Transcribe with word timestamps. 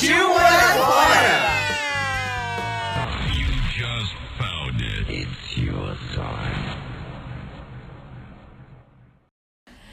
Partiu 0.00 0.28
morar 0.30 0.74
fora! 0.78 1.60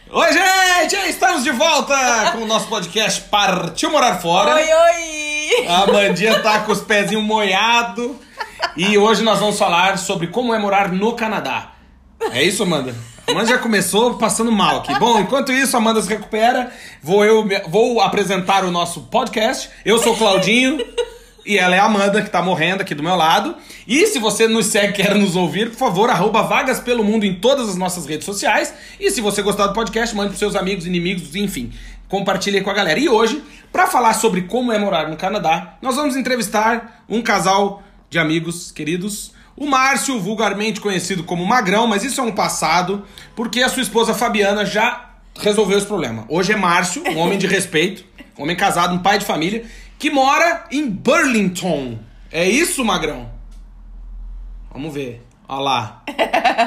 Oi, 0.09 0.31
gente! 0.31 0.95
Estamos 1.09 1.43
de 1.43 1.51
volta 1.51 2.31
com 2.31 2.43
o 2.43 2.45
nosso 2.45 2.69
podcast 2.69 3.19
Partiu 3.23 3.91
Morar 3.91 4.21
Fora. 4.21 4.55
Oi, 4.55 4.63
oi! 4.63 5.67
A 5.67 5.83
Amandinha 5.83 6.39
tá 6.41 6.61
com 6.61 6.71
os 6.71 6.79
pezinhos 6.79 7.25
molhados. 7.25 8.15
E 8.77 8.97
hoje 8.97 9.21
nós 9.23 9.39
vamos 9.39 9.59
falar 9.59 9.97
sobre 9.97 10.27
como 10.27 10.55
é 10.55 10.57
morar 10.57 10.89
no 10.89 11.17
Canadá. 11.17 11.73
É 12.31 12.41
isso, 12.41 12.63
Amanda? 12.63 12.95
Amanda 13.29 13.45
já 13.45 13.57
começou 13.57 14.13
passando 14.13 14.51
mal 14.53 14.77
aqui. 14.77 14.97
Bom, 14.97 15.19
enquanto 15.19 15.51
isso, 15.51 15.75
Amanda 15.75 16.01
se 16.01 16.07
recupera. 16.07 16.71
Vou 17.03 17.25
eu 17.25 17.45
vou 17.67 17.99
apresentar 17.99 18.63
o 18.63 18.71
nosso 18.71 19.01
podcast. 19.01 19.69
Eu 19.83 19.99
sou 19.99 20.13
o 20.13 20.17
Claudinho. 20.17 20.79
E 21.45 21.57
ela 21.57 21.75
é 21.75 21.79
a 21.79 21.85
Amanda, 21.85 22.21
que 22.21 22.29
tá 22.29 22.41
morrendo 22.41 22.81
aqui 22.81 22.95
do 22.95 23.03
meu 23.03 23.15
lado. 23.15 23.55
E 23.85 24.07
se 24.07 24.17
você 24.19 24.47
nos 24.47 24.67
segue 24.67 24.93
quer 24.93 25.13
nos 25.15 25.35
ouvir, 25.35 25.69
por 25.69 25.77
favor, 25.77 26.09
arroba 26.09 26.41
Vagas 26.43 26.79
Pelo 26.79 27.03
Mundo 27.03 27.25
em 27.25 27.35
todas 27.35 27.69
as 27.69 27.75
nossas 27.75 28.05
redes 28.05 28.25
sociais. 28.25 28.73
E 28.99 29.11
se 29.11 29.19
você 29.19 29.41
gostar 29.41 29.67
do 29.67 29.73
podcast, 29.73 30.15
mande 30.15 30.29
pros 30.29 30.39
seus 30.39 30.55
amigos, 30.55 30.85
inimigos, 30.85 31.35
enfim. 31.35 31.71
Compartilhe 32.07 32.61
com 32.61 32.69
a 32.69 32.73
galera. 32.73 32.99
E 32.99 33.09
hoje, 33.09 33.43
para 33.73 33.87
falar 33.87 34.13
sobre 34.13 34.43
como 34.43 34.71
é 34.71 34.79
morar 34.79 35.09
no 35.09 35.17
Canadá, 35.17 35.77
nós 35.81 35.97
vamos 35.97 36.15
entrevistar 36.15 37.03
um 37.09 37.21
casal 37.21 37.83
de 38.09 38.19
amigos 38.19 38.71
queridos. 38.71 39.31
O 39.59 39.65
Márcio, 39.65 40.19
vulgarmente 40.19 40.79
conhecido 40.79 41.23
como 41.23 41.43
Magrão, 41.43 41.87
mas 41.87 42.03
isso 42.03 42.21
é 42.21 42.23
um 42.23 42.31
passado, 42.31 43.03
porque 43.35 43.63
a 43.63 43.69
sua 43.69 43.81
esposa 43.81 44.13
Fabiana 44.13 44.63
já 44.63 45.13
resolveu 45.35 45.79
esse 45.79 45.87
problema. 45.87 46.25
Hoje 46.29 46.53
é 46.53 46.55
Márcio, 46.55 47.01
um 47.09 47.17
homem 47.17 47.39
de 47.39 47.47
respeito, 47.49 48.05
um 48.37 48.43
homem 48.43 48.55
casado, 48.55 48.93
um 48.93 48.99
pai 48.99 49.17
de 49.17 49.25
família, 49.25 49.65
que 49.97 50.11
mora 50.11 50.65
em 50.71 50.87
Burlington. 50.87 51.97
É 52.31 52.47
isso, 52.47 52.85
Magrão? 52.85 53.31
Vamos 54.71 54.93
ver. 54.93 55.23
Olha 55.47 55.61
lá. 55.61 56.03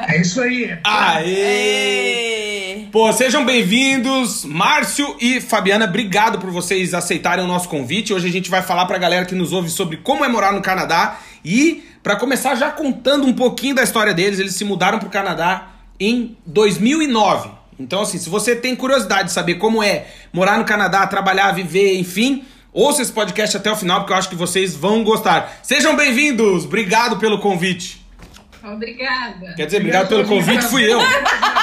É 0.09 0.21
isso 0.21 0.41
aí. 0.41 0.77
Aê! 0.83 2.89
Pô, 2.91 3.13
sejam 3.13 3.45
bem-vindos, 3.45 4.45
Márcio 4.45 5.17
e 5.21 5.41
Fabiana. 5.41 5.85
Obrigado 5.85 6.41
por 6.41 6.51
vocês 6.51 6.93
aceitarem 6.93 7.45
o 7.45 7.49
nosso 7.49 7.69
convite. 7.69 8.13
Hoje 8.13 8.27
a 8.27 8.33
gente 8.33 8.51
vai 8.51 8.63
falar 8.63 8.87
pra 8.87 8.99
galera 8.99 9.27
que 9.27 9.35
nos 9.37 9.53
ouve 9.53 9.71
sobre 9.71 9.99
como 9.99 10.25
é 10.25 10.29
morar 10.29 10.53
no 10.53 10.61
Canadá 10.61 11.21
e 11.45 11.85
pra 12.03 12.17
começar 12.17 12.55
já 12.55 12.71
contando 12.71 13.27
um 13.27 13.33
pouquinho 13.33 13.75
da 13.75 13.83
história 13.83 14.15
deles, 14.15 14.39
eles 14.39 14.55
se 14.55 14.65
mudaram 14.65 14.99
pro 14.99 15.09
Canadá 15.09 15.69
em 15.99 16.37
2009. 16.47 17.51
Então 17.79 18.03
assim, 18.03 18.19
se 18.19 18.29
você 18.29 18.55
tem 18.55 18.77
curiosidade 18.77 19.29
de 19.29 19.33
saber 19.33 19.55
como 19.55 19.83
é 19.83 20.07
morar 20.33 20.59
no 20.59 20.65
Canadá, 20.65 21.07
trabalhar, 21.07 21.53
viver, 21.53 21.99
enfim, 21.99 22.45
ouça 22.73 23.03
esse 23.03 23.13
podcast 23.13 23.57
até 23.57 23.71
o 23.71 23.77
final 23.77 24.01
porque 24.01 24.13
eu 24.13 24.17
acho 24.17 24.29
que 24.29 24.37
vocês 24.37 24.75
vão 24.75 25.03
gostar. 25.03 25.61
Sejam 25.63 25.97
bem-vindos. 25.97 26.65
Obrigado 26.65 27.19
pelo 27.19 27.39
convite. 27.39 28.01
Obrigada. 28.63 29.55
Quer 29.55 29.65
dizer, 29.65 29.79
obrigado 29.79 30.09
pelo 30.09 30.27
convite, 30.27 30.65
fui 30.67 30.85
eu. 30.85 31.01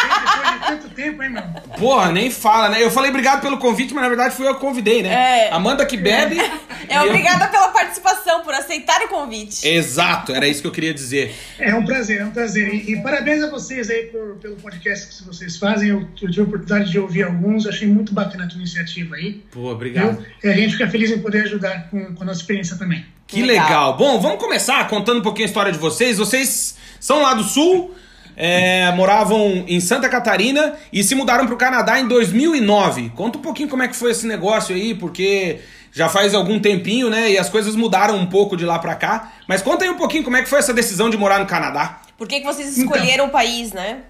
Tanto 0.67 0.89
tempo, 0.89 1.23
hein, 1.23 1.29
meu? 1.29 1.44
Porra, 1.78 2.11
nem 2.11 2.29
fala, 2.29 2.69
né? 2.69 2.83
Eu 2.83 2.91
falei 2.91 3.09
obrigado 3.09 3.41
pelo 3.41 3.57
convite, 3.57 3.94
mas 3.94 4.03
na 4.03 4.09
verdade 4.09 4.35
fui 4.35 4.47
eu 4.47 4.55
que 4.55 4.61
convidei, 4.61 5.01
né? 5.01 5.47
É. 5.47 5.51
Amanda 5.51 5.85
que 5.85 5.97
bebe. 5.97 6.38
É 6.89 6.94
e 6.94 6.95
eu- 6.97 7.07
obrigada 7.09 7.47
pela 7.47 7.67
participação, 7.69 8.41
por 8.44 8.53
aceitar 8.53 9.01
o 9.01 9.09
convite. 9.09 9.67
Exato, 9.67 10.31
era 10.33 10.47
isso 10.47 10.61
que 10.61 10.67
eu 10.67 10.72
queria 10.72 10.94
dizer. 10.94 11.35
É 11.59 11.75
um 11.75 11.83
prazer, 11.83 12.22
é 12.22 12.25
um 12.25 12.29
prazer. 12.31 12.73
E, 12.73 12.94
e 12.94 13.01
parabéns 13.01 13.44
a 13.44 13.50
vocês 13.50 13.89
aí 13.89 14.03
por- 14.03 14.35
pelo 14.38 14.55
podcast 14.55 15.17
que 15.17 15.23
vocês 15.28 15.57
fazem. 15.57 15.89
Eu, 15.89 16.01
eu 16.22 16.29
tive 16.29 16.39
a 16.41 16.44
oportunidade 16.44 16.89
de 16.91 16.97
ouvir 16.99 17.23
alguns, 17.23 17.67
achei 17.67 17.88
muito 17.88 18.13
bacana 18.13 18.45
a 18.45 18.47
tua 18.47 18.57
iniciativa 18.59 19.16
aí. 19.16 19.44
Pô, 19.51 19.69
obrigado. 19.72 20.23
E 20.41 20.47
a 20.47 20.53
gente 20.53 20.73
fica 20.73 20.88
feliz 20.89 21.11
em 21.11 21.19
poder 21.19 21.44
ajudar 21.44 21.89
com, 21.89 22.13
com 22.16 22.23
a 22.23 22.25
nossa 22.28 22.39
experiência 22.39 22.78
também. 22.78 23.05
Que 23.25 23.41
legal. 23.41 23.66
Legal. 23.67 23.97
Bom, 23.97 24.22
vamos 24.22 24.39
começar 24.39 24.88
contando 24.88 25.19
um 25.19 25.23
pouquinho 25.23 25.45
a 25.45 25.49
história 25.49 25.72
de 25.73 25.78
vocês. 25.79 26.17
Vocês 26.19 26.78
são 27.01 27.22
lá 27.22 27.34
do 27.34 27.44
sul, 27.44 27.94
é, 28.37 28.91
moravam 28.91 29.65
em 29.67 29.79
Santa 29.79 30.07
Catarina 30.07 30.75
e 30.93 31.03
se 31.03 31.15
mudaram 31.15 31.47
pro 31.47 31.57
Canadá 31.57 31.99
em 31.99 32.07
2009. 32.07 33.09
Conta 33.15 33.39
um 33.39 33.41
pouquinho 33.41 33.67
como 33.67 33.81
é 33.81 33.87
que 33.87 33.95
foi 33.95 34.11
esse 34.11 34.27
negócio 34.27 34.75
aí, 34.75 34.93
porque 34.93 35.59
já 35.91 36.07
faz 36.07 36.35
algum 36.35 36.59
tempinho, 36.59 37.09
né? 37.09 37.31
E 37.31 37.37
as 37.39 37.49
coisas 37.49 37.75
mudaram 37.75 38.15
um 38.15 38.27
pouco 38.27 38.55
de 38.55 38.63
lá 38.63 38.77
pra 38.77 38.93
cá. 38.93 39.33
Mas 39.47 39.63
conta 39.63 39.83
aí 39.83 39.89
um 39.89 39.97
pouquinho 39.97 40.23
como 40.23 40.37
é 40.37 40.43
que 40.43 40.49
foi 40.49 40.59
essa 40.59 40.71
decisão 40.71 41.09
de 41.09 41.17
morar 41.17 41.39
no 41.39 41.47
Canadá. 41.47 42.01
Por 42.15 42.27
que, 42.27 42.39
que 42.39 42.45
vocês 42.45 42.77
escolheram 42.77 43.25
o 43.25 43.29
país, 43.29 43.73
né? 43.73 44.01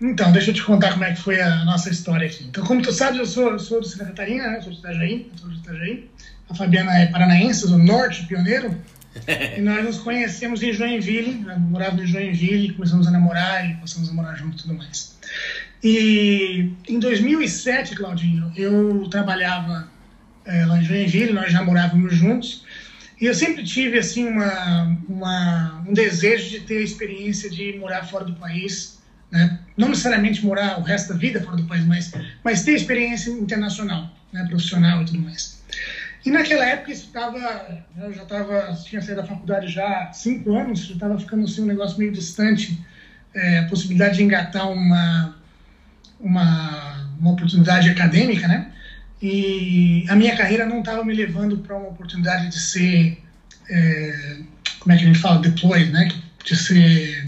Então, 0.00 0.32
deixa 0.32 0.50
eu 0.50 0.54
te 0.54 0.62
contar 0.62 0.92
como 0.92 1.04
é 1.04 1.12
que 1.12 1.20
foi 1.20 1.38
a 1.42 1.62
nossa 1.66 1.90
história 1.90 2.26
aqui. 2.26 2.44
Então, 2.44 2.64
como 2.64 2.80
tu 2.80 2.90
sabe, 2.90 3.18
eu 3.18 3.26
sou, 3.26 3.50
eu 3.50 3.58
sou 3.58 3.82
de 3.82 3.90
Santa 3.90 4.06
Catarina, 4.06 4.48
né? 4.48 4.60
Sou 4.62 4.72
de 4.72 4.78
Itajaí, 4.78 5.30
sou 5.38 5.50
de 5.50 5.58
Itajaí. 5.58 6.10
A 6.48 6.54
Fabiana 6.54 6.98
é 6.98 7.06
paranaense, 7.06 7.68
do 7.68 7.76
norte, 7.76 8.26
pioneiro. 8.26 8.74
e 9.56 9.60
nós 9.60 9.84
nos 9.84 9.98
conhecemos 9.98 10.62
em 10.62 10.72
Joinville, 10.72 11.34
né? 11.44 11.56
morávamos 11.56 12.04
em 12.04 12.06
Joinville, 12.06 12.74
começamos 12.74 13.06
a 13.06 13.10
namorar 13.10 13.68
e 13.68 13.74
passamos 13.74 14.08
a 14.08 14.12
morar 14.12 14.36
junto 14.36 14.58
e 14.58 14.62
tudo 14.62 14.74
mais. 14.74 15.18
E 15.82 16.70
em 16.88 16.98
2007, 16.98 17.96
Claudinho, 17.96 18.52
eu 18.56 19.08
trabalhava 19.08 19.88
eh, 20.44 20.64
lá 20.66 20.78
em 20.78 20.84
Joinville, 20.84 21.32
nós 21.32 21.52
já 21.52 21.62
morávamos 21.64 22.14
juntos. 22.14 22.64
E 23.20 23.26
eu 23.26 23.34
sempre 23.34 23.62
tive 23.64 23.98
assim 23.98 24.26
uma, 24.26 24.96
uma, 25.08 25.84
um 25.86 25.92
desejo 25.92 26.50
de 26.50 26.60
ter 26.60 26.78
a 26.78 26.82
experiência 26.82 27.50
de 27.50 27.78
morar 27.78 28.04
fora 28.04 28.24
do 28.24 28.34
país, 28.34 28.98
né? 29.30 29.58
não 29.76 29.88
necessariamente 29.88 30.44
morar 30.44 30.78
o 30.78 30.82
resto 30.82 31.12
da 31.12 31.18
vida 31.18 31.40
fora 31.42 31.56
do 31.56 31.64
país, 31.64 31.84
mas, 31.84 32.12
mas 32.42 32.62
ter 32.62 32.72
experiência 32.72 33.30
internacional, 33.30 34.10
né? 34.32 34.44
profissional 34.48 35.02
e 35.02 35.04
tudo 35.04 35.18
mais. 35.18 35.59
E 36.24 36.30
naquela 36.30 36.64
época 36.66 36.92
isso 36.92 37.06
estava, 37.06 37.82
eu 37.98 38.12
já 38.12 38.22
estava, 38.22 38.78
tinha 38.84 39.00
saído 39.00 39.22
da 39.22 39.26
faculdade 39.26 39.68
já 39.68 39.86
há 39.86 40.12
cinco 40.12 40.54
anos, 40.54 40.86
já 40.86 40.94
estava 40.94 41.18
ficando 41.18 41.44
assim 41.44 41.62
um 41.62 41.66
negócio 41.66 41.98
meio 41.98 42.12
distante, 42.12 42.78
é, 43.34 43.60
a 43.60 43.64
possibilidade 43.64 44.16
de 44.16 44.22
engatar 44.22 44.70
uma, 44.70 45.36
uma, 46.18 47.10
uma 47.18 47.30
oportunidade 47.30 47.88
acadêmica, 47.88 48.46
né? 48.46 48.70
E 49.22 50.04
a 50.08 50.16
minha 50.16 50.36
carreira 50.36 50.66
não 50.66 50.80
estava 50.80 51.04
me 51.04 51.14
levando 51.14 51.58
para 51.58 51.76
uma 51.76 51.88
oportunidade 51.88 52.48
de 52.48 52.58
ser, 52.58 53.22
é, 53.68 54.38
como 54.78 54.92
é 54.92 54.98
que 54.98 55.04
a 55.04 55.06
gente 55.06 55.18
fala, 55.18 55.40
deployed, 55.40 55.90
né? 55.90 56.08
De 56.44 56.56
ser 56.56 57.26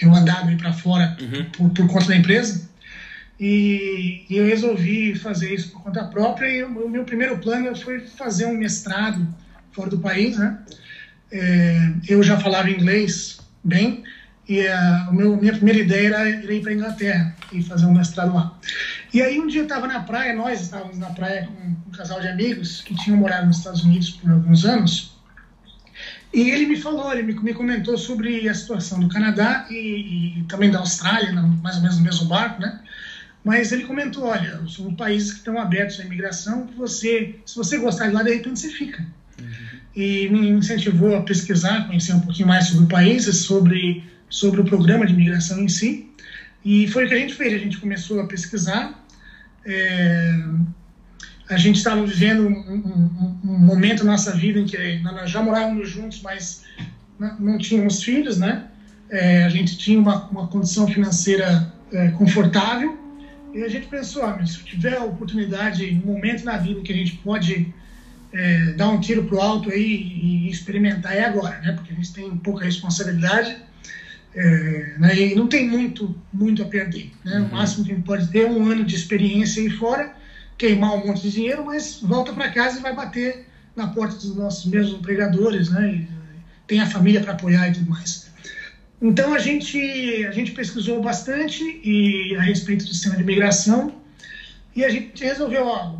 eu 0.00 0.10
mandado 0.10 0.50
ir 0.50 0.56
para 0.56 0.72
fora 0.72 1.16
por, 1.56 1.70
por 1.70 1.86
conta 1.88 2.06
da 2.06 2.16
empresa. 2.16 2.68
E, 3.38 4.24
e 4.30 4.36
eu 4.36 4.46
resolvi 4.46 5.14
fazer 5.14 5.52
isso 5.52 5.72
por 5.72 5.82
conta 5.82 6.04
própria. 6.04 6.48
E 6.48 6.64
o 6.64 6.88
meu 6.88 7.04
primeiro 7.04 7.38
plano 7.38 7.74
foi 7.76 8.00
fazer 8.00 8.46
um 8.46 8.56
mestrado 8.56 9.26
fora 9.72 9.90
do 9.90 9.98
país, 9.98 10.38
né? 10.38 10.58
É, 11.32 11.92
eu 12.08 12.22
já 12.22 12.38
falava 12.38 12.70
inglês 12.70 13.40
bem 13.62 14.04
e 14.48 14.66
a 14.68 15.08
meu, 15.10 15.36
minha 15.36 15.54
primeira 15.54 15.80
ideia 15.80 16.08
era 16.08 16.52
ir 16.52 16.60
para 16.60 16.70
a 16.70 16.74
Inglaterra 16.74 17.36
e 17.52 17.62
fazer 17.62 17.86
um 17.86 17.94
mestrado 17.94 18.34
lá. 18.34 18.58
E 19.12 19.22
aí 19.22 19.40
um 19.40 19.46
dia 19.46 19.60
eu 19.60 19.64
estava 19.64 19.86
na 19.86 20.00
praia, 20.00 20.34
nós 20.34 20.60
estávamos 20.60 20.98
na 20.98 21.10
praia 21.10 21.46
com 21.46 21.88
um 21.88 21.92
casal 21.92 22.20
de 22.20 22.28
amigos 22.28 22.82
que 22.82 22.94
tinham 22.94 23.16
morado 23.16 23.46
nos 23.46 23.58
Estados 23.58 23.84
Unidos 23.84 24.10
por 24.10 24.30
alguns 24.30 24.64
anos. 24.64 25.14
E 26.32 26.50
ele 26.50 26.66
me 26.66 26.76
falou, 26.76 27.12
ele 27.12 27.22
me, 27.22 27.32
me 27.40 27.54
comentou 27.54 27.96
sobre 27.96 28.48
a 28.48 28.54
situação 28.54 29.00
do 29.00 29.08
Canadá 29.08 29.66
e, 29.70 30.40
e 30.40 30.44
também 30.44 30.70
da 30.70 30.80
Austrália, 30.80 31.32
mais 31.32 31.76
ou 31.76 31.82
menos 31.82 31.96
no 31.96 32.04
mesmo 32.04 32.26
barco, 32.26 32.60
né? 32.60 32.80
Mas 33.44 33.72
ele 33.72 33.84
comentou, 33.84 34.24
olha, 34.24 34.60
são 34.66 34.94
países 34.94 35.32
que 35.32 35.38
estão 35.38 35.58
abertos 35.58 36.00
à 36.00 36.04
imigração, 36.04 36.66
que 36.66 36.74
você, 36.74 37.34
se 37.44 37.54
você 37.56 37.76
gostar 37.78 38.08
de 38.08 38.14
lá, 38.14 38.22
de 38.22 38.32
repente 38.34 38.58
você 38.58 38.70
fica. 38.70 39.04
E 39.94 40.28
me 40.30 40.48
incentivou 40.48 41.14
a 41.14 41.22
pesquisar, 41.22 41.86
conhecer 41.86 42.14
um 42.14 42.20
pouquinho 42.20 42.48
mais 42.48 42.66
sobre 42.68 42.84
o 42.84 42.88
país 42.88 43.24
sobre, 43.32 44.02
sobre 44.30 44.60
o 44.62 44.64
programa 44.64 45.06
de 45.06 45.12
imigração 45.12 45.60
em 45.60 45.68
si. 45.68 46.08
E 46.64 46.88
foi 46.88 47.04
o 47.04 47.08
que 47.08 47.14
a 47.14 47.18
gente 47.18 47.34
fez, 47.34 47.52
a 47.52 47.58
gente 47.58 47.76
começou 47.78 48.18
a 48.20 48.26
pesquisar. 48.26 49.04
É, 49.66 50.42
a 51.50 51.56
gente 51.58 51.76
estava 51.76 52.04
vivendo 52.04 52.46
um, 52.46 52.50
um- 52.52 53.38
um 53.44 53.58
momento 53.58 54.04
na 54.04 54.12
nossa 54.12 54.32
vida 54.32 54.58
em 54.58 54.64
que 54.64 54.98
nós 55.00 55.30
já 55.30 55.42
morávamos 55.42 55.90
juntos, 55.90 56.22
mas 56.22 56.64
não, 57.18 57.38
não 57.38 57.58
tínhamos 57.58 58.02
filhos, 58.02 58.38
né? 58.38 58.64
É, 59.10 59.44
a 59.44 59.48
gente 59.50 59.76
tinha 59.76 59.98
uma, 60.00 60.24
uma 60.30 60.46
condição 60.48 60.88
financeira 60.88 61.70
é, 61.92 62.08
confortável 62.08 62.98
E 63.54 63.62
a 63.62 63.68
gente 63.68 63.86
pensou, 63.86 64.24
ah, 64.24 64.44
se 64.44 64.58
tiver 64.64 64.96
a 64.96 65.04
oportunidade, 65.04 66.02
um 66.04 66.12
momento 66.12 66.44
na 66.44 66.56
vida 66.56 66.80
que 66.80 66.92
a 66.92 66.96
gente 66.96 67.12
pode 67.18 67.72
é, 68.32 68.72
dar 68.72 68.88
um 68.88 68.98
tiro 68.98 69.24
pro 69.24 69.40
alto 69.40 69.70
aí 69.70 69.80
e 69.80 70.50
experimentar, 70.50 71.16
é 71.16 71.24
agora, 71.24 71.60
né? 71.60 71.72
Porque 71.72 71.92
a 71.92 71.94
gente 71.94 72.12
tem 72.12 72.36
pouca 72.38 72.64
responsabilidade 72.64 73.56
é, 74.34 74.94
né? 74.98 75.16
e 75.16 75.34
não 75.36 75.46
tem 75.46 75.68
muito, 75.68 76.14
muito 76.32 76.62
a 76.62 76.66
perder. 76.66 77.12
Né? 77.24 77.38
Uhum. 77.38 77.46
O 77.46 77.52
máximo 77.52 77.84
que 77.84 77.92
a 77.92 77.94
gente 77.94 78.04
pode 78.04 78.28
ter 78.28 78.40
é 78.40 78.50
um 78.50 78.68
ano 78.68 78.84
de 78.84 78.96
experiência 78.96 79.62
aí 79.62 79.70
fora, 79.70 80.12
queimar 80.58 80.94
um 80.94 81.06
monte 81.06 81.22
de 81.22 81.30
dinheiro, 81.30 81.64
mas 81.64 82.00
volta 82.02 82.32
para 82.32 82.50
casa 82.50 82.80
e 82.80 82.82
vai 82.82 82.94
bater 82.94 83.46
na 83.76 83.86
porta 83.86 84.16
dos 84.16 84.34
nossos 84.34 84.66
mesmos 84.66 84.98
empregadores, 84.98 85.70
né? 85.70 85.94
E 85.94 86.08
tem 86.66 86.80
a 86.80 86.86
família 86.86 87.20
para 87.20 87.34
apoiar 87.34 87.68
e 87.68 87.72
tudo 87.72 87.90
mais. 87.90 88.23
Então 89.04 89.34
a 89.34 89.38
gente 89.38 90.24
a 90.26 90.30
gente 90.30 90.52
pesquisou 90.52 91.02
bastante 91.02 91.62
e 91.84 92.34
a 92.36 92.40
respeito 92.40 92.86
do 92.86 92.90
sistema 92.90 93.16
de 93.16 93.22
imigração 93.22 93.94
e 94.74 94.82
a 94.82 94.88
gente 94.88 95.22
resolveu, 95.22 95.66
ó, 95.66 95.94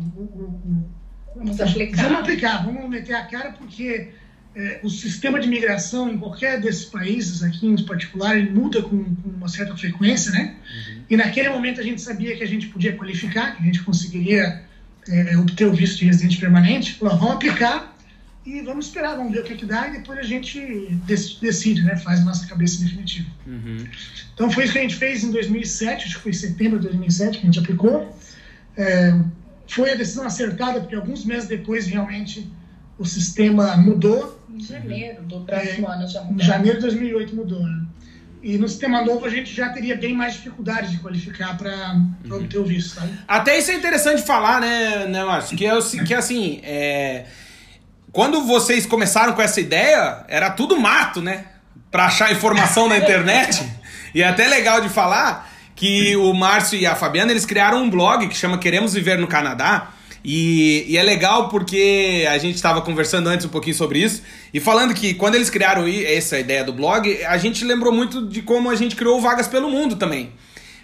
vamos 1.35 1.61
aplicar. 1.61 2.01
Vamos 2.01 2.19
aplicar, 2.19 2.65
vamos 2.65 2.89
meter 2.89 3.13
a 3.13 3.23
cara 3.25 3.51
porque 3.51 4.09
é, 4.55 4.79
o 4.81 4.89
sistema 4.89 5.39
de 5.39 5.45
imigração 5.45 6.11
em 6.11 6.17
qualquer 6.17 6.59
desses 6.59 6.85
países, 6.85 7.43
aqui 7.43 7.67
em 7.67 7.85
particular, 7.85 8.37
ele 8.37 8.49
muda 8.49 8.81
com, 8.81 9.03
com 9.03 9.29
uma 9.29 9.49
certa 9.49 9.77
frequência, 9.77 10.31
né? 10.31 10.55
Uhum. 10.65 11.01
E 11.07 11.15
naquele 11.15 11.49
momento 11.49 11.79
a 11.79 11.83
gente 11.83 12.01
sabia 12.01 12.35
que 12.35 12.43
a 12.43 12.47
gente 12.47 12.67
podia 12.69 12.93
qualificar, 12.93 13.55
que 13.55 13.61
a 13.61 13.65
gente 13.65 13.83
conseguiria 13.83 14.63
é, 15.07 15.37
obter 15.37 15.67
o 15.67 15.73
visto 15.73 15.99
de 15.99 16.05
residente 16.05 16.37
permanente. 16.39 16.93
Falou, 16.93 17.17
vamos 17.17 17.35
aplicar 17.35 17.94
e 18.45 18.61
vamos 18.61 18.85
esperar, 18.85 19.17
vamos 19.17 19.33
ver 19.33 19.39
o 19.39 19.43
que, 19.43 19.53
é 19.53 19.55
que 19.55 19.65
dá 19.65 19.87
e 19.87 19.93
depois 19.93 20.19
a 20.19 20.23
gente 20.23 20.59
decide, 21.41 21.81
né? 21.81 21.95
Faz 21.97 22.19
a 22.19 22.25
nossa 22.25 22.45
cabeça 22.45 22.83
definitiva. 22.83 23.27
Uhum. 23.47 23.87
Então 24.33 24.51
foi 24.51 24.65
isso 24.65 24.73
que 24.73 24.79
a 24.79 24.81
gente 24.83 24.95
fez 24.95 25.23
em 25.23 25.31
2007, 25.31 26.05
acho 26.05 26.15
que 26.17 26.21
foi 26.21 26.31
em 26.31 26.35
setembro 26.35 26.79
de 26.79 26.87
2007 26.87 27.39
que 27.39 27.43
a 27.43 27.51
gente 27.51 27.59
aplicou. 27.59 28.15
É, 28.77 29.19
foi 29.67 29.91
a 29.91 29.95
decisão 29.95 30.25
acertada 30.25 30.79
porque 30.79 30.95
alguns 30.95 31.25
meses 31.25 31.47
depois 31.49 31.87
realmente 31.87 32.47
o 32.99 33.05
sistema 33.05 33.75
mudou. 33.77 34.39
Em 34.53 34.59
janeiro 34.59 35.23
do 35.23 35.41
próximo 35.41 35.87
é, 35.87 35.95
ano 35.95 36.07
já 36.07 36.21
mudou. 36.21 36.43
Em 36.43 36.47
janeiro 36.47 36.77
de 36.77 36.83
2008 36.83 37.35
mudou, 37.35 37.63
né? 37.63 37.85
E 38.43 38.59
no 38.59 38.69
sistema 38.69 39.01
novo 39.01 39.25
a 39.25 39.29
gente 39.29 39.51
já 39.51 39.69
teria 39.69 39.97
bem 39.97 40.13
mais 40.13 40.33
dificuldade 40.33 40.91
de 40.91 40.99
qualificar 40.99 41.57
para 41.57 41.95
uhum. 41.95 42.35
obter 42.35 42.59
o 42.59 42.63
visto, 42.63 42.93
sabe? 42.93 43.11
Até 43.27 43.57
isso 43.57 43.71
é 43.71 43.73
interessante 43.73 44.21
falar, 44.21 44.61
né, 44.61 45.07
né 45.07 45.23
Márcio? 45.23 45.57
Que, 45.57 45.65
é, 45.65 45.79
que 46.05 46.13
assim, 46.13 46.59
é... 46.61 47.25
quando 48.15 48.43
vocês 48.43 48.85
começaram 48.85 49.33
com 49.33 49.41
essa 49.41 49.59
ideia, 49.59 50.23
era 50.29 50.49
tudo 50.49 50.79
mato, 50.79 51.21
né? 51.21 51.47
Para 51.91 52.05
achar 52.05 52.31
informação 52.31 52.87
na 52.87 52.97
internet. 52.97 53.61
E 54.15 54.21
é 54.21 54.27
até 54.29 54.47
legal 54.47 54.79
de 54.79 54.87
falar 54.87 55.51
que 55.75 56.15
o 56.15 56.33
Márcio 56.33 56.79
e 56.79 56.85
a 56.85 56.95
Fabiana 56.95 57.33
eles 57.33 57.45
criaram 57.45 57.83
um 57.83 57.89
blog 57.89 58.29
que 58.29 58.37
chama 58.37 58.57
Queremos 58.57 58.93
Viver 58.93 59.17
no 59.17 59.27
Canadá. 59.27 59.89
E, 60.23 60.85
e, 60.87 60.97
é 60.97 61.03
legal 61.03 61.49
porque 61.49 62.25
a 62.31 62.37
gente 62.37 62.55
estava 62.55 62.81
conversando 62.81 63.27
antes 63.27 63.45
um 63.45 63.49
pouquinho 63.49 63.75
sobre 63.75 63.99
isso 63.99 64.23
e 64.53 64.61
falando 64.61 64.93
que 64.93 65.13
quando 65.13 65.35
eles 65.35 65.49
criaram 65.49 65.83
essa 65.85 66.39
ideia 66.39 66.63
do 66.63 66.71
blog, 66.71 67.21
a 67.25 67.37
gente 67.37 67.65
lembrou 67.65 67.91
muito 67.91 68.25
de 68.25 68.41
como 68.41 68.69
a 68.69 68.75
gente 68.75 68.95
criou 68.95 69.19
Vagas 69.19 69.49
pelo 69.49 69.69
Mundo 69.69 69.97
também. 69.97 70.31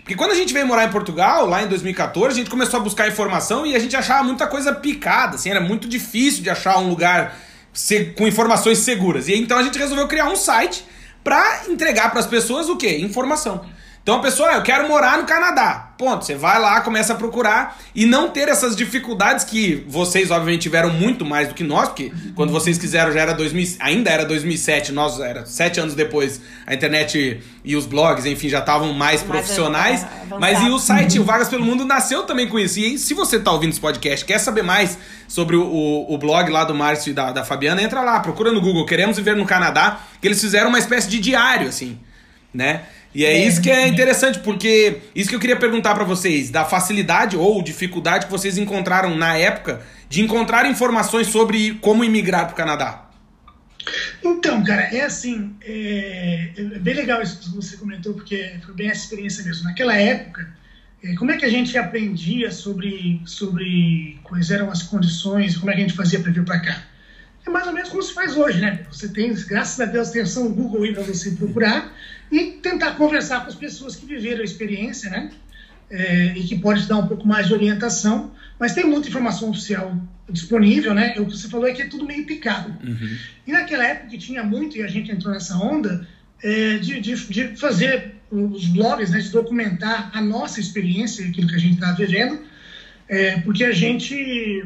Porque 0.02 0.16
quando 0.16 0.32
a 0.32 0.36
gente 0.36 0.54
veio 0.54 0.66
morar 0.66 0.86
em 0.86 0.90
Portugal, 0.90 1.46
lá 1.46 1.64
em 1.64 1.68
2014, 1.68 2.34
a 2.34 2.38
gente 2.38 2.50
começou 2.50 2.80
a 2.80 2.84
buscar 2.84 3.08
informação 3.08 3.66
e 3.66 3.76
a 3.76 3.80
gente 3.80 3.96
achava 3.96 4.24
muita 4.24 4.48
coisa 4.48 4.74
picada, 4.74 5.36
assim, 5.36 5.50
era 5.50 5.62
muito 5.62 5.88
difícil 5.88 6.44
de 6.44 6.50
achar 6.50 6.78
um 6.80 6.90
lugar 6.90 7.38
com 8.18 8.28
informações 8.28 8.80
seguras. 8.80 9.28
E 9.28 9.36
então 9.36 9.58
a 9.58 9.64
gente 9.64 9.78
resolveu 9.78 10.08
criar 10.08 10.26
um 10.26 10.36
site 10.36 10.84
para 11.24 11.64
entregar 11.70 12.10
para 12.10 12.20
as 12.20 12.26
pessoas 12.26 12.68
o 12.68 12.76
quê? 12.76 12.98
Informação. 12.98 13.66
Então 14.04 14.16
a 14.16 14.20
pessoa, 14.20 14.50
ah, 14.50 14.56
eu 14.56 14.64
quero 14.64 14.88
morar 14.88 15.20
no 15.20 15.26
Canadá. 15.26 15.90
Ponto. 15.96 16.26
Você 16.26 16.34
vai 16.34 16.60
lá, 16.60 16.82
começa 16.82 17.14
a 17.14 17.16
procurar 17.16 17.78
e 17.94 18.08
não 18.08 18.32
ter 18.32 18.48
essas 18.48 18.76
dificuldades 18.76 19.46
que 19.46 19.86
vocês, 19.88 20.32
obviamente, 20.32 20.64
tiveram 20.64 20.90
muito 20.90 21.24
mais 21.24 21.50
do 21.50 21.54
que 21.54 21.64
nós, 21.64 21.90
porque 21.90 22.12
quando 22.34 22.52
vocês 22.52 22.80
quiseram 22.80 23.12
já 23.12 23.22
era 23.22 23.34
2000, 23.34 23.78
ainda 23.80 24.10
era 24.10 24.26
2007, 24.26 24.92
nós 24.92 25.20
era 25.20 25.46
sete 25.46 25.80
anos 25.80 25.94
depois, 25.94 26.42
a 26.66 26.74
internet 26.74 27.40
e 27.64 27.76
os 27.76 27.86
blogs, 27.86 28.26
enfim, 28.26 28.50
já 28.50 28.58
estavam 28.58 28.92
mais 28.92 29.22
profissionais. 29.22 30.04
Mas 30.40 30.60
e 30.64 30.70
o 30.72 30.80
site, 30.80 31.20
o 31.20 31.24
Vagas 31.24 31.48
pelo 31.48 31.64
Mundo, 31.64 31.86
nasceu 31.86 32.24
também 32.24 32.48
com 32.48 32.58
isso. 32.58 32.80
E 32.80 32.98
se 32.98 33.14
você 33.14 33.36
está 33.36 33.52
ouvindo 33.52 33.70
esse 33.70 33.80
podcast, 33.80 34.26
quer 34.26 34.40
saber 34.40 34.64
mais 34.64 34.98
sobre 35.28 35.56
o, 35.56 35.64
o, 35.64 36.16
o 36.16 36.18
blog 36.18 36.50
lá 36.50 36.64
do 36.64 36.74
Márcio 36.74 37.12
e 37.12 37.14
da, 37.14 37.32
da 37.32 37.46
Fabiana, 37.46 37.84
entra 37.84 38.02
lá, 38.02 38.20
procura 38.20 38.52
no 38.52 38.60
Google, 38.60 38.84
Queremos 38.88 39.18
Viver 39.18 39.36
no 39.36 39.46
Canadá, 39.46 40.00
que 40.20 40.28
eles 40.28 40.42
fizeram 40.42 40.70
uma 40.70 40.80
espécie 40.80 41.08
de 41.08 41.20
diário, 41.20 41.68
assim, 41.68 42.00
né? 42.52 42.86
E 43.14 43.26
é, 43.26 43.34
é, 43.34 43.46
isso 43.46 43.62
que 43.62 43.70
é 43.70 43.88
interessante, 43.88 44.40
porque 44.40 45.02
isso 45.14 45.30
que 45.30 45.36
eu 45.36 45.40
queria 45.40 45.58
perguntar 45.58 45.94
para 45.94 46.04
vocês, 46.04 46.50
da 46.50 46.64
facilidade 46.64 47.36
ou 47.36 47.62
dificuldade 47.62 48.26
que 48.26 48.32
vocês 48.32 48.58
encontraram 48.58 49.16
na 49.16 49.38
época 49.38 49.82
de 50.08 50.22
encontrar 50.22 50.66
informações 50.66 51.28
sobre 51.28 51.76
como 51.76 52.04
imigrar 52.04 52.46
para 52.46 52.54
o 52.54 52.56
Canadá. 52.56 53.10
Então, 54.24 54.64
cara, 54.64 54.84
é 54.84 55.02
assim, 55.02 55.56
é, 55.62 56.52
é, 56.56 56.80
bem 56.80 56.94
legal 56.94 57.22
isso 57.22 57.40
que 57.40 57.50
você 57.50 57.78
comentou, 57.78 58.14
porque 58.14 58.54
foi 58.64 58.76
bem 58.76 58.90
essa 58.90 59.04
experiência 59.04 59.44
mesmo. 59.44 59.64
Naquela 59.64 59.96
época, 59.96 60.48
é, 61.04 61.16
como 61.16 61.32
é 61.32 61.38
que 61.38 61.46
a 61.46 61.50
gente 61.50 61.78
aprendia 61.78 62.52
sobre, 62.52 63.22
sobre 63.26 64.20
quais 64.24 64.52
eram 64.52 64.70
as 64.70 64.84
condições, 64.84 65.58
como 65.58 65.72
é 65.72 65.76
que 65.76 65.82
a 65.82 65.84
gente 65.84 65.98
fazia 65.98 66.20
para 66.20 66.32
vir 66.32 66.46
para 66.46 66.60
cá? 66.60 66.84
É 67.46 67.50
mais 67.50 67.66
ou 67.66 67.74
menos 67.74 67.90
como 67.90 68.04
se 68.04 68.14
faz 68.14 68.38
hoje, 68.38 68.62
né? 68.62 68.86
Você 68.92 69.10
tem, 69.10 69.34
graças 69.34 69.80
a 69.80 69.86
Deus, 69.86 70.12
tem 70.12 70.22
o 70.22 70.50
Google 70.50 70.84
aí 70.84 70.94
para 70.94 71.04
você 71.04 71.32
procurar 71.32 71.92
e 72.32 72.52
tentar 72.62 72.92
conversar 72.96 73.42
com 73.42 73.50
as 73.50 73.56
pessoas 73.56 73.96
que 73.96 74.06
viveram 74.06 74.42
a 74.42 74.46
experiência, 74.46 75.10
né? 75.10 75.32
É, 75.90 76.38
e 76.38 76.44
que 76.44 76.58
pode 76.58 76.84
te 76.84 76.88
dar 76.88 76.98
um 76.98 77.08
pouco 77.08 77.28
mais 77.28 77.48
de 77.48 77.54
orientação, 77.54 78.32
mas 78.58 78.74
tem 78.74 78.86
muita 78.86 79.10
informação 79.10 79.50
oficial 79.50 79.94
disponível, 80.30 80.94
né? 80.94 81.16
O 81.18 81.26
que 81.26 81.38
você 81.38 81.50
falou 81.50 81.68
é 81.68 81.74
que 81.74 81.82
é 81.82 81.88
tudo 81.88 82.06
meio 82.06 82.26
picado. 82.26 82.70
Uhum. 82.82 83.18
E 83.46 83.52
naquela 83.52 83.86
época 83.86 84.18
tinha 84.18 84.44
muito, 84.44 84.78
e 84.78 84.84
a 84.84 84.88
gente 84.88 85.12
entrou 85.12 85.34
nessa 85.34 85.58
onda, 85.58 86.08
é, 86.42 86.78
de, 86.78 87.02
de, 87.02 87.16
de, 87.28 87.58
fazer 87.58 88.16
os 88.32 88.66
blogs, 88.68 89.12
né? 89.12 89.20
De 89.20 89.30
documentar 89.30 90.10
a 90.14 90.22
nossa 90.22 90.62
experiência, 90.62 91.28
aquilo 91.28 91.50
que 91.50 91.56
a 91.56 91.60
gente 91.60 91.74
estava 91.74 91.98
vivendo, 91.98 92.40
é, 93.10 93.42
porque 93.42 93.66
a 93.66 93.74
gente 93.74 94.64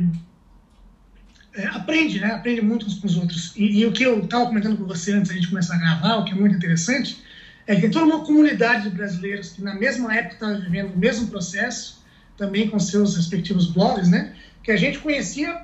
é, 1.56 1.66
aprende, 1.68 2.20
né? 2.20 2.34
Aprende 2.34 2.62
muito 2.62 2.86
uns 2.86 3.00
com 3.00 3.08
os 3.08 3.18
outros. 3.18 3.54
E, 3.56 3.80
e 3.80 3.86
o 3.88 3.92
que 3.92 4.04
eu 4.04 4.24
estava 4.24 4.46
comentando 4.46 4.78
com 4.78 4.86
você 4.86 5.14
antes 5.14 5.30
da 5.30 5.36
gente 5.36 5.48
começar 5.48 5.74
a 5.74 5.80
gravar, 5.80 6.18
o 6.18 6.26
que 6.26 6.34
é 6.34 6.36
muito 6.36 6.56
interessante, 6.56 7.25
é 7.68 7.76
que 7.76 7.82
tem 7.82 7.92
toda 7.92 8.06
uma 8.06 8.24
comunidade 8.24 8.90
de 8.90 8.96
brasileiros 8.96 9.50
que 9.50 9.62
na 9.62 9.74
mesma 9.74 10.16
época 10.16 10.34
estava 10.36 10.56
vivendo 10.56 10.94
o 10.94 10.98
mesmo 10.98 11.28
processo, 11.28 12.04
também 12.38 12.70
com 12.70 12.80
seus 12.80 13.16
respectivos 13.16 13.68
blogs, 13.72 14.10
né? 14.10 14.36
Que 14.62 14.72
a 14.72 14.78
gente 14.78 15.00
conhecia 15.00 15.62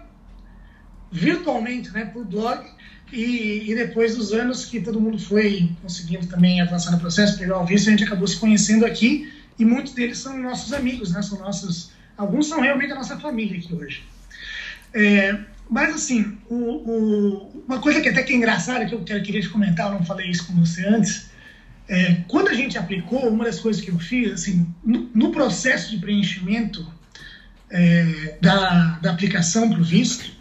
virtualmente, 1.12 1.92
né? 1.92 2.06
Por 2.06 2.26
blog 2.26 2.66
e, 3.12 3.70
e, 3.70 3.76
depois 3.76 4.16
dos 4.16 4.32
anos 4.32 4.66
que 4.66 4.80
todo 4.80 5.00
mundo 5.00 5.20
foi 5.20 5.70
conseguindo 5.82 6.26
também 6.28 6.62
avançar 6.62 6.92
no 6.92 7.00
processo, 7.00 7.38
pegar 7.38 7.60
o 7.60 7.66
visto, 7.66 7.88
a 7.88 7.92
gente 7.92 8.06
acabou 8.06 8.26
se 8.26 8.38
conhecendo 8.38 8.86
aqui 8.86 9.32
e 9.60 9.66
muitos 9.66 9.94
deles 9.94 10.18
são 10.18 10.38
nossos 10.38 10.72
amigos, 10.72 11.12
né? 11.12 11.22
São 11.22 11.38
nossos, 11.40 11.92
alguns 12.18 12.48
são 12.48 12.62
realmente 12.62 12.94
a 12.94 12.96
nossa 12.96 13.20
família 13.20 13.60
aqui 13.60 13.76
hoje. 13.76 14.04
É, 14.94 15.38
mas 15.70 15.94
assim, 15.94 16.38
o, 16.50 16.56
o, 16.56 17.64
uma 17.68 17.80
coisa 17.80 18.02
que 18.02 18.10
até 18.10 18.24
que 18.24 18.34
é 18.34 18.36
engraçada 18.36 18.86
que 18.86 18.94
eu 18.94 19.04
queria 19.04 19.42
te 19.42 19.50
comentar, 19.50 19.88
eu 19.88 20.00
não 20.00 20.06
falei 20.06 20.30
isso 20.30 20.48
com 20.48 20.54
você 20.54 20.86
antes, 20.88 21.31
é, 21.88 22.24
quando 22.28 22.50
a 22.50 22.54
gente 22.54 22.78
aplicou, 22.78 23.30
uma 23.30 23.46
das 23.46 23.60
coisas 23.60 23.82
que 23.82 23.92
eu 23.92 24.00
fiz, 24.00 24.32
assim, 24.32 24.68
no, 24.84 25.10
no 25.14 25.32
processo 25.32 25.92
de 25.92 25.98
preenchimento 25.98 26.86
é, 27.70 28.38
da, 28.42 29.00
da 29.02 29.12
aplicação 29.12 29.70
para 29.70 29.80
o 29.80 29.84
visto, 29.84 30.32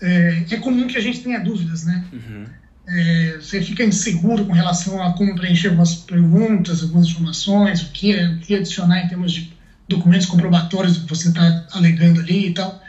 é, 0.00 0.44
é, 0.50 0.56
comum 0.56 0.86
que 0.86 0.98
a 0.98 1.00
gente 1.00 1.20
tenha 1.20 1.38
dúvidas, 1.40 1.84
né? 1.84 2.04
Uhum. 2.12 2.44
É, 2.86 3.36
você 3.40 3.62
fica 3.62 3.82
inseguro 3.82 4.44
com 4.44 4.52
relação 4.52 5.02
a 5.02 5.14
como 5.14 5.34
preencher 5.34 5.68
algumas 5.68 5.94
perguntas, 5.94 6.82
algumas 6.82 7.06
informações, 7.06 7.82
o 7.82 7.90
que, 7.90 8.14
o 8.14 8.38
que 8.40 8.54
adicionar 8.54 9.00
em 9.00 9.08
termos 9.08 9.32
de 9.32 9.54
documentos 9.88 10.26
comprobatórios 10.26 10.98
que 10.98 11.08
você 11.08 11.28
está 11.28 11.66
alegando 11.72 12.20
ali 12.20 12.48
e 12.48 12.54
tal. 12.54 12.82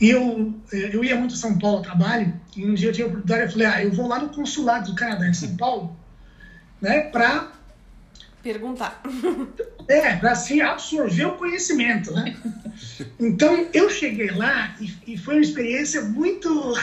E 0.00 0.10
eu, 0.10 0.54
eu 0.72 1.04
ia 1.04 1.16
muito 1.16 1.34
a 1.34 1.36
São 1.36 1.58
Paulo 1.58 1.78
a 1.78 1.82
trabalho, 1.82 2.32
e 2.56 2.64
um 2.64 2.74
dia 2.74 2.88
eu 2.88 2.92
tinha 2.92 3.06
a 3.06 3.08
oportunidade, 3.08 3.44
eu 3.44 3.50
falei, 3.50 3.66
ah, 3.66 3.84
eu 3.84 3.92
vou 3.92 4.06
lá 4.08 4.18
no 4.18 4.30
consulado 4.30 4.90
do 4.90 4.94
Canadá 4.94 5.28
em 5.28 5.34
São 5.34 5.56
Paulo, 5.56 5.96
né, 6.80 7.00
para 7.02 7.52
perguntar. 8.42 9.02
É, 9.86 10.16
para 10.16 10.32
assim 10.32 10.60
absorver 10.60 11.26
o 11.26 11.36
conhecimento, 11.36 12.12
né? 12.12 12.36
Então 13.18 13.68
eu 13.74 13.90
cheguei 13.90 14.30
lá 14.30 14.74
e, 14.80 15.14
e 15.14 15.18
foi 15.18 15.34
uma 15.34 15.42
experiência 15.42 16.02
muito 16.02 16.74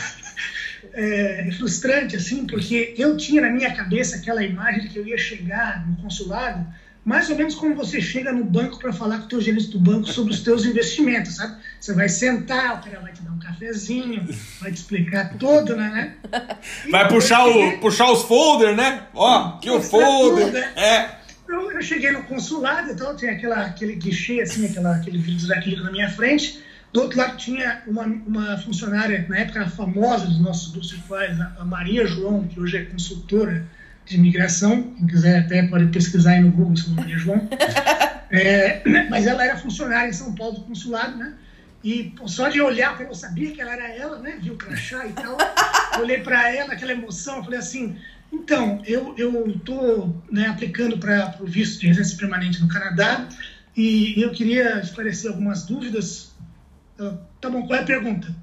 é, 0.94 1.50
frustrante, 1.58 2.16
assim, 2.16 2.46
porque 2.46 2.94
eu 2.98 3.18
tinha 3.18 3.42
na 3.42 3.50
minha 3.50 3.74
cabeça 3.76 4.18
aquela 4.18 4.44
imagem 4.44 4.82
de 4.82 4.90
que 4.90 5.00
eu 5.00 5.08
ia 5.08 5.18
chegar 5.18 5.88
no 5.88 5.96
consulado 5.98 6.66
mais 7.08 7.30
ou 7.30 7.38
menos 7.38 7.56
como 7.56 7.74
você 7.74 8.02
chega 8.02 8.34
no 8.34 8.44
banco 8.44 8.78
para 8.80 8.92
falar 8.92 9.20
com 9.20 9.26
o 9.26 9.30
teu 9.30 9.40
gerente 9.40 9.70
do 9.70 9.80
banco 9.80 10.10
sobre 10.10 10.34
os 10.34 10.42
teus 10.42 10.66
investimentos, 10.66 11.38
sabe? 11.38 11.56
Você 11.80 11.94
vai 11.94 12.10
sentar, 12.10 12.80
o 12.80 12.84
cara 12.84 13.00
vai 13.00 13.14
te 13.14 13.22
dar 13.22 13.32
um 13.32 13.40
cafezinho, 13.40 14.28
vai 14.60 14.72
te 14.72 14.78
explicar 14.78 15.38
tudo, 15.38 15.76
né? 15.76 16.16
né? 16.32 16.58
Vai 16.90 17.08
puxar, 17.08 17.46
o, 17.48 17.80
puxar 17.80 18.12
os 18.12 18.24
folders, 18.24 18.76
né? 18.76 19.04
Ó, 19.14 19.56
aqui 19.56 19.70
o 19.70 19.82
folder. 19.82 20.54
É. 20.76 21.18
eu, 21.48 21.72
eu 21.72 21.82
cheguei 21.82 22.12
no 22.12 22.24
consulado, 22.24 22.92
então 22.92 23.16
tinha 23.16 23.32
aquela, 23.32 23.66
aquele 23.66 23.96
guichê, 23.96 24.42
assim, 24.42 24.66
aquela, 24.66 24.96
aquele 24.96 25.18
vidro 25.18 25.48
daquele 25.48 25.82
na 25.82 25.92
minha 25.92 26.10
frente. 26.10 26.64
Do 26.92 27.02
outro 27.02 27.18
lado 27.18 27.38
tinha 27.38 27.84
uma, 27.86 28.04
uma 28.04 28.58
funcionária, 28.58 29.26
na 29.30 29.38
época 29.38 29.68
famosa 29.70 30.26
dos 30.26 30.40
nossos 30.40 30.92
virtuais, 30.92 31.40
a 31.40 31.64
Maria 31.64 32.06
João, 32.08 32.48
que 32.48 32.60
hoje 32.60 32.78
é 32.78 32.86
consultora 32.86 33.66
de 34.06 34.16
imigração. 34.16 34.94
Quem 34.98 35.08
quiser 35.08 35.40
até 35.40 35.64
pode 35.64 35.88
pesquisar 35.88 36.32
aí 36.32 36.42
no 36.42 36.52
Google 36.52 36.76
sobre 36.76 37.02
Maria 37.02 37.18
João. 37.18 37.48
É, 38.30 38.84
mas 39.10 39.26
ela 39.26 39.42
era 39.42 39.56
funcionária 39.56 40.10
em 40.10 40.12
São 40.12 40.36
Paulo 40.36 40.56
do 40.56 40.66
consulado, 40.66 41.16
né? 41.16 41.34
E 41.84 42.14
só 42.26 42.50
de 42.50 42.60
olhar, 42.60 43.00
eu 43.02 43.14
sabia 43.14 43.52
que 43.52 43.62
ela 43.62 43.74
era 43.74 43.88
ela, 43.88 44.20
né? 44.20 44.38
Viu 44.42 44.54
o 44.54 44.58
crachá 44.58 45.06
e 45.06 45.14
tal. 45.14 45.38
Olhei 46.00 46.22
para 46.22 46.54
ela, 46.54 46.74
aquela 46.74 46.92
emoção, 46.92 47.44
falei 47.44 47.60
assim: 47.60 47.98
então, 48.32 48.82
eu 48.86 49.16
estou 49.48 50.16
né, 50.30 50.48
aplicando 50.48 50.98
para 50.98 51.38
o 51.40 51.46
visto 51.46 51.80
de 51.80 51.88
residência 51.88 52.18
permanente 52.18 52.62
no 52.62 52.68
Canadá 52.68 53.28
e 53.76 54.22
eu 54.22 54.32
queria 54.32 54.80
esclarecer 54.80 55.32
algumas 55.32 55.66
dúvidas. 55.66 56.32
Eu, 56.98 57.18
tá 57.40 57.50
bom, 57.50 57.66
qual 57.66 57.80
é 57.80 57.84
a 57.84 57.86
pergunta? 57.86 58.34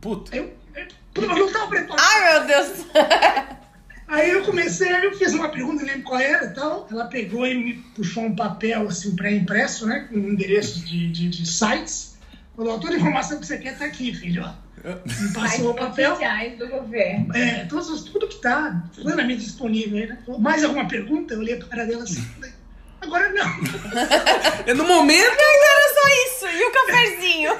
Puta. 0.00 0.36
Eu, 0.36 0.52
eu, 0.74 0.86
eu 1.14 1.28
não 1.28 1.46
estava 1.46 1.68
preparado. 1.68 2.04
Ai, 2.04 2.38
meu 2.38 2.46
Deus! 2.46 2.86
Aí 4.06 4.30
eu 4.30 4.44
comecei, 4.44 4.92
eu 5.06 5.16
fiz 5.16 5.32
uma 5.32 5.48
pergunta, 5.48 5.84
lembro 5.84 6.02
qual 6.02 6.20
era 6.20 6.44
e 6.44 6.50
tal. 6.50 6.86
Ela 6.90 7.06
pegou 7.06 7.46
e 7.46 7.54
me 7.54 7.72
puxou 7.94 8.24
um 8.24 8.36
papel 8.36 8.86
assim 8.86 9.16
pré-impresso, 9.16 9.86
né? 9.86 10.06
Com 10.10 10.18
endereços 10.18 10.84
de, 10.84 11.10
de, 11.10 11.30
de 11.30 11.46
sites. 11.46 12.11
Falou, 12.56 12.78
toda 12.78 12.94
a 12.94 12.96
informação 12.98 13.38
que 13.40 13.46
você 13.46 13.58
quer 13.58 13.78
tá 13.78 13.84
aqui, 13.86 14.14
filho. 14.14 14.44
Me 14.84 15.32
passou 15.32 15.70
o 15.70 15.74
papel. 15.74 16.12
oficiais 16.12 16.58
do 16.58 16.68
governo. 16.68 17.34
É, 17.36 17.64
todos, 17.66 18.02
tudo 18.04 18.26
que 18.28 18.34
está 18.34 18.82
plenamente 18.94 19.42
disponível 19.44 20.06
né? 20.08 20.18
Mais 20.38 20.64
alguma 20.64 20.88
pergunta? 20.88 21.34
Eu 21.34 21.38
olhei 21.40 21.56
para 21.56 21.66
a 21.66 21.70
cara 21.70 21.86
dela 21.86 22.02
assim, 22.02 22.20
falei, 22.20 22.52
agora 23.00 23.32
não. 23.32 23.46
É 24.66 24.74
no 24.74 24.84
momento. 24.84 25.24
Era 25.24 25.94
só 25.94 26.08
isso. 26.26 26.46
E 26.48 26.64
o 26.64 26.72
cafezinho? 26.72 27.52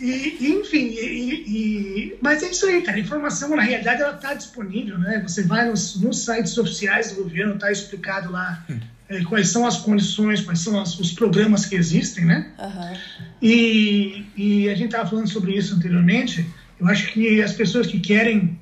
E, 0.00 0.36
e, 0.40 0.52
enfim, 0.60 0.86
e, 0.86 1.44
e- 1.46 2.18
mas 2.20 2.42
é 2.42 2.50
isso 2.50 2.66
aí, 2.66 2.82
cara. 2.82 2.96
A 2.96 3.00
informação, 3.00 3.54
na 3.54 3.62
realidade, 3.62 4.02
ela 4.02 4.14
está 4.16 4.34
disponível, 4.34 4.98
né? 4.98 5.22
Você 5.26 5.44
vai 5.44 5.68
nos, 5.68 6.00
nos 6.00 6.24
sites 6.24 6.58
oficiais 6.58 7.12
do 7.12 7.22
governo, 7.22 7.54
está 7.54 7.70
explicado 7.70 8.32
lá 8.32 8.64
eh, 9.12 9.22
quais 9.24 9.48
são 9.48 9.66
as 9.66 9.76
condições, 9.78 10.40
quais 10.40 10.60
são 10.60 10.80
as- 10.80 10.98
os 10.98 11.12
programas 11.12 11.66
que 11.66 11.74
existem, 11.76 12.24
né? 12.24 12.46
Aham. 12.58 12.92
E, 13.40 14.24
e 14.36 14.68
a 14.68 14.74
gente 14.74 14.86
estava 14.86 15.08
falando 15.08 15.28
sobre 15.28 15.52
isso 15.56 15.74
anteriormente. 15.74 16.46
Eu 16.80 16.86
acho 16.88 17.12
que 17.12 17.40
as 17.42 17.52
pessoas 17.52 17.86
que 17.86 17.98
querem 18.00 18.58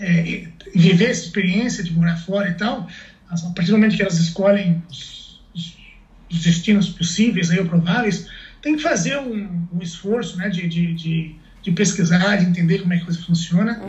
é, 0.00 0.46
viver 0.74 1.06
essa 1.10 1.24
experiência 1.24 1.82
de 1.82 1.92
morar 1.92 2.16
fora 2.16 2.48
e 2.48 2.54
tal, 2.54 2.86
a 3.28 3.36
partir 3.50 3.70
do 3.72 3.78
momento 3.78 3.96
que 3.96 4.02
elas 4.02 4.18
escolhem 4.18 4.80
os, 4.88 5.40
os- 5.54 5.76
os 6.30 6.42
destinos 6.42 6.88
possíveis, 6.90 7.50
aí, 7.50 7.58
ou 7.58 7.66
prováveis, 7.66 8.26
tem 8.62 8.76
que 8.76 8.82
fazer 8.82 9.18
um, 9.18 9.66
um 9.72 9.82
esforço 9.82 10.36
né, 10.36 10.48
de, 10.48 10.68
de, 10.68 10.94
de, 10.94 11.34
de 11.62 11.72
pesquisar, 11.72 12.36
de 12.36 12.46
entender 12.46 12.78
como 12.78 12.92
é 12.92 12.96
que 12.96 13.02
a 13.02 13.06
coisa 13.06 13.20
funciona 13.22 13.80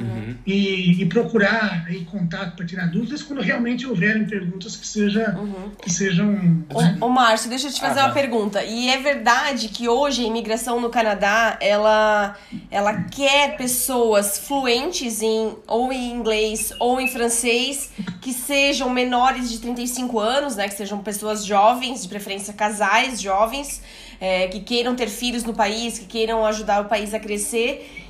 e, 0.45 1.01
e 1.01 1.05
procurar 1.05 1.85
aí, 1.87 2.03
contato 2.05 2.55
para 2.55 2.65
tirar 2.65 2.87
dúvidas 2.87 3.21
quando 3.21 3.41
realmente 3.41 3.85
houverem 3.85 4.25
perguntas 4.25 4.75
que, 4.75 4.85
seja, 4.87 5.37
que 5.81 5.91
sejam. 5.91 6.63
Ô, 6.99 7.05
ô 7.05 7.09
Márcio, 7.09 7.49
deixa 7.49 7.67
eu 7.67 7.71
te 7.71 7.79
fazer 7.79 7.99
Ah, 7.99 8.03
uma 8.03 8.09
tá. 8.09 8.13
pergunta. 8.15 8.63
E 8.63 8.89
é 8.89 8.97
verdade 8.97 9.69
que 9.69 9.87
hoje 9.87 10.23
a 10.23 10.27
imigração 10.27 10.81
no 10.81 10.89
Canadá, 10.89 11.57
ela, 11.61 12.35
ela 12.71 13.03
quer 13.03 13.55
pessoas 13.55 14.39
fluentes 14.39 15.21
em 15.21 15.55
ou 15.67 15.93
em 15.93 16.11
inglês 16.11 16.73
ou 16.79 16.99
em 16.99 17.07
francês, 17.07 17.91
que 18.21 18.33
sejam 18.33 18.89
menores 18.89 19.49
de 19.49 19.59
35 19.59 20.19
anos, 20.19 20.55
né? 20.55 20.67
Que 20.67 20.75
sejam 20.75 20.99
pessoas 20.99 21.45
jovens, 21.45 22.01
de 22.01 22.07
preferência 22.09 22.53
casais 22.53 23.21
jovens, 23.21 23.81
é, 24.19 24.47
que 24.47 24.59
queiram 24.59 24.95
ter 24.95 25.07
filhos 25.07 25.43
no 25.43 25.53
país, 25.53 25.99
que 25.99 26.05
queiram 26.05 26.45
ajudar 26.45 26.81
o 26.81 26.85
país 26.85 27.13
a 27.13 27.19
crescer 27.19 27.68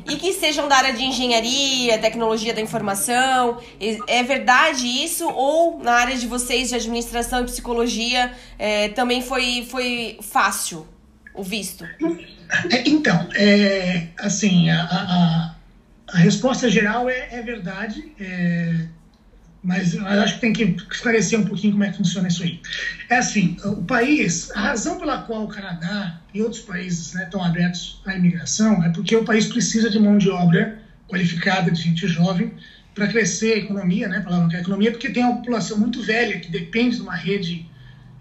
e 0.10 0.16
que 0.16 0.34
sejam 0.34 0.68
da 0.68 0.76
área 0.78 0.94
de 0.94 1.04
engenharia, 1.04 1.98
tecnologia 2.00 2.54
da 2.54 2.62
informação. 2.62 3.60
É 4.08 4.24
verdade 4.24 4.86
isso? 4.88 5.28
Ou 5.30 5.80
na 5.84 5.94
área 5.94 6.16
de 6.18 6.26
vocês 6.28 6.70
de 6.70 6.76
administração 6.76 7.42
e 7.42 7.46
psicologia 7.46 8.32
é, 8.58 8.90
também 8.90 9.22
foi, 9.22 9.68
foi 9.70 10.18
fácil 10.22 10.88
o 11.34 11.44
visto? 11.44 11.84
É, 12.72 12.90
Então, 12.90 13.28
é, 13.36 14.08
assim, 14.20 14.70
a, 14.70 14.82
a, 14.84 14.98
a- 15.16 15.56
a 16.12 16.18
resposta 16.18 16.68
geral 16.72 17.08
é, 17.08 17.28
é 17.32 17.42
verdade, 17.44 18.12
é, 18.20 18.74
mas 19.62 19.98
acho 19.98 20.36
que 20.36 20.42
tem 20.42 20.54
que 20.54 20.64
esclarecer 20.92 21.40
um 21.40 21.46
pouquinho 21.46 21.74
como 21.74 21.84
é 21.84 21.92
que 21.92 21.98
funciona 21.98 22.28
isso 22.28 22.44
aí. 22.44 22.62
É 23.10 23.18
assim, 23.18 23.58
o 23.64 23.84
país, 23.84 24.52
a 24.52 24.62
razão 24.62 24.98
pela 24.98 25.24
qual 25.24 25.44
o 25.44 25.48
Canadá 25.48 26.20
e 26.34 26.42
outros 26.42 26.62
países 26.62 27.14
né, 27.14 27.26
estão 27.26 27.44
abertos 27.44 28.02
à 28.06 28.16
imigração 28.16 28.84
é 28.84 28.90
porque 28.90 29.16
o 29.16 29.26
país 29.26 29.48
precisa 29.48 29.90
de 29.90 30.00
mão 30.00 30.18
de 30.18 30.30
obra 30.30 30.82
qualificada, 31.08 31.72
de 31.72 31.82
gente 31.82 32.08
jovem, 32.08 32.54
para 32.96 33.08
crescer 33.08 33.54
a 33.54 33.58
economia, 33.58 34.08
né, 34.08 34.26
que 34.50 34.56
é 34.56 34.60
a 34.60 34.62
economia, 34.62 34.92
porque 34.92 35.10
tem 35.10 35.24
uma 35.24 35.38
população 35.38 35.78
muito 35.78 36.02
velha 36.02 36.40
que 36.40 36.52
depende 36.52 36.98
de 36.98 37.02
uma 37.02 37.16
rede 37.16 37.66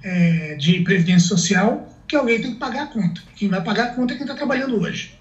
é, 0.02 0.54
de 0.56 0.80
previdência 0.80 1.28
social 1.28 1.94
que 2.06 2.16
alguém 2.16 2.40
tem 2.40 2.52
que 2.52 2.58
pagar 2.58 2.84
a 2.84 2.86
conta. 2.86 3.20
Quem 3.36 3.48
vai 3.48 3.62
pagar 3.62 3.84
a 3.84 3.94
conta 3.94 4.14
é 4.14 4.16
quem 4.16 4.24
está 4.24 4.34
trabalhando 4.34 4.80
hoje. 4.80 5.18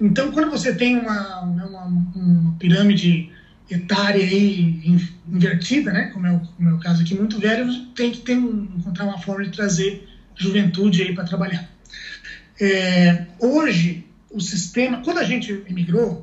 Então, 0.00 0.30
quando 0.30 0.50
você 0.50 0.74
tem 0.74 0.98
uma, 0.98 1.46
né, 1.46 1.64
uma, 1.64 1.84
uma 1.84 2.52
pirâmide 2.58 3.31
etária 3.72 4.24
aí 4.24 4.76
in- 4.84 5.00
invertida, 5.26 5.92
né, 5.92 6.06
como 6.12 6.26
é, 6.26 6.32
o, 6.32 6.38
como 6.38 6.68
é 6.68 6.72
o 6.72 6.78
caso 6.78 7.00
aqui, 7.02 7.14
muito 7.14 7.38
velho, 7.38 7.64
tem 7.94 8.10
que 8.10 8.20
ter 8.20 8.36
um- 8.36 8.68
encontrar 8.74 9.04
uma 9.04 9.18
forma 9.18 9.42
de 9.42 9.50
trazer 9.50 9.96
juventude 10.36 11.02
aí 11.02 11.12
para 11.12 11.24
trabalhar. 11.24 11.64
É, 12.60 13.16
hoje, 13.38 13.98
o 14.30 14.40
sistema, 14.40 14.98
quando 14.98 15.18
a 15.18 15.24
gente 15.24 15.50
imigrou, 15.66 16.16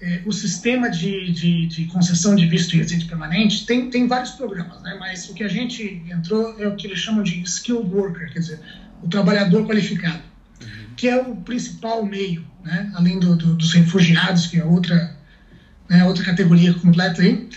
é, 0.00 0.20
o 0.24 0.32
sistema 0.32 0.90
de, 0.90 1.30
de, 1.30 1.66
de 1.66 1.84
concessão 1.86 2.34
de 2.34 2.46
visto 2.46 2.70
de 2.70 2.76
residente 2.76 3.06
permanente 3.06 3.64
tem, 3.64 3.82
tem 3.84 4.06
vários 4.06 4.30
programas, 4.30 4.82
né? 4.82 4.94
mas 4.98 5.26
o 5.28 5.32
que 5.34 5.42
a 5.42 5.48
gente 5.48 6.00
entrou 6.06 6.54
é 6.58 6.68
o 6.68 6.74
que 6.74 6.86
eles 6.86 6.98
chamam 6.98 7.22
de 7.22 7.40
skilled 7.42 7.88
worker, 7.90 8.30
quer 8.30 8.40
dizer, 8.40 8.60
o 9.02 9.08
trabalhador 9.08 9.64
qualificado, 9.64 10.22
que 10.96 11.08
é 11.08 11.16
o 11.16 11.34
principal 11.36 12.04
meio, 12.04 12.44
né? 12.62 12.90
além 12.94 13.18
do, 13.18 13.34
do- 13.36 13.54
dos 13.54 13.72
refugiados, 13.72 14.46
que 14.46 14.58
é 14.58 14.64
outra, 14.64 15.10
né, 15.88 16.04
outra 16.04 16.24
categoria 16.24 16.74
completa 16.74 17.22
aí, 17.22 17.48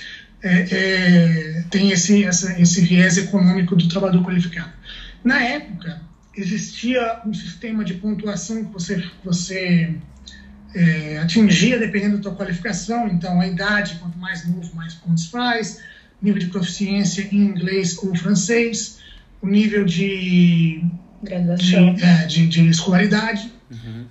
é, 0.42 0.68
é, 0.72 1.64
tem 1.70 1.92
esse, 1.92 2.24
essa, 2.24 2.60
esse 2.60 2.82
viés 2.82 3.18
econômico 3.18 3.76
do 3.76 3.88
trabalhador 3.88 4.24
qualificado. 4.24 4.72
Na 5.24 5.42
época, 5.44 6.02
existia 6.36 7.22
um 7.26 7.34
sistema 7.34 7.84
de 7.84 7.96
pontuação 7.96 8.64
que 8.64 8.72
você, 8.72 9.04
você 9.24 9.96
é, 10.74 11.18
atingia 11.18 11.78
dependendo 11.78 12.18
da 12.18 12.24
tua 12.24 12.36
qualificação. 12.36 13.08
Então, 13.08 13.40
a 13.42 13.48
idade, 13.48 13.98
quanto 14.00 14.18
mais 14.18 14.48
novo, 14.48 14.74
mais 14.76 14.94
pontos 14.94 15.26
faz. 15.26 15.82
Nível 16.22 16.40
de 16.40 16.48
proficiência 16.48 17.28
em 17.32 17.38
inglês 17.38 17.98
ou 17.98 18.16
francês. 18.16 19.00
O 19.42 19.48
nível 19.48 19.86
de, 19.86 20.82
de, 20.82 21.30
Graduação. 21.30 21.96
é, 22.02 22.26
de, 22.26 22.48
de 22.48 22.68
escolaridade, 22.68 23.54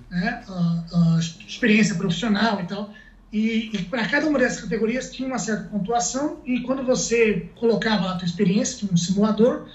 né? 0.09 0.41
a, 0.47 0.85
a 0.91 1.19
experiência 1.19 1.95
profissional 1.95 2.61
e 2.61 2.65
tal. 2.65 2.93
E, 3.31 3.69
e 3.73 3.83
para 3.85 4.07
cada 4.07 4.27
uma 4.27 4.39
dessas 4.39 4.61
categorias 4.61 5.11
tinha 5.11 5.27
uma 5.27 5.39
certa 5.39 5.65
pontuação. 5.65 6.41
E 6.45 6.61
quando 6.61 6.83
você 6.83 7.49
colocava 7.55 8.11
a 8.11 8.15
tua 8.15 8.25
experiência, 8.25 8.79
tinha 8.79 8.91
um 8.91 8.97
simulador, 8.97 9.67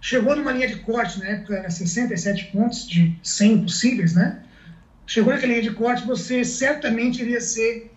chegou 0.00 0.36
numa 0.36 0.52
linha 0.52 0.68
de 0.68 0.76
corte, 0.76 1.18
na 1.18 1.26
época 1.26 1.54
era 1.54 1.70
67 1.70 2.46
pontos 2.46 2.86
de 2.86 3.16
100 3.22 3.62
possíveis, 3.62 4.14
né? 4.14 4.42
chegou 5.08 5.32
naquela 5.32 5.52
linha 5.52 5.62
de 5.62 5.74
corte, 5.74 6.06
você 6.06 6.44
certamente 6.44 7.22
iria 7.22 7.40
ser 7.40 7.90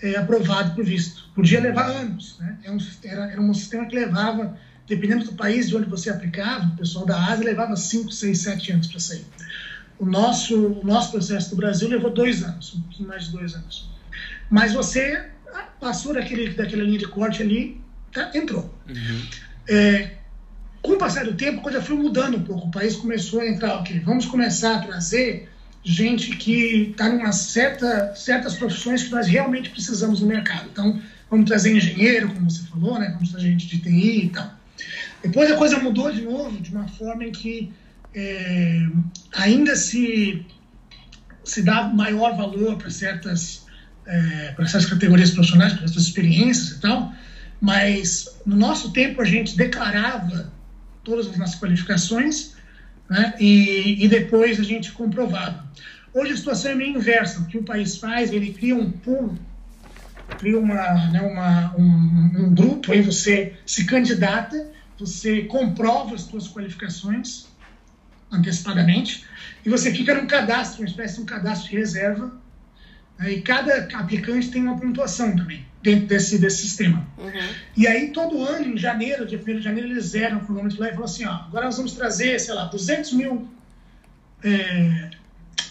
é, 0.00 0.16
aprovado 0.16 0.74
por 0.74 0.84
visto. 0.84 1.24
Podia 1.34 1.58
levar 1.58 1.86
anos, 1.86 2.38
né? 2.38 2.58
É 2.62 2.70
um, 2.70 2.76
era, 3.04 3.32
era 3.32 3.40
um 3.40 3.54
sistema 3.54 3.86
que 3.86 3.94
levava, 3.94 4.56
dependendo 4.86 5.24
do 5.24 5.32
país 5.32 5.68
de 5.68 5.76
onde 5.76 5.88
você 5.88 6.10
aplicava, 6.10 6.66
o 6.66 6.76
pessoal 6.76 7.06
da 7.06 7.18
Ásia 7.18 7.46
levava 7.46 7.74
5, 7.74 8.12
6, 8.12 8.38
7 8.38 8.72
anos 8.72 8.86
para 8.88 9.00
sair. 9.00 9.24
O 9.98 10.04
nosso, 10.04 10.54
o 10.54 10.84
nosso 10.84 11.10
processo 11.10 11.50
do 11.50 11.56
Brasil 11.56 11.88
levou 11.88 12.12
dois 12.12 12.42
anos, 12.42 12.74
um 12.74 12.82
pouquinho 12.82 13.08
mais 13.08 13.24
de 13.24 13.32
dois 13.32 13.54
anos. 13.54 13.90
Mas 14.52 14.74
você 14.74 15.30
passou 15.80 16.12
daquele, 16.12 16.50
daquela 16.50 16.82
linha 16.82 16.98
de 16.98 17.08
corte 17.08 17.40
ali, 17.40 17.80
tá, 18.12 18.30
entrou. 18.34 18.70
É, 19.66 20.10
com 20.82 20.92
o 20.92 20.98
passar 20.98 21.24
do 21.24 21.32
tempo, 21.32 21.60
a 21.60 21.62
coisa 21.62 21.80
foi 21.80 21.96
mudando 21.96 22.36
um 22.36 22.42
pouco. 22.42 22.66
O 22.66 22.70
país 22.70 22.94
começou 22.94 23.40
a 23.40 23.48
entrar, 23.48 23.76
ok, 23.76 24.00
vamos 24.00 24.26
começar 24.26 24.76
a 24.76 24.78
trazer 24.80 25.48
gente 25.82 26.36
que 26.36 26.90
está 26.90 27.08
em 27.08 27.32
certa, 27.32 28.14
certas 28.14 28.54
profissões 28.54 29.02
que 29.04 29.10
nós 29.10 29.26
realmente 29.26 29.70
precisamos 29.70 30.20
no 30.20 30.26
mercado. 30.26 30.68
Então, 30.70 31.00
vamos 31.30 31.46
trazer 31.46 31.74
engenheiro, 31.74 32.28
como 32.28 32.50
você 32.50 32.62
falou, 32.64 32.98
né? 32.98 33.08
vamos 33.14 33.30
trazer 33.30 33.48
gente 33.48 33.66
de 33.66 33.78
TI 33.78 34.26
e 34.26 34.28
tal. 34.28 34.52
Depois 35.22 35.50
a 35.50 35.56
coisa 35.56 35.78
mudou 35.78 36.12
de 36.12 36.20
novo, 36.20 36.60
de 36.60 36.70
uma 36.70 36.86
forma 36.88 37.24
em 37.24 37.32
que 37.32 37.72
é, 38.14 38.86
ainda 39.32 39.74
se, 39.76 40.44
se 41.42 41.62
dá 41.62 41.84
maior 41.84 42.36
valor 42.36 42.76
para 42.76 42.90
certas, 42.90 43.61
é, 44.06 44.52
para 44.52 44.66
certas 44.66 44.90
categorias 44.90 45.30
profissionais, 45.30 45.72
para 45.72 45.84
essas 45.84 46.04
experiências 46.04 46.76
e 46.76 46.80
tal, 46.80 47.12
Mas 47.60 48.40
no 48.44 48.56
nosso 48.56 48.92
tempo 48.92 49.22
a 49.22 49.24
gente 49.24 49.56
declarava 49.56 50.52
todas 51.04 51.28
as 51.28 51.36
nossas 51.36 51.58
qualificações 51.60 52.54
né, 53.08 53.34
e, 53.38 54.04
e 54.04 54.08
depois 54.08 54.58
a 54.58 54.64
gente 54.64 54.92
comprovava. 54.92 55.64
Hoje 56.14 56.32
a 56.32 56.36
situação 56.36 56.72
é 56.72 56.74
meio 56.74 56.96
inversa. 56.96 57.40
O 57.40 57.46
que 57.46 57.58
o 57.58 57.62
país 57.62 57.96
faz, 57.96 58.32
ele 58.32 58.52
cria 58.52 58.74
um 58.74 58.90
pool, 58.90 59.38
cria 60.38 60.58
uma, 60.58 61.08
né, 61.10 61.20
uma, 61.20 61.74
um, 61.76 62.46
um 62.46 62.54
grupo, 62.54 62.92
aí 62.92 63.00
você 63.00 63.54
se 63.64 63.84
candidata, 63.84 64.70
você 64.98 65.42
comprova 65.42 66.14
as 66.14 66.22
suas 66.22 66.48
qualificações 66.48 67.46
antecipadamente 68.30 69.24
e 69.64 69.68
você 69.68 69.92
fica 69.92 70.14
num 70.14 70.26
cadastro, 70.26 70.82
uma 70.82 70.88
espécie 70.88 71.16
de 71.16 71.22
um 71.22 71.26
cadastro 71.26 71.70
de 71.70 71.76
reserva. 71.76 72.41
Né, 73.18 73.32
e 73.32 73.42
cada 73.42 73.88
aplicante 73.94 74.50
tem 74.50 74.62
uma 74.62 74.78
pontuação 74.78 75.34
também 75.36 75.64
dentro 75.82 76.06
desse, 76.06 76.38
desse 76.38 76.62
sistema. 76.62 77.06
Uhum. 77.18 77.48
E 77.76 77.86
aí, 77.86 78.10
todo 78.10 78.42
ano, 78.42 78.74
em 78.74 78.76
janeiro, 78.76 79.26
dia 79.26 79.38
1 79.38 79.56
de 79.56 79.62
janeiro, 79.62 79.90
eles 79.90 80.06
zeram 80.06 80.38
o 80.38 80.44
cronômetro 80.44 80.80
lá 80.80 80.88
e 80.88 80.92
falam 80.92 81.04
assim: 81.04 81.24
ó, 81.24 81.32
agora 81.32 81.66
nós 81.66 81.76
vamos 81.76 81.92
trazer, 81.92 82.38
sei 82.38 82.54
lá, 82.54 82.66
200 82.66 83.12
mil 83.12 83.48
é, 84.44 85.10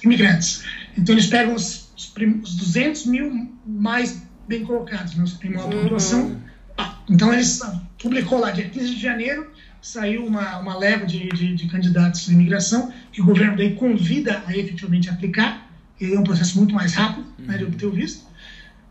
imigrantes. 0.03 0.63
Então, 0.97 1.15
eles 1.15 1.27
pegam 1.27 1.55
os, 1.55 1.91
os, 1.95 2.13
os 2.43 2.55
200 2.55 3.05
mil 3.05 3.55
mais 3.65 4.21
bem 4.47 4.65
colocados, 4.65 5.15
né, 5.15 5.23
os 5.23 5.33
que 5.33 5.39
têm 5.39 5.51
maior 5.51 5.69
pontuação. 5.69 6.41
Ah, 6.77 6.99
Então, 7.09 7.33
eles 7.33 7.61
ah, 7.61 7.81
publicou 8.01 8.39
lá, 8.39 8.51
dia 8.51 8.67
15 8.67 8.95
de 8.95 9.01
janeiro, 9.01 9.49
saiu 9.81 10.25
uma, 10.25 10.59
uma 10.59 10.77
leva 10.77 11.05
de, 11.05 11.29
de, 11.29 11.55
de 11.55 11.67
candidatos 11.67 12.29
à 12.29 12.33
imigração, 12.33 12.93
que 13.11 13.21
o 13.21 13.25
governo 13.25 13.55
daí 13.55 13.75
convida 13.75 14.43
a 14.45 14.55
efetivamente 14.55 15.09
aplicar, 15.09 15.60
e 16.01 16.05
aí 16.05 16.13
é 16.13 16.19
um 16.19 16.23
processo 16.23 16.57
muito 16.57 16.73
mais 16.73 16.93
rápido 16.93 17.25
né, 17.37 17.57
de 17.57 17.63
obter 17.63 17.85
o 17.85 17.91
visto. 17.91 18.25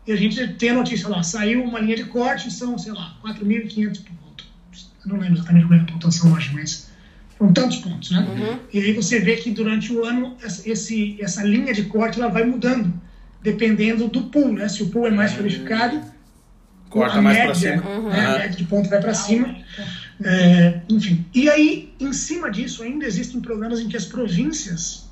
E 0.07 0.11
a 0.11 0.15
gente 0.15 0.47
tem 0.53 0.69
a 0.69 0.73
notícia 0.73 1.07
lá, 1.07 1.21
saiu 1.21 1.63
uma 1.63 1.79
linha 1.79 1.95
de 1.95 2.05
corte, 2.05 2.49
são, 2.49 2.77
sei 2.77 2.91
lá, 2.91 3.15
4.500 3.23 4.01
pontos. 4.03 4.91
Eu 5.05 5.09
não 5.11 5.17
lembro 5.19 5.35
exatamente 5.37 5.63
como 5.67 5.75
é 5.75 5.81
a 5.81 5.85
pontuação 5.85 6.31
hoje, 6.33 6.49
mas 6.53 6.87
são 7.37 7.51
tantos 7.53 7.77
pontos, 7.77 8.09
né? 8.11 8.59
E 8.73 8.79
aí 8.79 8.93
você 8.93 9.19
vê 9.19 9.35
que 9.35 9.51
durante 9.51 9.91
o 9.93 10.03
ano 10.05 10.35
essa- 10.41 10.67
esse, 10.67 11.17
essa 11.19 11.43
linha 11.43 11.73
de 11.73 11.83
corte 11.83 12.19
ela 12.19 12.29
vai 12.29 12.43
mudando, 12.43 12.91
dependendo 13.43 14.07
do 14.07 14.23
pool, 14.23 14.53
né? 14.53 14.67
Se 14.69 14.81
o 14.81 14.87
pool 14.87 15.05
é 15.07 15.11
mais 15.11 15.33
qualificado, 15.33 16.01
Corta 16.89 17.19
a 17.19 17.21
mais 17.21 17.37
pra 17.37 17.47
média, 17.47 17.79
cima. 17.79 18.09
né, 18.09 18.25
A 18.25 18.37
média 18.39 18.57
de 18.57 18.63
ponto 18.65 18.89
vai 18.89 18.99
para 18.99 19.13
cima. 19.13 19.55
É, 20.23 20.81
enfim. 20.89 21.25
E 21.33 21.49
aí, 21.49 21.93
em 21.99 22.11
cima 22.11 22.51
disso, 22.51 22.83
ainda 22.83 23.05
existem 23.05 23.39
programas 23.39 23.79
em 23.79 23.87
que 23.87 23.95
as 23.95 24.05
províncias, 24.05 25.09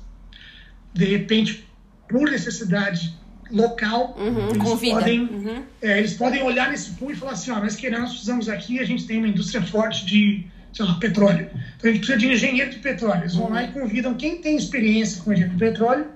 de 0.92 1.04
repente, 1.06 1.64
por 2.10 2.30
necessidade 2.30 3.18
local, 3.50 4.16
Uhum, 4.18 4.50
eles, 4.50 4.62
convida. 4.62 4.94
podem, 4.98 5.20
Uhum. 5.22 5.62
é, 5.82 5.98
eles 5.98 6.14
podem 6.14 6.42
olhar 6.42 6.70
nesse 6.70 6.90
pool 6.92 7.10
e 7.10 7.16
falar 7.16 7.32
assim, 7.32 7.50
ó, 7.50 7.58
nós 7.60 7.74
queremos, 7.76 8.02
nós 8.02 8.10
precisamos 8.12 8.48
aqui, 8.48 8.78
a 8.78 8.84
gente 8.84 9.06
tem 9.06 9.18
uma 9.18 9.28
indústria 9.28 9.62
forte 9.62 10.04
de, 10.06 10.46
sei 10.72 10.84
lá, 10.84 10.94
petróleo. 10.94 11.48
Então 11.76 11.90
a 11.90 11.92
gente 11.92 11.98
precisa 12.06 12.18
de 12.18 12.28
engenheiro 12.32 12.70
de 12.70 12.78
petróleo. 12.78 13.22
Eles 13.22 13.34
vão 13.34 13.48
lá 13.48 13.64
e 13.64 13.68
convidam 13.72 14.14
quem 14.14 14.40
tem 14.40 14.56
experiência 14.56 15.22
com 15.22 15.32
engenheiro 15.32 15.54
de 15.56 15.64
petróleo, 15.64 16.06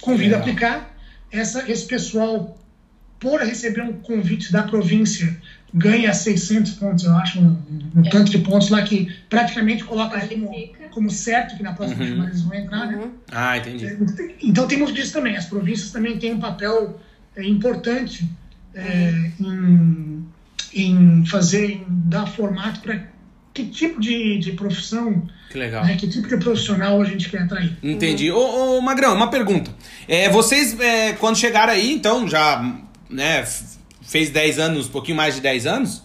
convida 0.00 0.36
a 0.36 0.40
aplicar. 0.40 0.94
Essa, 1.30 1.70
esse 1.70 1.86
pessoal, 1.86 2.56
por 3.18 3.40
receber 3.40 3.82
um 3.82 3.92
convite 3.94 4.52
da 4.52 4.62
província, 4.62 5.36
ganha 5.76 6.14
600 6.14 6.72
pontos, 6.74 7.04
eu 7.04 7.14
acho, 7.16 7.40
um, 7.40 7.56
um 7.96 8.02
tanto 8.04 8.30
de 8.30 8.38
pontos 8.38 8.68
lá 8.70 8.80
que 8.82 9.12
praticamente 9.28 9.82
coloca 9.82 10.20
como, 10.28 10.50
como 10.92 11.10
certo 11.10 11.56
que 11.56 11.62
na 11.64 11.72
próxima 11.72 12.02
Uhum. 12.04 12.10
chamada 12.10 12.30
eles 12.30 12.42
vão 12.42 12.54
entrar, 12.54 12.86
né? 12.86 12.96
Uhum. 12.96 13.10
Ah, 13.32 13.58
entendi. 13.58 13.98
Então 14.42 14.68
tem 14.68 14.78
muito 14.78 14.92
disso 14.92 15.12
também. 15.12 15.36
As 15.36 15.46
províncias 15.46 15.90
também 15.90 16.16
têm 16.18 16.34
um 16.34 16.38
papel 16.40 17.00
é, 17.34 17.44
importante 17.44 18.30
é, 18.72 19.30
em, 19.40 20.24
em 20.72 21.26
fazer, 21.26 21.72
em 21.72 21.84
dar 21.88 22.26
formato 22.26 22.80
para 22.80 23.12
que 23.52 23.66
tipo 23.66 24.00
de, 24.00 24.38
de 24.38 24.52
profissão, 24.52 25.28
Que 25.50 25.58
legal. 25.58 25.84
né, 25.84 25.96
que 25.96 26.08
tipo 26.08 26.26
de 26.28 26.36
profissional 26.36 27.00
a 27.00 27.04
gente 27.04 27.28
quer 27.28 27.42
atrair. 27.42 27.76
Entendi. 27.82 28.30
Ô, 28.30 28.78
ô, 28.78 28.80
Magrão, 28.80 29.14
uma 29.14 29.30
pergunta. 29.30 29.72
É, 30.08 30.28
vocês, 30.28 30.78
é, 30.80 31.12
quando 31.14 31.36
chegaram 31.36 31.72
aí, 31.72 31.92
então, 31.92 32.26
já 32.28 32.74
né, 33.08 33.44
fez 34.06 34.30
10 34.30 34.58
anos, 34.58 34.86
um 34.86 34.90
pouquinho 34.90 35.16
mais 35.16 35.34
de 35.34 35.40
10 35.40 35.66
anos, 35.66 36.02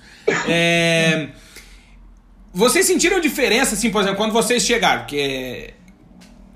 é, 0.48 1.30
vocês 2.54 2.86
sentiram 2.86 3.20
diferença, 3.20 3.76
assim, 3.76 3.90
por 3.92 4.02
exemplo, 4.02 4.18
quando 4.18 4.32
vocês 4.34 4.64
chegaram, 4.64 5.06
que 5.06 5.74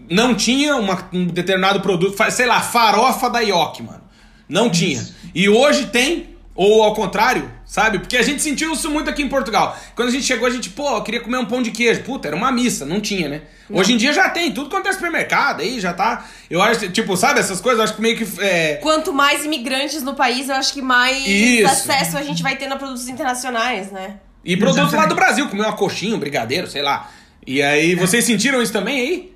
não 0.10 0.34
tinha 0.36 0.76
uma- 0.76 1.10
um 1.14 1.26
determinado 1.26 1.82
produto, 1.82 2.18
sei 2.32 2.46
lá, 2.46 2.62
farofa 2.62 3.30
da 3.30 3.40
Ioki, 3.40 3.84
mano. 3.84 4.02
Não 4.50 4.70
tinha. 4.70 5.08
E 5.34 5.48
hoje 5.50 5.88
tem, 5.88 6.33
ou 6.56 6.84
ao 6.84 6.94
contrário, 6.94 7.52
sabe? 7.66 7.98
Porque 8.00 8.16
a 8.16 8.22
gente 8.22 8.42
sentiu 8.42 8.74
isso 8.74 8.90
muito 8.92 9.10
aqui 9.10 9.24
em 9.24 9.30
Portugal. 9.30 9.78
Quando 9.96 10.10
a 10.10 10.12
gente 10.12 10.24
chegou, 10.26 10.48
a 10.48 10.52
gente, 10.52 10.70
pô, 10.70 10.98
eu 10.98 11.02
queria 11.04 11.20
comer 11.22 11.38
um 11.38 11.46
pão 11.46 11.62
de 11.64 11.72
queijo. 11.72 12.02
Puta, 12.04 12.28
era 12.28 12.36
uma 12.38 12.52
missa, 12.52 12.86
não 12.86 13.00
tinha, 13.02 13.28
né? 13.28 13.42
Hoje 13.70 13.94
em 13.94 13.98
dia 13.98 14.14
já 14.14 14.30
tem, 14.30 14.52
tudo 14.54 14.70
quanto 14.70 14.88
é 14.88 14.94
supermercado, 14.94 15.62
aí 15.62 15.80
já 15.80 15.94
tá. 15.94 16.26
Eu 16.50 16.62
acho, 16.62 16.90
tipo, 16.92 17.18
sabe, 17.18 17.40
essas 17.40 17.60
coisas, 17.60 17.80
eu 17.80 17.84
acho 17.86 17.96
que 17.96 18.02
meio 18.02 18.18
que. 18.18 18.28
É, 18.40 18.76
Quanto 18.76 19.12
mais 19.12 19.44
imigrantes 19.46 20.04
no 20.04 20.14
país, 20.14 20.48
eu 20.50 20.56
acho 20.56 20.74
que 20.74 20.82
mais 20.82 21.26
Isso. 21.26 21.66
acesso 21.72 22.18
a 22.18 22.22
gente 22.22 22.44
vai 22.44 22.56
ter 22.56 22.72
a 22.72 22.76
produtos 22.76 23.08
internacionais, 23.08 23.92
né? 23.92 24.18
e 24.46 24.56
produtos 24.58 24.92
lá 24.92 25.06
Exatamente. 25.06 25.10
do 25.10 25.16
Brasil, 25.16 25.48
comer 25.50 25.62
uma 25.64 25.74
coxinha, 25.74 26.16
um 26.16 26.20
brigadeiro, 26.20 26.68
sei 26.68 26.82
lá. 26.82 27.10
E 27.48 27.64
aí, 27.64 27.96
vocês 27.96 28.26
sentiram 28.26 28.62
isso 28.62 28.74
também 28.74 29.00
aí? 29.00 29.34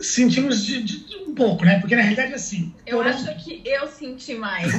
Sentimos 0.00 0.64
de- 0.64 0.82
de 0.82 0.98
um 1.34 1.36
pouco, 1.36 1.64
né? 1.64 1.80
Porque 1.80 1.96
na 1.96 2.02
realidade, 2.02 2.32
assim. 2.32 2.72
Eu 2.86 2.98
Toronto- 2.98 3.28
acho 3.30 3.44
que 3.44 3.60
eu 3.66 3.86
senti 3.88 4.34
mais. 4.34 4.72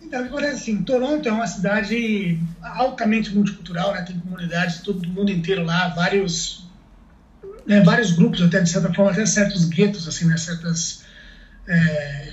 Então, 0.00 0.24
acontece 0.24 0.54
assim, 0.54 0.82
Toronto 0.84 1.28
é 1.28 1.32
uma 1.32 1.46
cidade 1.46 2.38
altamente 2.62 3.34
multicultural, 3.34 3.92
né? 3.92 4.00
Tem 4.02 4.18
comunidades 4.18 4.78
de 4.78 4.84
todo 4.84 5.06
mundo 5.06 5.30
inteiro 5.30 5.62
lá, 5.64 5.88
vários, 5.88 6.66
né, 7.66 7.82
vários 7.82 8.12
grupos, 8.12 8.40
até 8.40 8.60
de 8.60 8.70
certa 8.70 8.94
forma, 8.94 9.10
até 9.10 9.26
certos 9.26 9.66
guetos, 9.66 10.08
assim, 10.08 10.24
né? 10.24 10.36
Certas 10.38 11.04
é, 11.66 12.32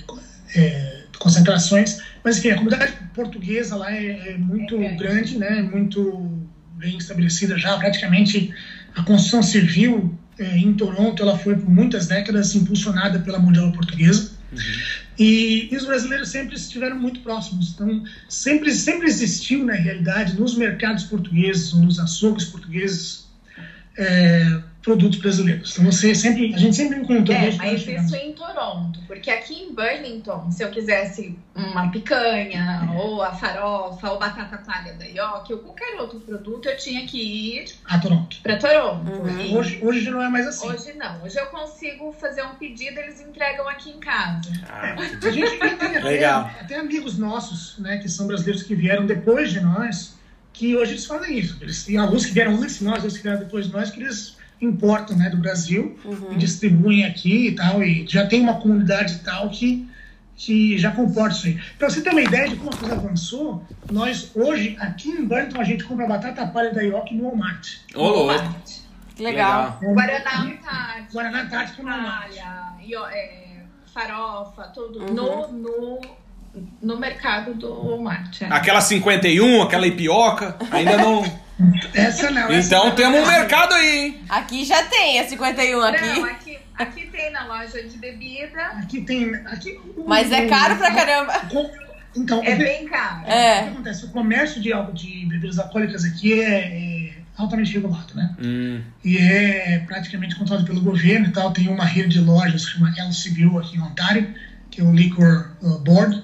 é, 0.54 1.02
concentrações. 1.18 1.98
Mas, 2.24 2.38
enfim, 2.38 2.50
a 2.52 2.56
comunidade 2.56 2.94
portuguesa 3.12 3.76
lá 3.76 3.92
é, 3.92 4.30
é 4.34 4.38
muito 4.38 4.80
É. 4.82 4.94
grande, 4.94 5.36
né? 5.36 5.60
Muito 5.60 6.48
bem 6.76 6.96
estabelecida 6.96 7.58
já. 7.58 7.76
Praticamente 7.76 8.54
a 8.94 9.02
construção 9.02 9.42
civil 9.42 10.18
é, 10.38 10.58
em 10.58 10.74
Toronto, 10.74 11.22
ela 11.22 11.38
foi 11.38 11.56
por 11.56 11.68
muitas 11.68 12.06
décadas 12.06 12.54
impulsionada 12.54 13.18
pela 13.20 13.38
obra 13.38 13.72
portuguesa. 13.72 14.32
E, 15.18 15.68
e 15.72 15.76
os 15.76 15.86
brasileiros 15.86 16.28
sempre 16.28 16.56
estiveram 16.56 16.98
muito 16.98 17.20
próximos. 17.20 17.72
Então, 17.74 18.04
sempre, 18.28 18.72
sempre 18.72 19.06
existiu, 19.06 19.64
na 19.64 19.72
realidade, 19.72 20.38
nos 20.38 20.56
mercados 20.56 21.04
portugueses, 21.04 21.72
nos 21.72 21.98
açougues 21.98 22.44
portugueses, 22.44 23.26
é, 23.96 24.60
produtos 24.86 25.18
brasileiros. 25.18 25.72
Então, 25.72 25.90
você 25.90 26.14
sempre, 26.14 26.54
a 26.54 26.58
gente 26.58 26.76
sempre 26.76 27.00
encontrou. 27.00 27.36
É, 27.36 27.50
mas 27.56 27.84
isso 27.84 28.14
em 28.14 28.32
Toronto, 28.32 29.00
porque 29.08 29.28
aqui 29.32 29.64
em 29.64 29.74
Burlington, 29.74 30.48
se 30.52 30.62
eu 30.62 30.70
quisesse 30.70 31.36
uma 31.56 31.90
picanha, 31.90 32.88
ou 32.96 33.20
a 33.20 33.34
farofa, 33.34 34.12
ou 34.12 34.16
batata 34.16 34.58
palha 34.58 34.94
da 34.94 35.04
Yoki, 35.04 35.54
ou 35.54 35.58
qualquer 35.58 36.00
outro 36.00 36.20
produto, 36.20 36.68
eu 36.68 36.76
tinha 36.76 37.04
que 37.04 37.18
ir 37.18 37.64
A 37.84 37.98
Toronto. 37.98 38.36
para 38.44 38.58
Toronto. 38.58 39.10
Uhum. 39.10 39.40
E 39.40 39.56
Hoje, 39.56 39.80
hoje 39.82 40.08
não 40.08 40.22
é 40.22 40.28
mais 40.28 40.46
assim. 40.46 40.68
hoje 40.68 40.92
não. 40.92 41.20
Hoje 41.24 41.36
eu 41.36 41.46
consigo 41.46 42.12
fazer 42.12 42.44
um 42.44 42.54
pedido, 42.54 43.00
eles 43.00 43.20
entregam 43.20 43.68
aqui 43.68 43.90
em 43.90 43.98
casa. 43.98 44.52
A 44.70 45.30
gente 45.32 45.58
tem 45.58 45.68
até, 45.72 45.98
Legal. 45.98 46.48
até 46.60 46.76
amigos 46.76 47.18
nossos, 47.18 47.76
né, 47.78 47.98
que 47.98 48.08
são 48.08 48.28
brasileiros 48.28 48.62
que 48.62 48.76
vieram 48.76 49.04
depois 49.04 49.50
de 49.50 49.58
nós, 49.60 50.14
que 50.52 50.76
hoje 50.76 50.92
eles 50.92 51.06
fazem 51.06 51.36
isso. 51.36 51.58
Eles, 51.60 51.84
tem 51.84 51.96
alguns 51.96 52.24
que 52.24 52.32
vieram 52.32 52.54
antes 52.54 52.78
de 52.78 52.84
nós, 52.84 52.98
outros 53.02 53.16
que 53.16 53.24
vieram 53.24 53.40
depois 53.40 53.66
de 53.66 53.72
nós, 53.72 53.90
que 53.90 54.00
eles 54.00 54.35
importam 54.60 55.16
né, 55.16 55.28
do 55.30 55.36
Brasil 55.36 55.98
e 56.30 56.36
distribuem 56.36 57.04
aqui 57.04 57.48
e 57.48 57.52
tal. 57.54 57.82
E 57.82 58.06
já 58.08 58.26
tem 58.26 58.40
uma 58.40 58.54
comunidade 58.60 59.14
e 59.14 59.18
tal 59.18 59.50
que, 59.50 59.88
que 60.36 60.78
já 60.78 60.90
comporta 60.90 61.36
isso 61.36 61.46
aí. 61.46 61.60
Para 61.78 61.90
você 61.90 62.00
ter 62.00 62.10
uma 62.10 62.22
ideia 62.22 62.48
de 62.48 62.56
como 62.56 62.70
a 62.70 62.76
coisa 62.76 62.94
avançou, 62.94 63.62
nós 63.90 64.30
hoje, 64.34 64.76
aqui 64.80 65.10
em 65.10 65.24
Burlington, 65.24 65.60
a 65.60 65.64
gente 65.64 65.84
compra 65.84 66.06
batata 66.06 66.46
palha 66.46 66.72
da 66.72 66.82
Ioki 66.82 67.14
no 67.14 67.24
Walmart. 67.24 67.68
Ô, 67.94 68.02
louco. 68.08 68.26
Walmart. 68.32 68.70
Que 69.14 69.22
legal. 69.22 69.78
Guaraná 69.82 70.42
Antártica. 70.42 71.06
Guaraná 71.12 71.42
Antártica 71.42 71.82
no 71.82 71.88
Walmart. 71.88 72.34
palha, 72.36 73.08
é, 73.14 73.46
farofa, 73.94 74.62
tudo 74.74 75.00
Uhum. 75.00 75.14
no, 75.14 75.52
no, 75.52 76.00
no 76.82 76.98
mercado 76.98 77.54
do 77.54 77.72
Walmart. 77.72 78.42
é. 78.42 78.46
Aquela 78.50 78.80
51, 78.82 79.62
aquela 79.62 79.86
ipioca, 79.86 80.56
ainda 80.70 80.96
não. 80.98 81.22
Essa 81.94 82.30
não. 82.30 82.50
essa 82.50 82.66
Então 82.68 82.86
não. 82.88 82.94
temos 82.94 83.20
um 83.20 83.26
mercado 83.26 83.74
aí, 83.74 83.98
hein? 83.98 84.20
Aqui 84.28 84.64
já 84.64 84.82
tem 84.84 85.18
a 85.20 85.26
51 85.26 85.78
Não, 85.78 85.84
aqui. 85.88 86.20
aqui, 86.20 86.58
aqui 86.74 87.06
tem 87.06 87.30
na 87.32 87.46
loja 87.46 87.82
de 87.82 87.96
bebida, 87.96 88.62
Aqui 88.78 89.00
tem. 89.00 89.34
Aqui, 89.46 89.78
Mas 90.06 90.30
é 90.32 90.46
caro 90.46 90.76
pra 90.76 90.94
caramba. 90.94 91.32
Então, 92.14 92.42
é 92.44 92.54
bem 92.56 92.86
caro. 92.88 93.20
O 93.20 93.24
que 93.24 93.30
É. 93.30 93.58
acontece? 93.68 94.04
O 94.06 94.08
comércio 94.08 94.60
de, 94.60 94.70
de 94.94 95.26
bebidas 95.26 95.58
alcoólicas 95.58 96.04
aqui 96.04 96.40
é, 96.40 97.08
é 97.08 97.12
altamente 97.36 97.72
regulado, 97.74 98.14
né? 98.14 98.34
Hum, 98.38 98.80
E 99.04 99.18
é 99.18 99.82
praticamente 99.86 100.34
controlado 100.36 100.66
pelo 100.66 100.80
governo 100.80 101.26
e 101.26 101.32
tal. 101.32 101.52
Tem 101.52 101.68
uma 101.68 101.84
rede 101.84 102.08
de 102.10 102.20
lojas 102.20 102.64
que 102.64 102.72
chama 102.72 102.92
LCBO 102.96 103.58
aqui 103.58 103.76
em 103.76 103.80
Ontário, 103.82 104.34
que 104.70 104.80
é 104.80 104.84
o 104.84 104.92
Liquor 104.92 105.50
uh, 105.62 105.78
Board. 105.80 106.22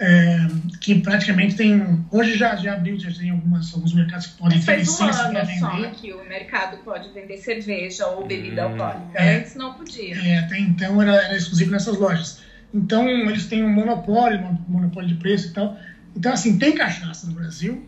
É, 0.00 0.38
que 0.80 1.00
praticamente 1.00 1.56
tem. 1.56 2.04
Hoje 2.10 2.36
já, 2.36 2.54
já 2.56 2.74
abriu, 2.74 2.98
já 2.98 3.10
tem 3.10 3.30
algumas, 3.30 3.72
alguns 3.74 3.92
mercados 3.94 4.26
que 4.28 4.38
podem 4.38 4.60
ter 4.60 4.72
um 4.72 4.76
licença 4.76 5.28
para 5.28 5.40
ano 5.42 5.50
só 5.58 5.70
vender. 5.76 5.90
que 5.90 6.12
o 6.12 6.24
mercado 6.28 6.76
pode 6.84 7.08
vender 7.12 7.36
cerveja 7.38 8.06
ou 8.06 8.26
bebida 8.26 8.66
Hum. 8.68 8.72
alcoólica. 8.82 9.18
É. 9.18 9.36
Antes 9.38 9.54
não 9.54 9.74
podia. 9.74 10.16
É, 10.16 10.38
até 10.38 10.58
então 10.58 11.00
era, 11.02 11.14
era 11.24 11.36
exclusivo 11.36 11.70
nessas 11.70 11.96
lojas. 11.98 12.40
Então 12.72 13.08
eles 13.08 13.46
têm 13.46 13.64
um 13.64 13.72
monopólio, 13.72 14.40
um 14.40 14.58
monopólio 14.68 15.08
de 15.08 15.14
preço 15.16 15.48
e 15.48 15.52
tal. 15.52 15.76
Então, 16.16 16.32
assim, 16.32 16.58
tem 16.58 16.74
cachaça 16.74 17.26
no 17.26 17.34
Brasil. 17.34 17.86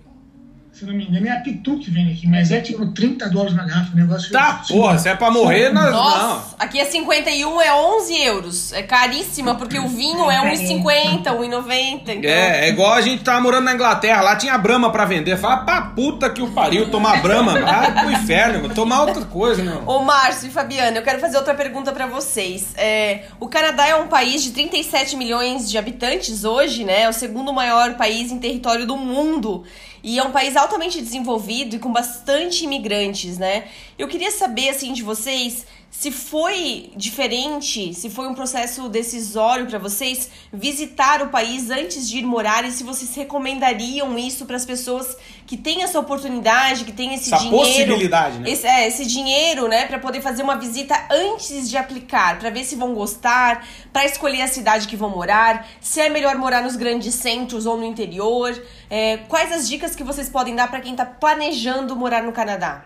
Se 0.72 0.87
não 0.87 0.94
me 0.94 1.04
engano, 1.04 1.26
é 1.26 1.30
a 1.30 1.40
Pitu 1.40 1.78
que 1.78 1.90
vem 1.90 2.11
aqui, 2.11 2.26
mas 2.26 2.50
é 2.50 2.61
tipo 2.61 2.87
30 2.87 3.28
dólares 3.28 3.56
na 3.56 3.64
garrafa, 3.64 3.92
o 3.92 3.96
negócio. 3.96 4.33
Tá, 4.33 4.62
porra, 4.66 4.96
se 4.98 5.09
é 5.09 5.14
pra 5.14 5.30
morrer, 5.30 5.70
nós 5.70 5.92
Nossa, 5.92 6.54
aqui 6.59 6.78
é 6.78 6.85
51, 6.85 7.61
é 7.61 7.74
11 7.74 8.22
euros. 8.22 8.72
É 8.72 8.83
caríssima, 8.83 9.56
porque 9.56 9.78
o 9.78 9.88
vinho 9.88 10.30
é 10.30 10.38
1,50, 10.38 11.24
1,90. 11.24 11.48
não. 11.50 11.61
Então... 11.61 12.14
É, 12.22 12.66
é 12.66 12.68
igual 12.68 12.92
a 12.92 13.00
gente 13.00 13.22
tava 13.24 13.40
morando 13.40 13.64
na 13.64 13.74
Inglaterra, 13.74 14.22
lá 14.22 14.37
tinha 14.37 14.56
Brahma 14.56 14.90
pra 14.92 15.04
vender. 15.04 15.37
Fala, 15.37 15.59
pra 15.59 15.83
puta 15.83 16.30
que 16.30 16.40
o 16.40 16.50
pariu, 16.52 16.88
tomar 16.88 17.20
Brahma. 17.20 17.61
Vai 17.61 17.92
pro 17.92 18.12
inferno, 18.12 18.68
tomar 18.72 19.02
outra 19.02 19.24
coisa, 19.24 19.62
meu. 19.62 19.83
Ô, 19.87 20.02
Márcio 20.04 20.48
e 20.48 20.50
Fabiana, 20.50 20.96
eu 20.96 21.02
quero 21.02 21.18
fazer 21.18 21.37
outra 21.37 21.54
pergunta 21.54 21.92
pra 21.92 22.06
vocês. 22.06 22.68
É, 22.76 23.24
o 23.40 23.48
Canadá 23.48 23.87
é 23.87 23.96
um 23.96 24.06
país 24.06 24.42
de 24.42 24.52
37 24.52 25.16
milhões 25.16 25.68
de 25.68 25.76
habitantes 25.76 26.44
hoje, 26.44 26.85
né? 26.85 27.02
É 27.02 27.09
o 27.09 27.12
segundo 27.12 27.52
maior 27.52 27.94
país 27.94 28.30
em 28.30 28.38
território 28.38 28.87
do 28.87 28.96
mundo. 28.96 29.64
E 30.02 30.18
é 30.18 30.22
um 30.22 30.32
país 30.32 30.56
altamente 30.56 31.00
desenvolvido 31.00 31.76
e 31.76 31.78
com 31.78 31.92
bastante 31.92 32.64
imigrantes, 32.64 33.38
né? 33.38 33.68
Eu 33.98 34.08
queria 34.08 34.30
saber, 34.30 34.70
assim, 34.70 34.92
de 34.92 35.02
vocês, 35.02 35.66
se 35.90 36.12
foi 36.12 36.92
diferente, 36.96 37.92
se 37.92 38.09
foi 38.09 38.29
um 38.29 38.35
processo 38.35 38.88
decisório 38.88 39.66
pra 39.66 39.79
vocês 39.79 40.31
visitar 40.53 41.20
o 41.20 41.29
país 41.29 41.68
antes 41.68 42.09
de 42.09 42.18
ir 42.18 42.22
morar 42.22 42.64
e 42.64 42.70
se 42.70 42.85
vocês 42.85 43.14
recomendariam 43.16 44.16
isso 44.16 44.46
para 44.46 44.55
as 44.57 44.64
pessoas 44.64 45.16
que 45.46 45.57
têm 45.57 45.83
essa 45.83 45.98
oportunidade, 45.98 46.85
que 46.85 46.92
têm 46.92 47.12
esse 47.14 47.35
Essa 47.35 47.42
dinheiro. 47.42 47.66
possibilidade, 47.66 48.38
né? 48.38 48.48
Esse, 48.48 48.66
é, 48.68 48.87
esse 48.87 49.05
dinheiro, 49.05 49.66
né, 49.66 49.87
para 49.87 49.98
poder 49.98 50.22
fazer 50.22 50.44
uma 50.44 50.57
visita 50.57 50.94
antes 51.11 51.68
de 51.68 51.76
aplicar, 51.76 52.38
para 52.38 52.50
ver 52.50 52.64
se 52.64 52.76
vão 52.76 52.94
gostar, 52.94 53.66
para 53.92 54.05
escolher 54.05 54.42
a 54.42 54.48
cidade 54.48 54.87
que 54.87 54.96
vão 54.96 55.11
morar, 55.11 55.66
se 55.81 56.00
é 56.00 56.09
melhor 56.09 56.37
morar 56.37 56.62
nos 56.62 56.76
grandes 56.76 57.14
centros 57.16 57.66
ou 57.66 57.76
no 57.76 57.85
interior. 57.85 58.57
É, 58.88 59.16
quais 59.29 59.50
as 59.50 59.68
dicas 59.68 59.96
que 59.96 60.05
vocês 60.05 60.29
podem 60.29 60.55
dar 60.55 60.70
para 60.70 60.81
quem 60.81 60.94
tá 60.94 61.05
planejando 61.05 61.96
morar 61.96 62.22
no 62.22 62.31
Canadá? 62.33 62.85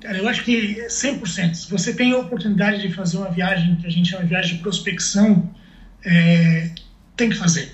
Cara, 0.00 0.18
eu 0.18 0.28
acho 0.28 0.44
que 0.44 0.86
100%. 0.88 1.54
Se 1.54 1.70
você 1.70 1.92
tem 1.92 2.12
a 2.12 2.18
oportunidade 2.18 2.80
de 2.80 2.92
fazer 2.92 3.16
uma 3.16 3.30
viagem 3.30 3.76
que 3.76 3.86
a 3.86 3.90
gente 3.90 4.10
chama 4.10 4.22
de 4.24 4.28
viagem 4.28 4.56
de 4.56 4.62
prospecção, 4.62 5.42
é, 6.04 6.70
tem 7.16 7.28
que 7.30 7.36
fazer. 7.36 7.68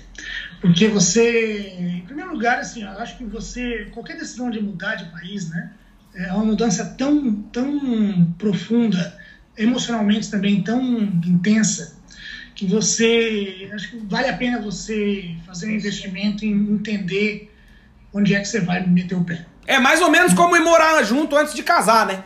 Porque 0.61 0.87
você, 0.87 1.73
em 1.77 2.01
primeiro 2.01 2.31
lugar, 2.31 2.57
assim, 2.59 2.83
eu 2.83 2.89
acho 2.99 3.17
que 3.17 3.25
você, 3.25 3.85
qualquer 3.91 4.15
decisão 4.15 4.49
de 4.49 4.59
mudar 4.59 4.95
de 4.95 5.05
país, 5.05 5.45
né, 5.49 5.69
é 6.15 6.31
uma 6.31 6.45
mudança 6.45 6.85
tão, 6.85 7.33
tão 7.51 8.25
profunda, 8.37 9.13
emocionalmente 9.57 10.29
também 10.29 10.59
tão 10.61 10.81
intensa, 11.25 11.91
que 12.55 12.65
você, 12.65 13.69
acho 13.73 13.89
que 13.89 13.97
vale 13.97 14.27
a 14.27 14.33
pena 14.33 14.59
você 14.59 15.35
fazer 15.45 15.67
um 15.67 15.71
investimento 15.71 16.45
em 16.45 16.51
entender 16.51 17.41
onde 18.13 18.33
é 18.33 18.39
que 18.39 18.47
você 18.47 18.61
vai 18.61 18.79
meter 18.79 19.15
o 19.15 19.21
pé. 19.21 19.43
É 19.67 19.79
mais 19.79 20.01
ou 20.01 20.09
menos 20.09 20.33
como 20.33 20.55
ir 20.55 20.61
morar 20.61 21.01
junto 21.03 21.35
antes 21.35 21.53
de 21.53 21.63
casar, 21.63 22.05
né? 22.05 22.23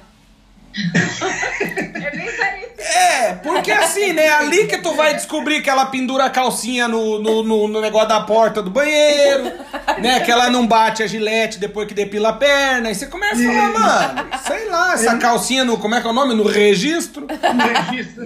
É 0.75 2.11
bem 2.11 2.31
parecido. 2.37 2.67
É, 2.79 3.33
porque 3.43 3.71
assim, 3.71 4.13
né? 4.13 4.27
Ali 4.29 4.67
que 4.67 4.77
tu 4.77 4.93
vai 4.93 5.13
descobrir 5.15 5.61
que 5.61 5.69
ela 5.69 5.87
pendura 5.87 6.25
a 6.25 6.29
calcinha 6.29 6.87
no, 6.87 7.19
no, 7.19 7.41
no- 7.43 7.67
no 7.67 7.81
negócio 7.81 8.07
da 8.09 8.21
porta 8.21 8.61
do 8.61 8.69
banheiro, 8.69 9.51
né? 9.99 10.19
Que 10.19 10.31
ela 10.31 10.49
não 10.49 10.67
bate 10.67 11.01
a 11.01 11.07
gilete 11.07 11.57
depois 11.57 11.87
que 11.87 11.93
depila 11.95 12.29
a 12.29 12.33
perna. 12.33 12.91
E 12.91 12.95
você 12.95 13.07
começa 13.07 13.41
a 13.41 13.45
falar, 13.53 13.69
mano, 13.73 14.29
sei 14.45 14.69
lá, 14.69 14.93
essa 14.93 15.17
calcinha 15.17 15.63
no. 15.65 15.77
Como 15.79 15.95
é 15.95 16.01
que 16.01 16.07
é 16.07 16.09
o 16.09 16.13
nome? 16.13 16.35
No 16.35 16.47
registro. 16.47 17.25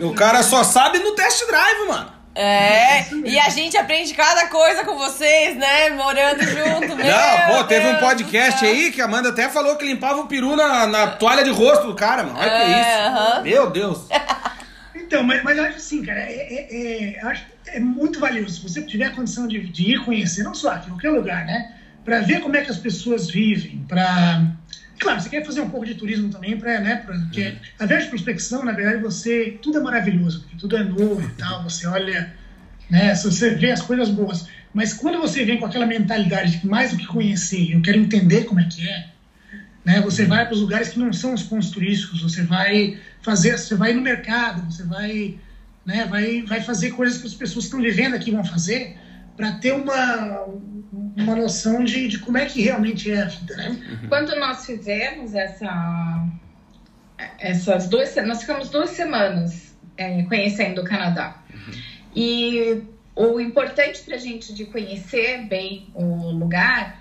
O 0.02 0.13
cara 0.13 0.43
só 0.43 0.63
sabe 0.63 1.00
no 1.00 1.12
test 1.15 1.45
drive, 1.47 1.88
mano. 1.88 2.21
É, 2.34 3.13
e 3.26 3.38
a 3.38 3.50
gente 3.50 3.76
aprende 3.76 4.13
cada 4.13 4.48
coisa 4.48 4.86
com 4.86 4.98
vocês, 4.98 5.58
né? 5.58 5.89
Morando 5.89 6.41
junto, 6.44 6.96
meu 6.96 7.06
Não, 7.06 7.58
pô, 7.58 7.63
teve 7.65 7.88
um 7.88 7.91
Deus 7.91 8.02
podcast 8.02 8.54
do 8.54 8.60
céu. 8.60 8.70
aí 8.70 8.91
que 8.91 9.02
a 9.02 9.06
Amanda 9.06 9.30
até 9.30 9.50
falou 9.50 9.76
que 9.76 9.86
limpava 9.86 10.22
o 10.22 10.28
peru 10.28 10.56
na, 10.56 10.88
na 10.88 11.08
toalha 11.08 11.44
de 11.44 11.50
rosto 11.50 11.88
do 11.88 11.94
cara, 11.96 12.24
mano. 12.24 12.39
Olha 12.39 12.50
que 12.50 12.56
é 12.56 12.72
É, 12.72 12.80
isso. 12.82 13.08
aham. 13.10 13.41
Meu 13.44 13.70
Deus. 13.70 14.00
Então, 14.96 15.24
mas, 15.24 15.44
mas 15.44 15.58
eu 15.58 15.65
acho 15.65 15.78
assim, 15.78 16.04
cara, 16.04 16.20
é, 16.22 16.32
é, 16.32 16.67
é- 17.17 17.20
eu 17.22 17.28
acho 17.30 17.44
que 17.46 17.70
é 17.72 17.80
muito 17.82 18.20
valioso. 18.20 18.56
Se 18.56 18.63
você 18.63 18.82
tiver 18.82 19.06
a 19.06 19.12
condição 19.12 19.46
de, 19.48 19.60
de 19.67 19.91
ir 19.94 20.06
conhecer, 20.06 20.44
não 20.44 20.54
só 20.54 20.70
aqui, 20.72 20.88
em 20.88 20.91
qualquer 20.91 21.10
lugar, 21.10 21.46
né? 21.46 21.74
Para 22.06 22.20
ver 22.20 22.39
como 22.39 22.56
é 22.56 22.62
que 22.62 22.72
as 22.72 22.78
pessoas 22.78 23.30
vivem, 23.30 23.86
para. 23.88 24.41
Claro, 25.02 25.20
você 25.20 25.30
quer 25.30 25.44
fazer 25.44 25.62
um 25.62 25.70
pouco 25.70 25.84
de 25.84 25.96
turismo 25.96 26.30
também, 26.30 26.56
para, 26.56 26.80
né? 26.80 26.98
Pra, 26.98 27.18
porque 27.18 27.56
a 27.80 27.88
viagem 27.88 28.06
de 28.06 28.12
prospecção, 28.12 28.64
na 28.64 28.72
verdade, 28.72 29.02
você. 29.02 29.58
Tudo 29.60 29.80
é 29.80 29.82
maravilhoso, 29.82 30.42
porque 30.42 30.56
tudo 30.58 30.78
é 30.78 30.84
novo 30.84 31.20
e 31.24 31.32
tal, 31.34 31.64
você 31.64 31.88
olha, 31.88 32.32
né? 32.88 33.16
Você 33.16 33.56
vê 33.56 33.72
as 33.72 33.82
coisas 33.82 34.10
boas. 34.10 34.48
Mas 34.72 34.94
quando 34.94 35.20
você 35.20 35.44
vem 35.44 35.60
com 35.60 35.66
aquela 35.66 35.88
mentalidade 35.88 36.60
de 36.60 36.68
mais 36.68 36.92
do 36.92 36.98
que 36.98 37.08
conhecer, 37.08 37.74
eu 37.74 37.82
quero 37.82 37.98
entender 37.98 38.44
como 38.44 38.60
é 38.60 38.66
que 38.66 38.88
é, 38.88 39.10
né? 39.84 40.02
Você 40.02 40.24
vai 40.24 40.46
para 40.46 40.54
os 40.54 40.62
lugares 40.62 40.90
que 40.90 41.00
não 41.00 41.12
são 41.12 41.34
os 41.34 41.42
pontos 41.42 41.72
turísticos, 41.72 42.22
você 42.22 42.44
vai 42.44 43.00
fazer, 43.24 43.58
você 43.58 43.76
vai 43.76 43.94
no 43.94 44.02
mercado, 44.04 44.72
você 44.72 44.84
vai, 44.84 45.36
né, 45.84 46.06
vai, 46.06 46.44
vai 46.44 46.62
fazer 46.62 46.92
coisas 46.92 47.18
que 47.18 47.26
as 47.26 47.34
pessoas 47.34 47.66
que 47.66 47.76
estão 47.76 47.82
vivendo 47.82 48.14
aqui 48.14 48.30
vão 48.30 48.46
fazer 48.46 48.98
para 49.36 49.54
ter 49.54 49.74
uma, 49.74 50.46
uma 51.17 51.36
noção 51.36 51.84
de, 51.84 52.08
de 52.08 52.20
como 52.20 52.38
é 52.38 52.46
que 52.46 52.62
realmente 52.62 53.12
é 53.12 53.22
a 53.22 53.26
vida, 53.26 53.56
né? 53.56 54.06
Quando 54.10 54.36
nós 54.39 54.65
fizemos 54.65 55.34
essa, 55.34 56.28
essas 57.39 57.88
duas, 57.88 58.15
nós 58.26 58.41
ficamos 58.41 58.70
duas 58.70 58.91
semanas 58.91 59.76
é, 59.98 60.24
conhecendo 60.24 60.82
o 60.82 60.84
Canadá. 60.84 61.41
E 62.15 62.84
o 63.15 63.39
importante 63.39 64.02
para 64.04 64.15
a 64.15 64.20
gente 64.20 64.54
de 64.54 64.65
conhecer 64.65 65.46
bem 65.48 65.89
o 65.94 66.32
lugar, 66.32 67.01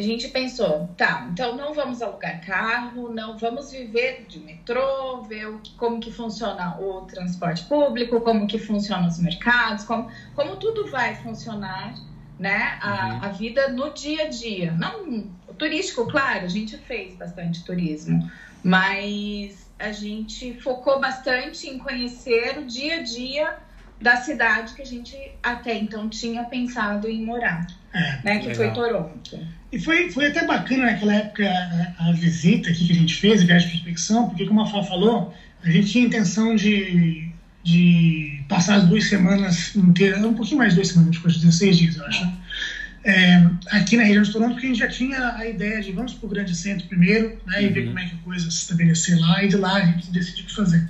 a 0.00 0.02
gente 0.02 0.28
pensou, 0.28 0.88
tá, 0.96 1.28
então 1.30 1.54
não 1.54 1.74
vamos 1.74 2.00
alugar 2.00 2.40
carro, 2.44 3.12
não 3.12 3.36
vamos 3.36 3.70
viver 3.70 4.24
de 4.26 4.40
metrô, 4.40 5.20
ver 5.22 5.46
o 5.46 5.60
como 5.76 6.00
que 6.00 6.10
funciona 6.10 6.78
o 6.80 7.02
transporte 7.02 7.64
público, 7.64 8.18
como 8.22 8.46
que 8.46 8.58
funcionam 8.58 9.06
os 9.06 9.18
mercados, 9.18 9.84
como, 9.84 10.10
como 10.34 10.56
tudo 10.56 10.90
vai 10.90 11.14
funcionar, 11.16 11.94
né, 12.38 12.78
a, 12.80 13.26
a 13.26 13.28
vida 13.28 13.68
no 13.68 13.92
dia 13.92 14.24
a 14.24 14.28
dia. 14.28 14.72
Não, 14.72 15.28
o 15.46 15.52
turístico, 15.52 16.06
claro, 16.06 16.46
a 16.46 16.48
gente 16.48 16.78
fez 16.78 17.14
bastante 17.14 17.62
turismo, 17.62 18.30
mas 18.64 19.70
a 19.78 19.92
gente 19.92 20.54
focou 20.62 20.98
bastante 20.98 21.68
em 21.68 21.78
conhecer 21.78 22.58
o 22.58 22.64
dia 22.64 23.00
a 23.00 23.02
dia 23.02 23.58
da 24.00 24.16
cidade 24.16 24.72
que 24.72 24.80
a 24.80 24.86
gente 24.86 25.14
até 25.42 25.74
então 25.74 26.08
tinha 26.08 26.44
pensado 26.44 27.06
em 27.06 27.22
morar, 27.22 27.66
É. 27.92 28.18
né, 28.24 28.38
que 28.38 28.48
Legal. 28.48 28.54
foi 28.54 28.70
Toronto. 28.70 29.38
E 29.72 29.78
foi, 29.78 30.10
foi 30.10 30.26
até 30.26 30.46
bacana 30.46 30.86
naquela 30.86 31.14
época 31.14 31.48
a, 31.48 32.08
a 32.08 32.12
visita 32.12 32.70
aqui 32.70 32.86
que 32.86 32.92
a 32.92 32.96
gente 32.96 33.14
fez, 33.14 33.42
a 33.42 33.44
viagem 33.44 33.68
de 33.68 33.74
prospecção, 33.74 34.28
porque 34.28 34.46
como 34.46 34.60
a 34.60 34.66
Fá 34.66 34.82
falou, 34.82 35.34
a 35.62 35.70
gente 35.70 35.90
tinha 35.90 36.06
intenção 36.06 36.56
de, 36.56 37.30
de 37.62 38.42
passar 38.48 38.76
as 38.76 38.84
duas 38.84 39.08
semanas 39.08 39.74
inteiras, 39.76 40.24
um 40.24 40.34
pouquinho 40.34 40.58
mais 40.58 40.72
de 40.72 40.76
duas 40.76 40.88
semanas, 40.88 41.14
depois 41.14 41.34
de 41.34 41.40
16 41.40 41.78
dias, 41.78 41.96
eu 41.96 42.06
acho. 42.06 42.40
É, 43.02 43.50
aqui 43.70 43.96
na 43.96 44.02
região 44.02 44.22
de 44.22 44.30
Toronto, 44.30 44.52
porque 44.52 44.66
a 44.66 44.68
gente 44.68 44.78
já 44.78 44.88
tinha 44.88 45.34
a 45.36 45.46
ideia 45.46 45.80
de 45.80 45.90
vamos 45.92 46.12
para 46.14 46.26
o 46.26 46.28
grande 46.28 46.54
centro 46.54 46.86
primeiro, 46.86 47.38
né, 47.46 47.62
e 47.62 47.68
ver 47.68 47.86
como 47.86 47.98
é 47.98 48.04
que 48.04 48.14
a 48.14 48.18
coisa 48.18 48.50
se 48.50 48.58
estabelecer 48.58 49.18
lá, 49.18 49.42
e 49.42 49.48
de 49.48 49.56
lá 49.56 49.74
a 49.76 49.84
gente 49.86 50.10
decidiu 50.10 50.44
o 50.44 50.48
que 50.48 50.54
fazer. 50.54 50.88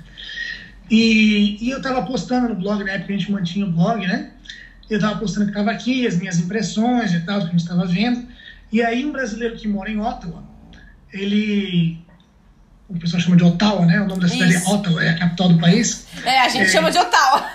E, 0.89 1.57
e 1.61 1.69
eu 1.69 1.77
estava 1.77 2.03
postando 2.03 2.49
no 2.49 2.55
blog, 2.55 2.83
na 2.83 2.91
época 2.91 3.13
a 3.13 3.17
gente 3.17 3.31
mantinha 3.31 3.65
o 3.65 3.71
blog, 3.71 4.05
né? 4.05 4.31
Eu 4.91 4.97
estava 4.97 5.17
postando 5.17 5.45
que 5.45 5.51
estava 5.51 5.71
aqui, 5.71 6.05
as 6.05 6.17
minhas 6.17 6.37
impressões 6.37 7.13
e 7.13 7.21
tal, 7.21 7.37
o 7.37 7.41
que 7.43 7.47
a 7.47 7.51
gente 7.51 7.61
estava 7.61 7.85
vendo. 7.85 8.27
E 8.69 8.81
aí 8.83 9.05
um 9.05 9.11
brasileiro 9.13 9.55
que 9.55 9.65
mora 9.65 9.89
em 9.89 9.97
Ottawa, 9.97 10.43
ele... 11.13 11.97
O 12.89 12.99
pessoal 12.99 13.21
chama 13.21 13.37
de 13.37 13.43
Ottawa, 13.45 13.85
né? 13.85 14.01
O 14.01 14.05
nome 14.05 14.19
da 14.19 14.27
cidade 14.27 14.53
Isso. 14.53 14.69
é 14.69 14.73
Ottawa, 14.73 15.01
é 15.01 15.09
a 15.11 15.17
capital 15.17 15.47
do 15.47 15.57
país. 15.59 16.07
É, 16.25 16.41
a 16.41 16.49
gente 16.49 16.65
É. 16.65 16.67
chama 16.67 16.91
de 16.91 16.97
Ottawa. 16.97 17.49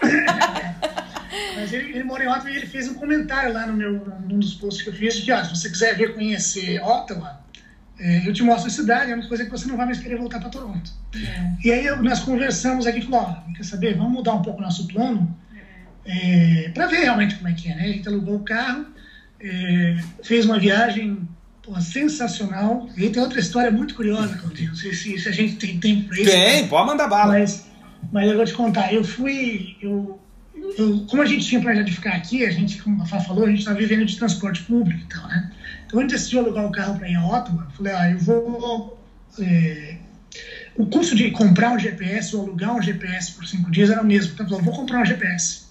Mas 1.56 1.72
ele, 1.74 1.90
ele 1.90 2.04
mora 2.04 2.24
em 2.24 2.28
Ottawa 2.28 2.50
e 2.50 2.56
ele 2.56 2.66
fez 2.66 2.88
um 2.88 2.94
comentário 2.94 3.52
lá 3.52 3.66
no 3.66 3.74
meu, 3.74 3.92
num 4.26 4.38
dos 4.38 4.54
posts 4.54 4.82
que 4.82 4.88
eu 4.88 4.94
fiz, 4.94 5.16
de 5.16 5.30
ah, 5.30 5.44
se 5.44 5.50
você 5.50 5.68
quiser 5.68 5.94
ver, 5.94 6.14
conhecer 6.14 6.80
Ottawa, 6.82 7.38
é, 7.98 8.26
eu 8.26 8.32
te 8.32 8.42
mostro 8.42 8.68
a 8.68 8.70
cidade, 8.70 9.10
é 9.10 9.14
uma 9.14 9.28
coisa 9.28 9.44
que 9.44 9.50
você 9.50 9.68
não 9.68 9.76
vai 9.76 9.84
mais 9.84 9.98
querer 9.98 10.16
voltar 10.16 10.40
para 10.40 10.48
Toronto. 10.48 10.90
E 11.62 11.70
aí 11.70 11.94
nós 12.00 12.20
conversamos 12.20 12.86
aqui 12.86 13.00
e 13.00 13.02
falou, 13.02 13.20
ó, 13.20 13.52
quer 13.54 13.64
saber, 13.64 13.94
vamos 13.94 14.12
mudar 14.12 14.32
um 14.32 14.40
pouco 14.42 14.58
o 14.58 14.62
nosso 14.62 14.88
plano 14.88 15.36
para 16.74 16.86
ver 16.86 17.00
realmente 17.00 17.36
como 17.36 17.48
é 17.48 17.52
que 17.52 17.70
é, 17.70 17.74
né? 17.74 17.84
A 17.84 17.92
gente 17.92 18.08
alugou 18.08 18.36
o 18.36 18.44
carro, 18.44 18.86
é, 19.40 19.96
fez 20.22 20.44
uma 20.44 20.58
viagem 20.58 21.28
pô, 21.62 21.78
sensacional. 21.80 22.88
E 22.96 23.04
aí 23.04 23.10
tem 23.10 23.22
outra 23.22 23.38
história 23.38 23.70
muito 23.70 23.94
curiosa, 23.94 24.36
Claudinho, 24.38 24.70
não 24.70 24.76
sei 24.76 24.92
se, 24.94 25.18
se 25.18 25.28
a 25.28 25.32
gente 25.32 25.56
tem 25.56 25.78
tempo 25.78 26.08
para 26.08 26.20
isso. 26.20 26.30
Tem, 26.30 26.66
pode 26.68 26.86
mandar 26.86 27.08
bala. 27.08 27.38
Mas, 27.38 27.66
mas 28.12 28.28
eu 28.28 28.36
vou 28.36 28.44
te 28.44 28.54
contar, 28.54 28.92
eu 28.92 29.04
fui. 29.04 29.76
Eu, 29.82 30.18
eu, 30.76 31.04
como 31.08 31.22
a 31.22 31.26
gente 31.26 31.46
tinha 31.46 31.60
planejado 31.60 31.88
de 31.88 31.96
ficar 31.96 32.14
aqui, 32.14 32.44
a 32.44 32.50
gente, 32.50 32.82
como 32.82 33.02
a 33.02 33.06
Fá 33.06 33.20
falou, 33.20 33.44
a 33.44 33.48
gente 33.48 33.60
está 33.60 33.72
vivendo 33.72 34.04
de 34.04 34.16
transporte 34.16 34.62
público 34.62 35.02
e 35.02 35.08
tal, 35.08 35.28
né? 35.28 35.52
Então, 35.86 36.00
a 36.00 36.02
gente 36.02 36.12
decidiu 36.12 36.40
alugar 36.40 36.66
o 36.66 36.72
carro 36.72 36.98
para 36.98 37.08
ir 37.08 37.14
a 37.14 37.26
Ottawa. 37.26 37.66
Eu 37.66 37.76
falei, 37.76 37.92
ah, 37.92 38.10
eu 38.10 38.18
vou. 38.18 38.98
É, 39.40 39.96
o 40.76 40.86
custo 40.86 41.14
de 41.16 41.30
comprar 41.30 41.72
um 41.72 41.78
GPS 41.78 42.36
ou 42.36 42.42
alugar 42.42 42.74
um 42.74 42.82
GPS 42.82 43.32
por 43.32 43.46
cinco 43.46 43.70
dias 43.70 43.90
era 43.90 44.02
o 44.02 44.06
mesmo. 44.06 44.32
Então, 44.34 44.46
eu 44.58 44.62
vou 44.62 44.74
comprar 44.74 45.00
um 45.00 45.04
GPS. 45.04 45.67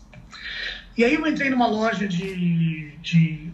E 0.98 1.06
aí 1.06 1.14
eu 1.14 1.28
entrei 1.28 1.50
numa 1.52 1.68
loja 1.68 2.08
de, 2.08 2.92
de 3.04 3.52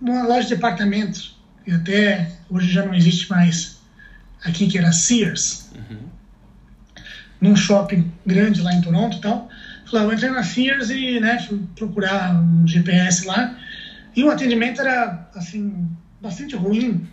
uma 0.00 0.24
loja 0.24 0.42
de 0.42 0.54
departamentos, 0.54 1.40
que 1.64 1.70
até 1.70 2.30
hoje 2.50 2.70
já 2.70 2.84
não 2.84 2.94
existe 2.94 3.30
mais 3.30 3.80
aqui, 4.44 4.66
que 4.66 4.76
era 4.76 4.92
Sears, 4.92 5.70
uhum. 5.74 6.00
num 7.40 7.56
shopping 7.56 8.12
grande 8.26 8.60
lá 8.60 8.74
em 8.74 8.82
Toronto 8.82 9.16
e 9.16 9.20
tal. 9.20 9.48
Falei, 9.90 10.06
eu 10.06 10.12
entrei 10.12 10.30
na 10.30 10.42
Sears 10.42 10.90
e 10.90 11.18
né, 11.18 11.38
fui 11.48 11.62
procurar 11.76 12.34
um 12.34 12.66
GPS 12.66 13.26
lá. 13.26 13.56
E 14.14 14.22
o 14.22 14.30
atendimento 14.30 14.80
era, 14.82 15.30
assim, 15.34 15.88
bastante 16.20 16.54
ruim. 16.56 17.08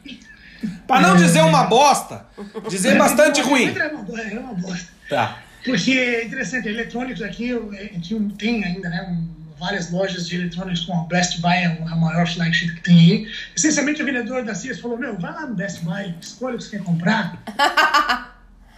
Para 0.85 1.01
não 1.01 1.15
é, 1.15 1.17
dizer 1.17 1.41
uma 1.41 1.63
bosta, 1.65 2.25
dizer 2.69 2.97
bastante 2.97 3.39
ruim. 3.39 3.69
Era 3.69 3.95
uma, 3.95 4.21
era 4.21 4.39
uma 4.41 4.53
bosta. 4.53 4.91
Tá. 5.07 5.39
Porque 5.63 5.91
é 5.91 6.25
interessante, 6.25 6.67
eletrônicos 6.67 7.21
aqui 7.21 7.51
tem 8.37 8.63
ainda, 8.63 8.89
né? 8.89 9.07
Um, 9.09 9.38
várias 9.59 9.91
lojas 9.91 10.27
de 10.27 10.35
eletrônicos 10.35 10.85
como 10.85 11.01
a 11.01 11.05
Best 11.05 11.41
Buy, 11.41 11.65
a 11.65 11.95
maior 11.95 12.27
flagship 12.27 12.75
que 12.75 12.81
tem 12.81 12.99
aí. 12.99 13.31
Essencialmente, 13.55 14.01
o 14.01 14.05
vendedor 14.05 14.43
da 14.43 14.55
Sears 14.55 14.79
falou: 14.79 14.97
Meu, 14.97 15.17
vai 15.17 15.33
lá 15.33 15.45
no 15.45 15.55
Best 15.55 15.83
Buy, 15.83 16.15
escolha 16.21 16.55
o 16.55 16.57
que 16.57 16.63
você 16.63 16.77
quer 16.77 16.83
comprar. 16.83 17.37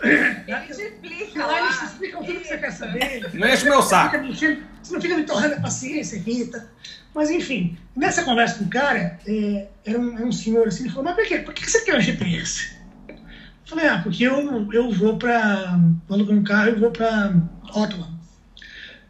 Ele 0.03 0.59
te 0.65 0.71
explica 0.71 1.45
lá. 1.45 1.61
Eles 1.61 1.77
te 1.77 1.85
explicam 1.85 2.23
tudo 2.23 2.39
que 2.39 2.47
você 2.47 2.57
quer 2.57 2.71
saber. 2.71 3.29
Não 3.33 3.47
enche 3.47 3.63
o 3.63 3.69
meu 3.69 3.81
saco. 3.81 4.17
Você 4.17 4.93
não 4.93 5.01
fica 5.01 5.15
me 5.15 5.23
torrando 5.23 5.55
a 5.55 5.59
paciência. 5.59 6.21
Tá? 6.51 6.65
Mas, 7.13 7.29
enfim, 7.29 7.77
nessa 7.95 8.23
conversa 8.23 8.57
com 8.57 8.65
o 8.65 8.69
cara, 8.69 9.19
é, 9.27 9.67
era, 9.85 9.99
um, 9.99 10.17
era 10.17 10.25
um 10.25 10.31
senhor 10.31 10.67
assim, 10.67 10.83
ele 10.83 10.89
falou: 10.89 11.05
Mas 11.05 11.15
por 11.15 11.25
quê? 11.25 11.39
Por 11.39 11.53
que 11.53 11.69
você 11.69 11.81
quer 11.81 11.97
um 11.97 12.01
GPS? 12.01 12.75
Eu 13.07 13.17
falei: 13.65 13.87
Ah, 13.87 14.01
porque 14.01 14.23
eu, 14.23 14.71
eu 14.73 14.91
vou 14.91 15.17
para. 15.17 15.77
Vou 16.07 16.17
alugar 16.17 16.35
um 16.35 16.43
carro 16.43 16.69
e 16.69 16.75
vou 16.75 16.91
para 16.91 17.33
Ottawa. 17.75 18.09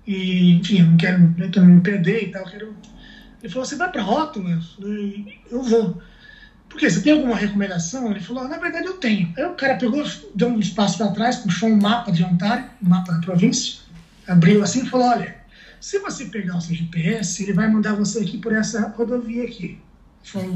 E, 0.06 0.54
enfim, 0.54 0.82
não 0.82 0.98
quero, 0.98 1.20
não 1.20 1.66
me 1.66 1.82
perder 1.82 2.24
e 2.24 2.32
tal. 2.32 2.44
Quero... 2.46 2.76
Ele 3.42 3.52
falou: 3.52 3.66
Você 3.66 3.76
vai 3.76 3.92
para 3.92 4.02
Rótula? 4.02 4.60
Eu 4.80 5.26
Eu 5.52 5.64
vou. 5.64 6.02
Por 6.70 6.80
quê? 6.80 6.90
Você 6.90 7.02
tem 7.02 7.14
alguma 7.14 7.36
recomendação? 7.36 8.10
Ele 8.10 8.20
falou: 8.20 8.48
Na 8.48 8.58
verdade, 8.58 8.86
eu 8.86 8.96
tenho. 8.96 9.34
Aí 9.38 9.46
o 9.46 9.56
cara 9.56 9.76
pegou, 9.76 10.04
deu 10.34 10.48
um 10.48 10.60
espaço 10.60 10.98
para 10.98 11.12
trás, 11.12 11.38
puxou 11.38 11.70
um 11.70 11.80
mapa 11.80 12.12
de 12.12 12.24
Ontário, 12.24 12.66
um 12.82 12.90
mapa 12.90 13.12
da 13.14 13.20
província, 13.20 13.80
abriu 14.28 14.64
assim 14.64 14.84
e 14.84 14.90
falou: 14.90 15.08
Olha, 15.08 15.36
se 15.80 16.00
você 16.00 16.26
pegar 16.26 16.58
o 16.58 16.62
seu 16.62 16.76
GPS, 16.76 17.44
ele 17.44 17.54
vai 17.54 17.70
mandar 17.70 17.94
você 17.94 18.20
aqui 18.20 18.38
por 18.38 18.54
essa 18.54 18.88
rodovia 18.90 19.44
aqui. 19.44 19.80
Falou: 20.24 20.56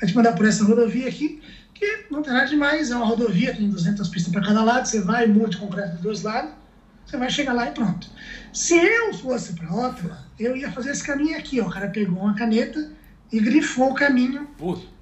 Vai 0.00 0.08
te 0.08 0.14
mandar 0.14 0.32
por 0.32 0.46
essa 0.46 0.64
rodovia 0.64 1.08
aqui, 1.08 1.40
que 1.74 2.06
não 2.10 2.22
tem 2.22 2.32
nada 2.32 2.46
demais, 2.46 2.90
é 2.90 2.96
uma 2.96 3.06
rodovia, 3.06 3.54
tem 3.54 3.68
200 3.68 4.08
pistas 4.08 4.32
para 4.32 4.42
cada 4.42 4.64
lado, 4.64 4.86
você 4.86 5.00
vai, 5.00 5.28
de 5.28 5.56
concreto 5.56 5.92
dos 5.92 6.00
dois 6.00 6.22
lados 6.22 6.61
você 7.06 7.16
vai 7.16 7.30
chegar 7.30 7.52
lá 7.52 7.68
e 7.68 7.72
pronto. 7.72 8.08
Se 8.52 8.76
eu 8.76 9.14
fosse 9.14 9.54
para 9.54 9.72
Ottawa, 9.72 10.18
eu 10.38 10.56
ia 10.56 10.70
fazer 10.70 10.90
esse 10.90 11.04
caminho 11.04 11.36
aqui. 11.38 11.60
Ó. 11.60 11.66
O 11.66 11.70
cara 11.70 11.88
pegou 11.88 12.22
uma 12.22 12.34
caneta 12.34 12.90
e 13.32 13.40
grifou 13.40 13.90
o 13.90 13.94
caminho 13.94 14.46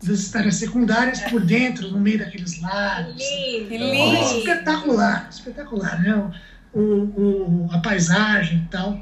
das 0.03 0.21
estradas 0.21 0.55
secundárias 0.55 1.21
por 1.23 1.41
dentro, 1.41 1.91
no 1.91 1.99
meio 1.99 2.19
daqueles 2.19 2.61
lagos. 2.61 3.17
Que 3.17 3.77
lindo! 3.77 4.39
Espetacular, 4.39 5.29
espetacular, 5.31 6.01
né? 6.01 6.33
O, 6.73 6.81
o, 6.81 7.69
a 7.73 7.79
paisagem 7.79 8.59
e 8.59 8.69
tal. 8.71 9.01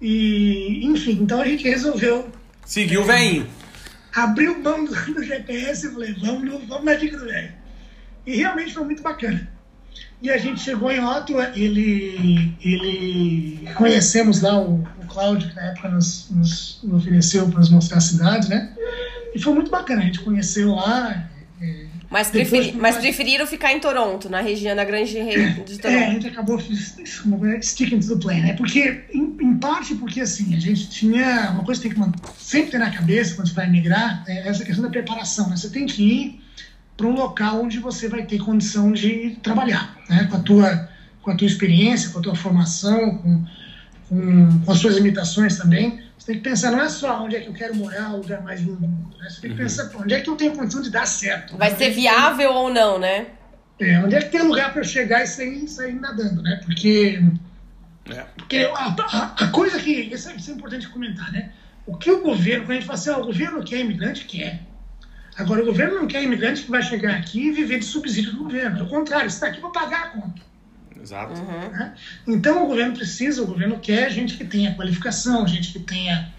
E, 0.00 0.84
enfim, 0.84 1.18
então 1.22 1.40
a 1.40 1.44
gente 1.44 1.64
resolveu. 1.64 2.30
Seguiu 2.64 3.02
o 3.02 3.04
veinho. 3.04 3.48
Abriu 4.14 4.60
mão 4.60 4.84
do, 4.84 4.92
do 4.92 5.22
GPS 5.24 5.86
e 5.86 5.92
falei, 5.92 6.14
vamos, 6.14 6.66
vamos 6.68 6.84
na 6.84 6.94
dica 6.94 7.18
do 7.18 7.24
velho. 7.24 7.52
E 8.24 8.36
realmente 8.36 8.74
foi 8.74 8.84
muito 8.84 9.02
bacana. 9.02 9.48
E 10.22 10.30
a 10.30 10.38
gente 10.38 10.60
chegou 10.60 10.88
em 10.88 11.04
Ottawa, 11.04 11.50
ele, 11.56 12.54
ele 12.62 13.68
conhecemos 13.74 14.40
lá 14.40 14.56
o, 14.56 14.74
o 15.02 15.06
Cláudio, 15.08 15.48
que 15.48 15.56
na 15.56 15.62
época 15.62 15.88
nos, 15.88 16.28
nos, 16.30 16.84
ofereceu 16.84 17.48
para 17.48 17.58
nos 17.58 17.70
mostrar 17.70 17.98
a 17.98 18.00
cidade, 18.00 18.48
né? 18.48 18.72
E 19.34 19.40
foi 19.40 19.52
muito 19.52 19.68
bacana, 19.68 20.02
a 20.02 20.04
gente 20.04 20.20
conheceu 20.20 20.76
lá. 20.76 21.28
É, 21.60 21.86
mas, 22.08 22.30
preferi, 22.30 22.72
mas 22.72 22.98
preferiram 22.98 23.48
ficar 23.48 23.72
em 23.72 23.80
Toronto, 23.80 24.30
na 24.30 24.40
região 24.40 24.76
da 24.76 24.84
grande 24.84 25.18
região 25.18 25.64
de 25.64 25.78
Toronto. 25.78 25.98
É, 25.98 26.06
a 26.06 26.10
gente 26.10 26.28
acabou 26.28 26.62
sticking 27.60 27.98
to 27.98 28.14
the 28.14 28.22
plan, 28.22 28.34
né? 28.34 28.52
Porque, 28.52 29.02
em, 29.12 29.36
em, 29.40 29.58
parte 29.58 29.96
porque, 29.96 30.20
assim, 30.20 30.54
a 30.54 30.60
gente 30.60 30.88
tinha 30.88 31.50
uma 31.50 31.64
coisa 31.64 31.82
que 31.82 31.88
tem 31.88 32.12
que 32.12 32.18
sempre 32.38 32.70
ter 32.70 32.78
na 32.78 32.92
cabeça 32.92 33.34
quando 33.34 33.48
você 33.48 33.54
vai 33.54 33.68
migrar, 33.68 34.22
é 34.28 34.46
essa 34.46 34.64
questão 34.64 34.84
da 34.84 34.90
preparação, 34.90 35.50
né? 35.50 35.56
Você 35.56 35.68
tem 35.68 35.84
que 35.84 36.00
ir 36.00 36.41
para 37.02 37.10
um 37.10 37.14
local 37.14 37.64
onde 37.64 37.80
você 37.80 38.08
vai 38.08 38.22
ter 38.22 38.38
condição 38.38 38.92
de 38.92 39.36
trabalhar, 39.42 39.96
né? 40.08 40.28
com, 40.30 40.36
a 40.36 40.40
tua, 40.40 40.88
com 41.20 41.32
a 41.32 41.34
tua 41.34 41.48
experiência, 41.48 42.10
com 42.10 42.20
a 42.20 42.22
tua 42.22 42.36
formação, 42.36 43.18
com, 43.18 43.44
com, 44.08 44.60
com 44.60 44.70
as 44.70 44.78
suas 44.78 44.94
limitações 44.94 45.58
também. 45.58 46.00
Você 46.16 46.26
tem 46.26 46.36
que 46.36 46.48
pensar, 46.48 46.70
não 46.70 46.80
é 46.80 46.88
só 46.88 47.24
onde 47.24 47.34
é 47.34 47.40
que 47.40 47.48
eu 47.48 47.52
quero 47.52 47.74
morar, 47.74 48.12
o 48.12 48.18
lugar 48.18 48.40
mais 48.42 48.60
lindo 48.60 48.76
do 48.76 48.86
mundo. 48.86 49.16
Né? 49.18 49.28
Você 49.28 49.40
tem 49.40 49.50
que 49.50 49.56
uhum. 49.56 49.62
pensar, 49.64 49.90
onde 49.96 50.14
é 50.14 50.20
que 50.20 50.30
eu 50.30 50.36
tenho 50.36 50.52
condição 50.52 50.80
de 50.80 50.90
dar 50.90 51.04
certo. 51.04 51.56
Vai 51.56 51.74
ser 51.74 51.90
viável 51.90 52.52
ou 52.52 52.72
não, 52.72 53.00
né? 53.00 53.26
É, 53.80 53.98
onde 53.98 54.14
é 54.14 54.20
que 54.20 54.30
tem 54.30 54.42
lugar 54.42 54.70
para 54.70 54.82
eu 54.82 54.84
chegar 54.84 55.24
e 55.24 55.26
sair, 55.26 55.66
sair 55.66 55.94
nadando, 55.94 56.40
né? 56.40 56.60
Porque, 56.64 57.20
é. 58.10 58.24
porque 58.36 58.58
a, 58.58 58.94
a, 58.96 59.44
a, 59.44 59.48
coisa 59.48 59.80
que. 59.80 59.90
Isso 59.90 60.28
é, 60.28 60.36
isso 60.36 60.52
é 60.52 60.54
importante 60.54 60.88
comentar, 60.88 61.32
né? 61.32 61.50
O 61.84 61.96
que 61.96 62.12
o 62.12 62.22
governo, 62.22 62.64
quando 62.64 62.70
a 62.70 62.74
gente 62.74 62.86
fala 62.86 62.96
assim, 62.96 63.10
ó, 63.10 63.18
o 63.18 63.26
governo 63.26 63.64
quer 63.64 63.80
imigrante, 63.80 64.24
quer. 64.24 64.60
Agora, 65.36 65.62
o 65.62 65.66
governo 65.66 65.94
não 65.96 66.06
quer 66.06 66.22
imigrante 66.22 66.62
que 66.62 66.70
vai 66.70 66.82
chegar 66.82 67.14
aqui 67.14 67.48
e 67.48 67.52
viver 67.52 67.78
de 67.78 67.86
subsídio 67.86 68.32
do 68.32 68.44
governo. 68.44 68.80
Ao 68.80 68.86
contrário, 68.86 69.30
você 69.30 69.36
está 69.36 69.46
aqui 69.46 69.60
para 69.60 69.70
pagar 69.70 70.02
a 70.02 70.08
conta. 70.08 70.42
Exato. 71.00 71.40
Uhum. 71.40 71.70
Né? 71.70 71.94
Então, 72.26 72.64
o 72.64 72.68
governo 72.68 72.94
precisa, 72.94 73.42
o 73.42 73.46
governo 73.46 73.78
quer 73.78 74.10
gente 74.10 74.36
que 74.36 74.44
tenha 74.44 74.74
qualificação, 74.74 75.46
gente 75.46 75.72
que 75.72 75.80
tenha 75.80 76.32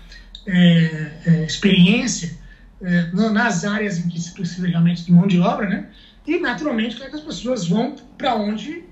é, 0.45 1.11
é, 1.25 1.45
experiência 1.45 2.37
é, 2.81 3.11
nas 3.11 3.65
áreas 3.65 3.97
em 3.97 4.07
que 4.07 4.19
se 4.19 4.31
precisa 4.33 4.67
realmente 4.67 5.03
de 5.05 5.11
mão 5.11 5.27
de 5.27 5.39
obra, 5.39 5.67
né? 5.67 5.89
E, 6.25 6.39
naturalmente, 6.39 6.95
quer 6.95 7.09
que 7.09 7.15
as 7.15 7.21
pessoas 7.21 7.67
vão 7.67 7.95
para 8.17 8.35
onde 8.35 8.83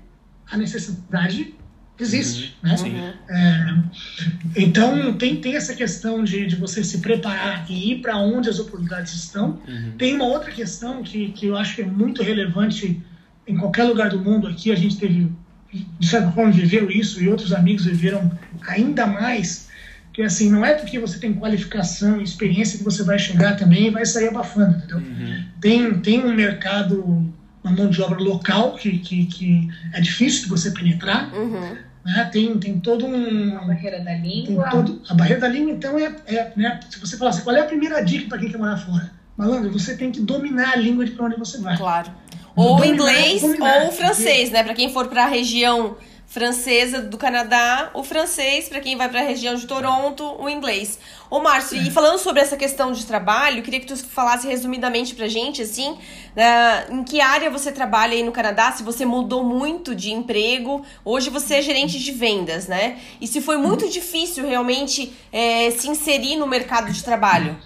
a 0.50 0.56
necessidade 0.56 1.54
existe. 2.02 2.56
Uhum. 2.62 2.92
Né? 2.92 3.14
É, 3.28 4.62
então, 4.62 5.14
tem, 5.14 5.36
tem 5.36 5.56
essa 5.56 5.74
questão 5.74 6.22
de, 6.22 6.46
de 6.46 6.56
você 6.56 6.82
se 6.82 6.98
preparar 6.98 7.64
e 7.70 7.92
ir 7.92 8.00
para 8.00 8.16
onde 8.18 8.48
as 8.48 8.58
oportunidades 8.58 9.14
estão. 9.14 9.60
Uhum. 9.66 9.92
Tem 9.96 10.14
uma 10.14 10.26
outra 10.26 10.50
questão 10.50 11.02
que, 11.02 11.30
que 11.32 11.46
eu 11.46 11.56
acho 11.56 11.76
que 11.76 11.82
é 11.82 11.86
muito 11.86 12.22
relevante 12.22 13.00
em 13.46 13.56
qualquer 13.56 13.84
lugar 13.84 14.10
do 14.10 14.18
mundo. 14.18 14.46
Aqui 14.46 14.70
a 14.70 14.76
gente 14.76 14.96
teve, 14.96 15.30
de 15.72 16.06
certa 16.06 16.30
forma, 16.32 16.52
viveu 16.52 16.90
isso 16.90 17.22
e 17.22 17.28
outros 17.28 17.52
amigos 17.52 17.84
viveram 17.84 18.30
ainda 18.66 19.06
mais. 19.06 19.70
Que 20.12 20.22
assim, 20.22 20.50
não 20.50 20.64
é 20.64 20.74
porque 20.74 20.98
você 20.98 21.18
tem 21.18 21.32
qualificação 21.32 22.20
e 22.20 22.24
experiência 22.24 22.76
que 22.76 22.84
você 22.84 23.02
vai 23.02 23.18
chegar 23.18 23.56
também 23.56 23.86
e 23.86 23.90
vai 23.90 24.04
sair 24.04 24.28
abafando, 24.28 24.76
entendeu? 24.76 24.98
Uhum. 24.98 25.44
Tem, 25.58 26.00
tem 26.00 26.22
um 26.22 26.34
mercado 26.34 27.32
uma 27.62 27.72
mão 27.74 27.88
de 27.88 28.02
obra 28.02 28.18
local 28.18 28.74
que, 28.74 28.98
que, 28.98 29.26
que 29.26 29.68
é 29.92 30.00
difícil 30.00 30.44
de 30.44 30.48
você 30.48 30.70
penetrar. 30.70 31.32
Uhum. 31.34 31.76
Né? 32.04 32.28
Tem, 32.32 32.58
tem 32.58 32.80
todo 32.80 33.06
um. 33.06 33.56
A 33.56 33.64
barreira 33.64 34.00
da 34.00 34.14
língua. 34.14 34.68
Todo, 34.70 35.00
a 35.08 35.14
barreira 35.14 35.40
da 35.40 35.48
língua, 35.48 35.72
então, 35.72 35.98
é. 35.98 36.14
é 36.26 36.52
né? 36.56 36.80
Se 36.90 36.98
você 36.98 37.16
falar 37.16 37.30
assim, 37.30 37.42
qual 37.42 37.54
é 37.54 37.60
a 37.60 37.64
primeira 37.64 38.00
dica 38.02 38.28
para 38.28 38.38
quem 38.38 38.50
quer 38.50 38.58
morar 38.58 38.76
fora? 38.76 39.10
Malandro, 39.36 39.72
você 39.72 39.96
tem 39.96 40.10
que 40.10 40.20
dominar 40.20 40.72
a 40.72 40.76
língua 40.76 41.04
de 41.04 41.12
para 41.12 41.26
onde 41.26 41.38
você 41.38 41.58
vai. 41.58 41.76
Claro. 41.76 42.10
Ou 42.54 42.76
dominar, 42.76 42.94
inglês 42.94 43.42
dominar, 43.42 43.86
ou 43.86 43.92
francês, 43.92 44.50
né? 44.50 44.62
Para 44.62 44.74
quem 44.74 44.92
for 44.92 45.08
para 45.08 45.24
a 45.24 45.28
região 45.28 45.96
francesa 46.32 47.02
do 47.02 47.18
Canadá, 47.18 47.90
o 47.92 48.02
francês, 48.02 48.66
para 48.66 48.80
quem 48.80 48.96
vai 48.96 49.06
para 49.06 49.20
a 49.20 49.22
região 49.22 49.54
de 49.54 49.66
Toronto, 49.66 50.24
o 50.40 50.48
inglês. 50.48 50.98
Ô, 51.28 51.40
Márcio, 51.40 51.76
e 51.76 51.90
falando 51.90 52.18
sobre 52.18 52.40
essa 52.40 52.56
questão 52.56 52.90
de 52.90 53.04
trabalho, 53.04 53.62
queria 53.62 53.78
que 53.78 53.84
tu 53.84 53.94
falasse 53.98 54.48
resumidamente 54.48 55.14
pra 55.14 55.28
gente, 55.28 55.60
assim, 55.60 55.90
uh, 55.90 56.94
em 56.94 57.04
que 57.04 57.20
área 57.20 57.50
você 57.50 57.70
trabalha 57.70 58.14
aí 58.14 58.22
no 58.22 58.32
Canadá, 58.32 58.72
se 58.72 58.82
você 58.82 59.04
mudou 59.04 59.44
muito 59.44 59.94
de 59.94 60.10
emprego, 60.10 60.82
hoje 61.04 61.28
você 61.28 61.56
é 61.56 61.62
gerente 61.62 61.98
de 61.98 62.12
vendas, 62.12 62.66
né? 62.66 62.98
E 63.20 63.26
se 63.26 63.42
foi 63.42 63.58
muito 63.58 63.86
difícil 63.90 64.48
realmente 64.48 65.12
é, 65.30 65.70
se 65.72 65.86
inserir 65.90 66.36
no 66.36 66.46
mercado 66.46 66.90
de 66.90 67.04
trabalho. 67.04 67.58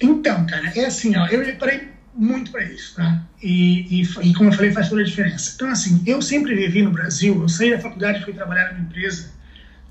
Então, 0.00 0.44
cara, 0.44 0.72
é 0.74 0.86
assim, 0.86 1.16
ó, 1.16 1.28
eu 1.28 1.40
preparei 1.44 1.95
muito 2.16 2.50
para 2.50 2.64
isso, 2.64 2.94
tá? 2.96 3.22
E, 3.42 4.00
e, 4.00 4.02
e, 4.02 4.34
como 4.34 4.48
eu 4.48 4.52
falei, 4.52 4.72
faz 4.72 4.88
toda 4.88 5.02
a 5.02 5.04
diferença. 5.04 5.52
Então, 5.54 5.68
assim, 5.68 6.02
eu 6.06 6.22
sempre 6.22 6.54
vivi 6.54 6.82
no 6.82 6.90
Brasil, 6.90 7.40
eu 7.40 7.48
saí 7.48 7.70
da 7.70 7.78
faculdade 7.78 8.20
e 8.20 8.24
fui 8.24 8.32
trabalhar 8.32 8.72
numa 8.72 8.86
empresa 8.86 9.30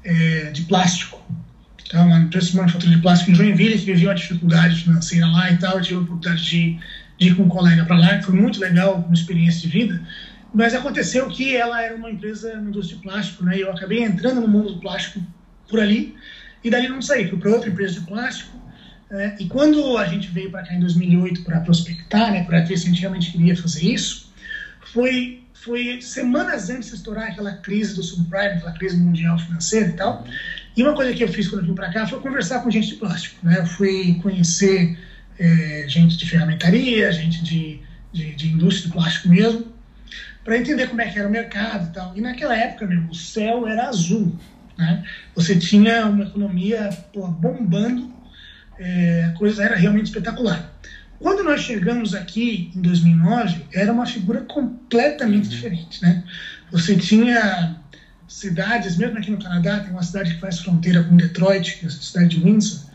é, 0.04 0.52
de 0.52 0.64
plástico. 0.64 1.22
Então, 1.86 2.08
uma 2.08 2.20
empresa 2.20 2.50
de 2.50 2.58
manufatura 2.58 2.92
de 2.92 3.02
plástico 3.02 3.32
em 3.32 3.36
Joinville, 3.36 3.78
que 3.78 3.86
vivia 3.86 4.10
uma 4.10 4.16
dificuldade 4.16 4.82
financeira 4.82 5.28
lá 5.28 5.52
e 5.52 5.58
tal. 5.58 5.78
Eu 5.78 5.82
tive 5.82 6.00
a 6.00 6.02
oportunidade 6.02 6.44
de, 6.44 6.80
de 7.20 7.28
ir 7.28 7.36
com 7.36 7.44
um 7.44 7.50
colega 7.50 7.86
para 7.86 7.98
lá, 7.98 8.18
que 8.18 8.26
foi 8.26 8.36
muito 8.36 8.60
legal, 8.60 9.04
uma 9.06 9.14
experiência 9.14 9.62
de 9.62 9.68
vida. 9.68 10.02
Mas 10.54 10.74
aconteceu 10.74 11.28
que 11.28 11.56
ela 11.56 11.82
era 11.82 11.96
uma 11.96 12.10
empresa 12.10 12.56
na 12.56 12.70
indústria 12.70 12.98
de 12.98 13.04
plástico, 13.04 13.44
né? 13.44 13.58
E 13.58 13.62
eu 13.62 13.72
acabei 13.72 14.04
entrando 14.04 14.42
no 14.42 14.48
mundo 14.48 14.74
do 14.74 14.80
plástico 14.80 15.22
por 15.70 15.80
ali, 15.80 16.16
e 16.64 16.70
dali 16.70 16.88
não 16.88 17.02
saí, 17.02 17.28
fui 17.28 17.38
para 17.38 17.52
outra 17.52 17.70
empresa 17.70 18.00
de 18.00 18.08
plástico, 18.08 18.58
é, 19.12 19.36
e 19.40 19.48
quando 19.48 19.98
a 19.98 20.06
gente 20.06 20.28
veio 20.30 20.50
para 20.50 20.64
cá 20.64 20.74
em 20.74 20.80
2008 20.80 21.44
para 21.44 21.60
prospectar, 21.60 22.32
né, 22.32 22.44
para 22.44 22.62
ver 22.62 22.78
se 22.78 22.86
a 22.86 22.90
gente 22.90 23.02
realmente 23.02 23.32
queria 23.32 23.56
fazer 23.56 23.86
isso, 23.86 24.34
foi, 24.94 25.44
foi 25.54 26.02
semanas 26.02 26.70
antes 26.70 26.90
de 26.90 26.96
estourar 26.96 27.32
aquela 27.32 27.54
crise 27.54 27.96
do 27.96 28.04
subprime, 28.04 28.56
aquela 28.56 28.72
crise 28.72 28.98
mundial 28.98 29.38
financeira 29.38 29.90
e 29.90 29.94
tal. 29.94 30.26
E 30.76 30.82
uma 30.82 30.94
coisa 30.94 31.14
que 31.14 31.24
eu 31.24 31.28
fiz 31.28 31.48
quando 31.48 31.62
eu 31.62 31.68
vim 31.68 31.76
para 31.76 31.92
cá 31.92 32.08
foi 32.08 32.20
conversar 32.20 32.62
com 32.62 32.72
gente 32.72 32.88
de 32.88 32.96
plástico. 32.96 33.46
Né? 33.46 33.60
Eu 33.60 33.66
fui 33.66 34.20
conhecer 34.22 34.98
é, 35.38 35.86
gente 35.88 36.18
de 36.18 36.28
ferramentaria, 36.28 37.12
gente 37.12 37.44
de, 37.44 37.80
de, 38.12 38.36
de 38.36 38.48
indústria 38.48 38.88
de 38.88 38.94
plástico 38.94 39.30
mesmo, 39.30 39.68
para 40.44 40.58
entender 40.58 40.88
como 40.88 41.02
é 41.02 41.10
que 41.10 41.20
era 41.20 41.28
o 41.28 41.32
mercado 41.32 41.90
e 41.90 41.94
tal. 41.94 42.18
E 42.18 42.22
naquela 42.22 42.58
época, 42.58 42.88
meu, 42.88 43.04
o 43.04 43.16
céu 43.16 43.68
era 43.68 43.88
azul. 43.88 44.36
Né? 44.78 45.04
Você 45.36 45.56
tinha 45.56 46.08
uma 46.08 46.24
economia 46.24 46.90
pô, 47.14 47.28
bombando, 47.28 48.15
é, 48.80 49.32
a 49.32 49.38
coisa 49.38 49.64
era 49.64 49.76
realmente 49.76 50.08
espetacular. 50.08 50.72
Quando 51.20 51.44
nós 51.44 51.62
chegamos 51.62 52.14
aqui 52.14 52.72
em 52.76 52.82
2009, 52.82 53.66
era 53.74 53.92
uma 53.92 54.06
figura 54.06 54.42
completamente 54.42 55.46
uhum. 55.46 55.50
diferente. 55.50 56.02
Né? 56.02 56.24
Você 56.72 56.96
tinha 56.96 57.78
cidades, 58.28 58.98
mesmo 58.98 59.18
aqui 59.18 59.32
no 59.32 59.42
Canadá, 59.42 59.80
tem 59.80 59.92
uma 59.92 60.04
cidade 60.04 60.34
que 60.34 60.42
faz 60.42 60.60
fronteira 60.60 61.04
com 61.04 61.16
Detroit, 61.16 61.78
que 61.78 61.86
é 61.86 61.88
a 61.88 61.92
cidade 61.92 62.38
de 62.38 62.44
Windsor, 62.44 62.86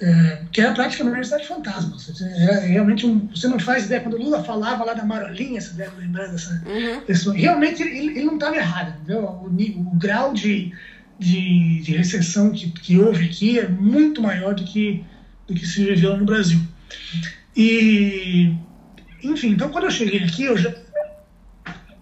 é, 0.00 0.42
que 0.52 0.60
era 0.60 0.72
praticamente 0.72 1.16
uma 1.16 1.24
cidade 1.24 1.46
fantasma. 1.46 1.96
Era 2.36 2.60
realmente 2.60 3.06
um, 3.06 3.28
você 3.28 3.48
não 3.48 3.58
faz 3.58 3.86
ideia. 3.86 4.00
Quando 4.00 4.14
o 4.14 4.22
Lula 4.22 4.42
falava 4.42 4.84
lá 4.84 4.92
da 4.92 5.04
Marolinha, 5.04 5.60
você 5.60 5.72
deve 5.74 6.00
lembrar 6.00 6.26
dessa. 6.26 6.62
Uhum. 6.66 7.32
realmente 7.32 7.82
ele, 7.82 8.08
ele 8.18 8.24
não 8.24 8.34
estava 8.34 8.56
errado. 8.56 8.94
Entendeu? 9.00 9.24
O, 9.24 9.46
o 9.46 9.96
grau 9.96 10.34
de, 10.34 10.72
de, 11.18 11.80
de, 11.80 11.96
recessão 11.96 12.50
que, 12.50 12.70
que 12.70 12.98
houve 12.98 13.24
aqui 13.24 13.58
é 13.58 13.68
muito 13.68 14.20
maior 14.20 14.54
do 14.54 14.64
que, 14.64 15.04
do 15.46 15.54
que 15.54 15.66
se 15.66 15.84
viveu 15.84 16.16
no 16.16 16.24
Brasil. 16.24 16.60
E, 17.56 18.54
enfim, 19.22 19.50
então 19.50 19.70
quando 19.70 19.84
eu 19.84 19.90
cheguei 19.90 20.22
aqui, 20.24 20.44
eu 20.44 20.56
já, 20.56 20.74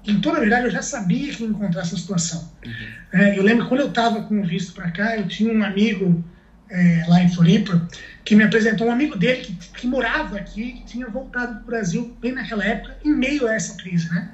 em 0.07 0.21
toda 0.21 0.39
a 0.39 0.41
verdade, 0.41 0.67
eu 0.67 0.71
já 0.71 0.83
sabia 0.83 1.33
que 1.33 1.43
ia 1.43 1.49
encontrar 1.49 1.83
essa 1.83 1.97
situação. 1.97 2.53
Uhum. 2.65 3.21
É, 3.21 3.39
eu 3.39 3.43
lembro 3.43 3.69
quando 3.69 3.81
eu 3.81 3.89
estava 3.89 4.23
com 4.23 4.41
o 4.41 4.45
visto 4.45 4.73
para 4.73 4.91
cá, 4.91 5.17
eu 5.17 5.29
tinha 5.29 5.53
um 5.53 5.63
amigo 5.63 6.25
é, 6.71 7.05
lá 7.07 7.23
em 7.23 7.29
Floripa 7.29 7.87
que 8.25 8.35
me 8.35 8.45
apresentou 8.45 8.87
um 8.87 8.93
amigo 8.93 9.17
dele 9.17 9.43
que, 9.43 9.55
que 9.55 9.87
morava 9.87 10.39
aqui, 10.39 10.73
que 10.73 10.85
tinha 10.85 11.07
voltado 11.09 11.55
para 11.57 11.63
o 11.63 11.67
Brasil 11.67 12.17
bem 12.21 12.33
naquela 12.33 12.65
época, 12.65 12.97
em 13.05 13.13
meio 13.13 13.47
a 13.47 13.55
essa 13.55 13.77
crise, 13.77 14.09
né? 14.11 14.31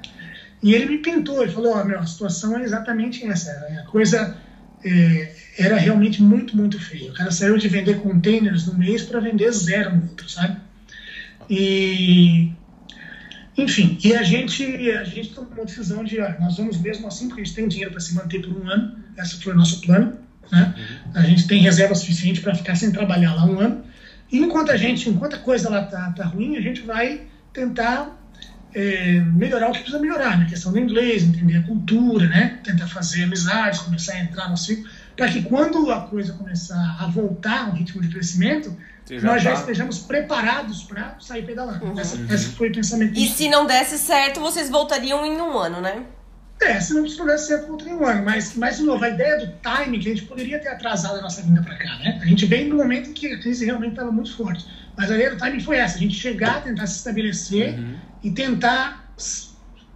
E 0.61 0.73
ele 0.73 0.85
me 0.85 0.97
pintou, 0.99 1.41
ele 1.41 1.51
falou, 1.51 1.77
oh, 1.77 1.83
meu, 1.83 1.99
a 1.99 2.05
situação 2.05 2.57
é 2.57 2.63
exatamente 2.63 3.25
essa, 3.25 3.51
a 3.51 3.89
coisa 3.89 4.37
é, 4.83 5.35
era 5.57 5.77
realmente 5.77 6.21
muito, 6.21 6.55
muito 6.55 6.79
feia. 6.79 7.11
O 7.11 7.13
cara 7.13 7.31
saiu 7.31 7.57
de 7.57 7.67
vender 7.67 7.99
containers 7.99 8.67
no 8.67 8.77
mês 8.77 9.03
para 9.03 9.19
vender 9.19 9.51
zero 9.51 9.95
no 9.95 10.03
outro, 10.03 10.29
sabe? 10.29 10.57
E 11.49 12.51
enfim, 13.57 13.97
e 14.03 14.15
a 14.15 14.23
gente, 14.23 14.63
a 14.91 15.03
gente 15.03 15.33
tomou 15.33 15.51
uma 15.51 15.65
decisão 15.65 16.03
de, 16.03 16.19
ah, 16.19 16.37
nós 16.39 16.55
vamos 16.55 16.77
mesmo 16.77 17.07
assim, 17.07 17.27
porque 17.27 17.41
a 17.41 17.43
gente 17.43 17.55
tem 17.55 17.67
dinheiro 17.67 17.91
para 17.91 17.99
se 17.99 18.15
manter 18.15 18.41
por 18.41 18.55
um 18.55 18.69
ano, 18.69 18.95
esse 19.17 19.41
foi 19.41 19.51
o 19.51 19.55
nosso 19.55 19.81
plano, 19.81 20.17
né? 20.49 20.73
Uhum. 20.77 21.11
A 21.15 21.21
gente 21.23 21.45
tem 21.45 21.61
reserva 21.61 21.93
suficiente 21.93 22.39
para 22.39 22.55
ficar 22.55 22.75
sem 22.75 22.91
trabalhar 22.91 23.33
lá 23.33 23.45
um 23.45 23.59
ano. 23.59 23.83
E 24.31 24.37
enquanto 24.37 24.71
a 24.71 24.77
gente, 24.77 25.09
enquanto 25.09 25.35
a 25.35 25.39
coisa 25.39 25.69
lá 25.69 25.83
tá, 25.83 26.11
tá 26.11 26.25
ruim, 26.25 26.55
a 26.55 26.61
gente 26.61 26.81
vai 26.81 27.21
tentar 27.51 28.18
é, 28.73 29.19
melhorar 29.21 29.69
o 29.69 29.71
que 29.71 29.79
precisa 29.79 29.99
melhorar, 29.99 30.31
na 30.31 30.37
né? 30.37 30.47
questão 30.49 30.71
do 30.71 30.79
inglês, 30.79 31.23
entender 31.23 31.57
a 31.57 31.63
cultura, 31.63 32.27
né? 32.27 32.59
Tentar 32.63 32.87
fazer 32.87 33.23
amizades, 33.23 33.81
começar 33.81 34.13
a 34.13 34.19
entrar 34.19 34.49
no 34.49 34.57
ciclo, 34.57 34.89
para 35.15 35.27
que 35.27 35.41
quando 35.43 35.91
a 35.91 36.01
coisa 36.01 36.33
começar 36.33 36.97
a 36.99 37.07
voltar 37.07 37.65
a 37.65 37.69
um 37.69 37.71
ritmo 37.71 38.01
de 38.01 38.09
crescimento, 38.09 38.75
já 39.09 39.27
nós 39.27 39.41
já 39.41 39.53
tá... 39.53 39.59
estejamos 39.59 39.99
preparados 39.99 40.83
para 40.83 41.15
sair 41.19 41.43
pedalando. 41.43 41.83
Uhum. 41.83 41.99
Essa, 41.99 42.17
esse 42.33 42.49
foi 42.49 42.69
o 42.69 42.73
pensamento. 42.73 43.17
E 43.17 43.27
se 43.27 43.49
não 43.49 43.65
desse 43.65 43.97
certo, 43.97 44.39
vocês 44.39 44.69
voltariam 44.69 45.25
em 45.25 45.41
um 45.41 45.57
ano, 45.57 45.81
né? 45.81 46.03
É, 46.61 46.79
se 46.81 46.93
não 46.93 47.03
desse 47.03 47.47
certo, 47.47 47.67
voltaria 47.67 47.93
em 47.93 47.95
um 47.95 48.05
ano. 48.05 48.23
Mas, 48.23 48.53
mas, 48.55 48.77
de 48.77 48.83
novo, 48.83 49.03
a 49.03 49.09
ideia 49.09 49.39
do 49.39 49.51
timing, 49.61 49.99
que 49.99 50.09
a 50.09 50.15
gente 50.15 50.27
poderia 50.27 50.59
ter 50.59 50.67
atrasado 50.67 51.17
a 51.17 51.21
nossa 51.21 51.41
vinda 51.41 51.61
para 51.61 51.75
cá, 51.75 51.97
né? 51.99 52.19
A 52.21 52.25
gente 52.25 52.45
vem 52.45 52.67
no 52.67 52.75
momento 52.75 53.09
em 53.09 53.13
que 53.13 53.33
a 53.33 53.39
crise 53.39 53.65
realmente 53.65 53.91
estava 53.91 54.11
muito 54.11 54.35
forte. 54.35 54.65
Mas 54.97 55.09
a 55.09 55.15
ideia 55.15 55.31
do 55.31 55.37
timing 55.37 55.61
foi 55.61 55.77
essa: 55.77 55.95
a 55.95 55.99
gente 55.99 56.15
chegar, 56.15 56.61
tentar 56.61 56.85
se 56.85 56.97
estabelecer 56.97 57.79
uhum. 57.79 57.95
E 58.23 58.31
tentar 58.31 59.09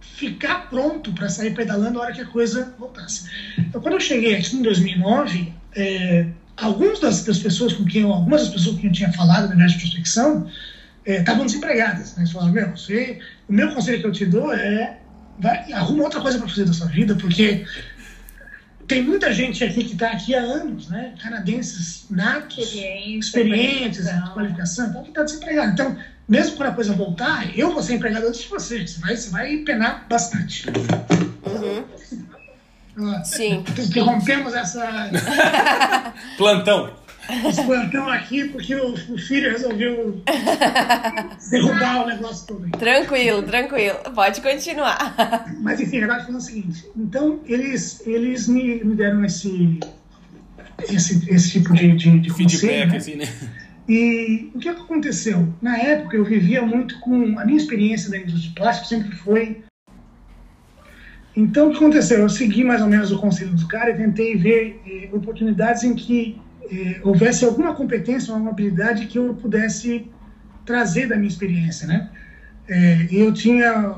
ficar 0.00 0.70
pronto 0.70 1.12
para 1.12 1.28
sair 1.28 1.54
pedalando 1.54 1.94
na 1.94 2.00
hora 2.00 2.12
que 2.12 2.20
a 2.20 2.26
coisa 2.26 2.74
voltasse. 2.78 3.28
Então, 3.58 3.80
quando 3.80 3.94
eu 3.94 4.00
cheguei 4.00 4.36
aqui 4.36 4.56
em 4.56 4.62
2009, 4.62 5.52
é, 5.76 6.26
algumas 6.56 7.00
das, 7.00 7.24
das, 7.24 7.38
pessoas 7.38 7.72
com 7.72 7.84
quem 7.84 8.02
eu, 8.02 8.12
algumas 8.12 8.42
das 8.42 8.50
pessoas 8.50 8.76
com 8.76 8.80
quem 8.82 8.90
eu 8.90 8.94
tinha 8.94 9.12
falado 9.12 9.54
na 9.54 9.66
de 9.66 9.78
prospecção 9.78 10.48
estavam 11.04 11.42
é, 11.42 11.46
desempregadas. 11.46 12.14
Né? 12.14 12.22
Eles 12.22 12.32
falaram, 12.32 12.52
meu, 12.52 12.70
você, 12.70 13.18
o 13.48 13.52
meu 13.52 13.74
conselho 13.74 14.00
que 14.00 14.06
eu 14.06 14.12
te 14.12 14.26
dou 14.26 14.52
é 14.52 14.98
vai, 15.38 15.72
arruma 15.72 16.04
outra 16.04 16.20
coisa 16.20 16.38
para 16.38 16.48
fazer 16.48 16.64
da 16.64 16.72
sua 16.72 16.86
vida, 16.86 17.14
porque 17.16 17.64
tem 18.86 19.02
muita 19.02 19.32
gente 19.32 19.62
aqui 19.64 19.84
que 19.84 19.92
está 19.92 20.10
aqui 20.10 20.34
há 20.34 20.40
anos, 20.40 20.88
né? 20.88 21.14
Canadenses 21.22 22.06
natos, 22.10 22.74
experientes, 22.74 24.04
qualificação, 24.04 24.34
qualificação 24.34 24.86
então 24.88 25.02
que 25.02 25.08
está 25.08 25.22
desempregado. 25.22 25.72
Então, 25.72 25.96
mesmo 26.28 26.56
quando 26.56 26.68
a 26.70 26.74
coisa 26.74 26.92
voltar, 26.94 27.56
eu 27.56 27.72
vou 27.72 27.82
ser 27.82 27.94
empregado 27.94 28.26
antes 28.26 28.42
de 28.42 28.48
você. 28.48 28.86
Você 28.86 29.00
vai, 29.00 29.16
você 29.16 29.30
vai 29.30 29.56
penar 29.58 30.06
bastante. 30.08 30.66
Uhum. 31.46 31.84
Sim. 33.24 33.64
Interrompemos 33.78 34.54
essa. 34.54 35.10
Plantão. 36.36 37.03
Plantão 37.66 38.08
aqui 38.08 38.48
porque 38.48 38.74
o, 38.74 38.92
o 38.92 39.18
filho 39.18 39.50
resolveu 39.50 40.22
derrubar 41.50 42.04
o 42.04 42.06
negócio 42.06 42.46
todo. 42.46 42.70
Tranquilo, 42.70 43.42
tranquilo. 43.42 43.98
Pode 44.14 44.40
continuar. 44.40 45.46
Mas 45.60 45.80
enfim, 45.80 46.02
agora 46.02 46.20
falando 46.20 46.40
o 46.40 46.40
seguinte. 46.40 46.86
Então, 46.96 47.40
eles, 47.46 48.06
eles 48.06 48.48
me, 48.48 48.82
me 48.84 48.94
deram 48.94 49.24
esse, 49.24 49.80
esse, 50.90 51.30
esse 51.30 51.50
tipo 51.52 51.72
de, 51.72 51.96
de, 51.96 52.18
de 52.20 52.32
feedback, 52.32 52.60
conselho, 52.60 52.90
né? 52.90 52.96
assim, 52.96 53.14
né? 53.16 53.28
E 53.88 54.50
o 54.54 54.58
que 54.58 54.68
aconteceu? 54.68 55.52
Na 55.60 55.76
época, 55.76 56.16
eu 56.16 56.24
vivia 56.24 56.62
muito 56.62 56.98
com. 57.00 57.38
A 57.38 57.44
minha 57.44 57.58
experiência 57.58 58.10
da 58.10 58.16
indústria 58.16 58.48
de 58.48 58.54
plástico 58.54 58.88
sempre 58.88 59.14
foi 59.16 59.62
então, 61.36 61.68
o 61.68 61.70
que 61.70 61.78
aconteceu? 61.78 62.20
Eu 62.20 62.28
segui 62.28 62.62
mais 62.62 62.80
ou 62.80 62.86
menos 62.86 63.10
o 63.10 63.18
conselho 63.18 63.50
dos 63.50 63.64
caras 63.64 63.96
e 63.96 63.98
tentei 63.98 64.36
ver 64.36 64.80
eh, 64.86 65.08
oportunidades 65.12 65.82
em 65.82 65.94
que 65.94 66.40
eh, 66.70 67.00
houvesse 67.02 67.44
alguma 67.44 67.74
competência, 67.74 68.34
uma 68.34 68.50
habilidade 68.50 69.06
que 69.06 69.18
eu 69.18 69.34
pudesse 69.34 70.06
trazer 70.64 71.08
da 71.08 71.16
minha 71.16 71.28
experiência, 71.28 71.86
né? 71.86 72.10
Eh, 72.68 73.08
eu 73.10 73.32
tinha, 73.32 73.94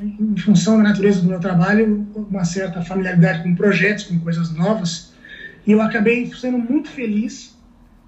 em 0.00 0.36
função 0.36 0.76
da 0.76 0.84
natureza 0.84 1.20
do 1.22 1.28
meu 1.28 1.40
trabalho, 1.40 2.06
uma 2.14 2.44
certa 2.44 2.82
familiaridade 2.82 3.42
com 3.42 3.54
projetos, 3.54 4.04
com 4.04 4.18
coisas 4.18 4.52
novas, 4.52 5.12
e 5.66 5.72
eu 5.72 5.80
acabei 5.80 6.30
sendo 6.34 6.58
muito 6.58 6.88
feliz 6.90 7.56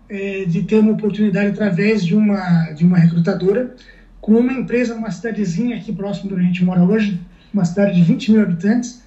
eh, 0.08 0.44
de 0.46 0.62
ter 0.62 0.78
uma 0.78 0.92
oportunidade 0.92 1.50
através 1.50 2.04
de 2.04 2.14
uma 2.14 2.72
de 2.72 2.84
uma 2.84 2.98
recrutadora 2.98 3.74
com 4.22 4.38
uma 4.38 4.52
empresa 4.52 4.94
numa 4.94 5.10
cidadezinha 5.10 5.76
aqui 5.76 5.92
próximo 5.92 6.34
a 6.34 6.40
gente 6.40 6.64
mora 6.64 6.82
hoje, 6.82 7.20
uma 7.52 7.64
cidade 7.64 7.96
de 7.96 8.04
20 8.04 8.32
mil 8.32 8.42
habitantes, 8.42 9.02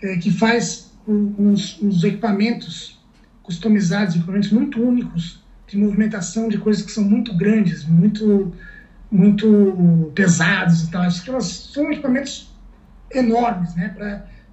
é, 0.00 0.16
que 0.16 0.30
faz 0.30 0.92
uns, 1.06 1.82
uns, 1.82 2.04
equipamentos 2.04 2.99
customizados, 3.50 4.14
equipamentos 4.14 4.52
muito 4.52 4.80
únicos, 4.80 5.40
de 5.66 5.76
movimentação 5.76 6.48
de 6.48 6.58
coisas 6.58 6.82
que 6.82 6.92
são 6.92 7.04
muito 7.04 7.34
grandes, 7.36 7.84
muito, 7.84 8.52
muito 9.10 10.12
pesados 10.14 10.84
e 10.84 10.90
tal. 10.90 11.02
Elas 11.02 11.46
são 11.72 11.90
equipamentos 11.90 12.52
enormes, 13.12 13.74
né, 13.74 13.92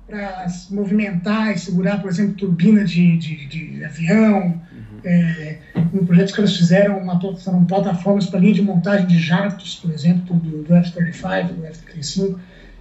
para 0.07 0.49
se 0.49 0.73
movimentar 0.73 1.51
e 1.53 1.59
segurar, 1.59 2.01
por 2.01 2.09
exemplo, 2.09 2.33
turbina 2.33 2.83
de, 2.83 3.17
de, 3.17 3.45
de 3.45 3.85
avião. 3.85 4.61
Uhum. 4.71 4.99
É, 5.03 5.59
um 5.93 6.05
projeto 6.05 6.33
que 6.33 6.41
eles 6.41 6.57
fizeram, 6.57 6.97
uma, 6.97 7.19
foram 7.19 7.65
plataformas 7.65 8.25
para 8.25 8.39
linha 8.39 8.53
de 8.53 8.61
montagem 8.61 9.05
de 9.05 9.19
jatos, 9.19 9.75
por 9.75 9.91
exemplo, 9.91 10.35
do, 10.35 10.63
do 10.63 10.75
F-35, 10.75 11.53
do 11.53 11.65
F-35. 11.65 12.35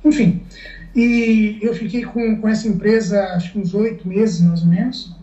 Enfim, 0.04 0.42
e 0.94 1.58
eu 1.60 1.74
fiquei 1.74 2.04
com, 2.04 2.40
com 2.40 2.48
essa 2.48 2.66
empresa 2.68 3.22
acho 3.34 3.52
que 3.52 3.58
uns 3.58 3.74
oito 3.74 4.08
meses, 4.08 4.40
mais 4.40 4.62
ou 4.62 4.68
menos. 4.68 5.15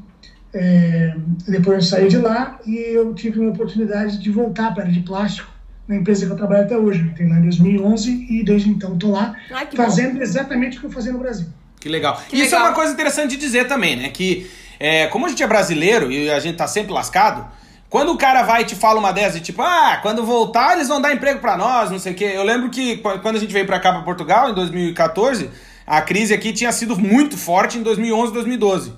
É, 0.53 1.15
depois 1.47 1.77
eu 1.77 1.81
saí 1.81 2.07
de 2.07 2.17
lá 2.17 2.59
e 2.65 2.75
eu 2.77 3.13
tive 3.13 3.39
uma 3.39 3.49
oportunidade 3.51 4.19
de 4.19 4.29
voltar 4.29 4.73
para 4.73 4.83
a 4.83 4.85
área 4.85 4.93
de 4.93 4.99
plástico 4.99 5.51
na 5.87 5.95
empresa 5.95 6.25
que 6.25 6.31
eu 6.31 6.35
trabalho 6.37 6.63
até 6.63 6.77
hoje. 6.77 7.01
entrei 7.01 7.27
lá 7.27 7.37
em 7.39 7.43
2011 7.43 8.27
e 8.29 8.43
desde 8.43 8.69
então 8.69 8.93
estou 8.93 9.11
lá 9.11 9.35
Ai, 9.51 9.67
fazendo 9.75 10.15
bom. 10.15 10.21
exatamente 10.21 10.77
o 10.77 10.81
que 10.81 10.85
eu 10.87 10.91
fazia 10.91 11.11
no 11.11 11.19
Brasil. 11.19 11.47
Que 11.79 11.89
legal. 11.89 12.21
Que 12.29 12.35
Isso 12.37 12.45
legal. 12.45 12.59
é 12.61 12.63
uma 12.69 12.75
coisa 12.75 12.93
interessante 12.93 13.31
de 13.31 13.37
dizer 13.37 13.67
também, 13.67 13.95
né? 13.95 14.09
Que 14.09 14.49
é, 14.79 15.07
como 15.07 15.25
a 15.25 15.29
gente 15.29 15.43
é 15.43 15.47
brasileiro 15.47 16.11
e 16.11 16.29
a 16.29 16.39
gente 16.39 16.55
tá 16.55 16.67
sempre 16.67 16.93
lascado, 16.93 17.45
quando 17.89 18.11
o 18.11 18.17
cara 18.17 18.43
vai 18.43 18.61
e 18.61 18.65
te 18.65 18.75
fala 18.75 18.99
uma 18.99 19.11
dessas, 19.11 19.41
tipo, 19.41 19.61
ah, 19.61 19.99
quando 20.01 20.25
voltar 20.25 20.75
eles 20.75 20.87
vão 20.87 21.01
dar 21.01 21.13
emprego 21.13 21.39
para 21.39 21.57
nós, 21.57 21.91
não 21.91 21.99
sei 21.99 22.13
o 22.13 22.15
quê. 22.15 22.31
Eu 22.33 22.43
lembro 22.43 22.69
que 22.69 22.97
quando 22.97 23.35
a 23.35 23.39
gente 23.39 23.51
veio 23.53 23.65
para 23.65 23.79
cá, 23.79 23.91
para 23.91 24.01
Portugal, 24.01 24.49
em 24.49 24.53
2014, 24.53 25.49
a 25.85 26.01
crise 26.01 26.33
aqui 26.33 26.53
tinha 26.53 26.71
sido 26.71 26.97
muito 26.97 27.37
forte 27.37 27.77
em 27.77 27.83
2011, 27.83 28.33
2012. 28.33 28.93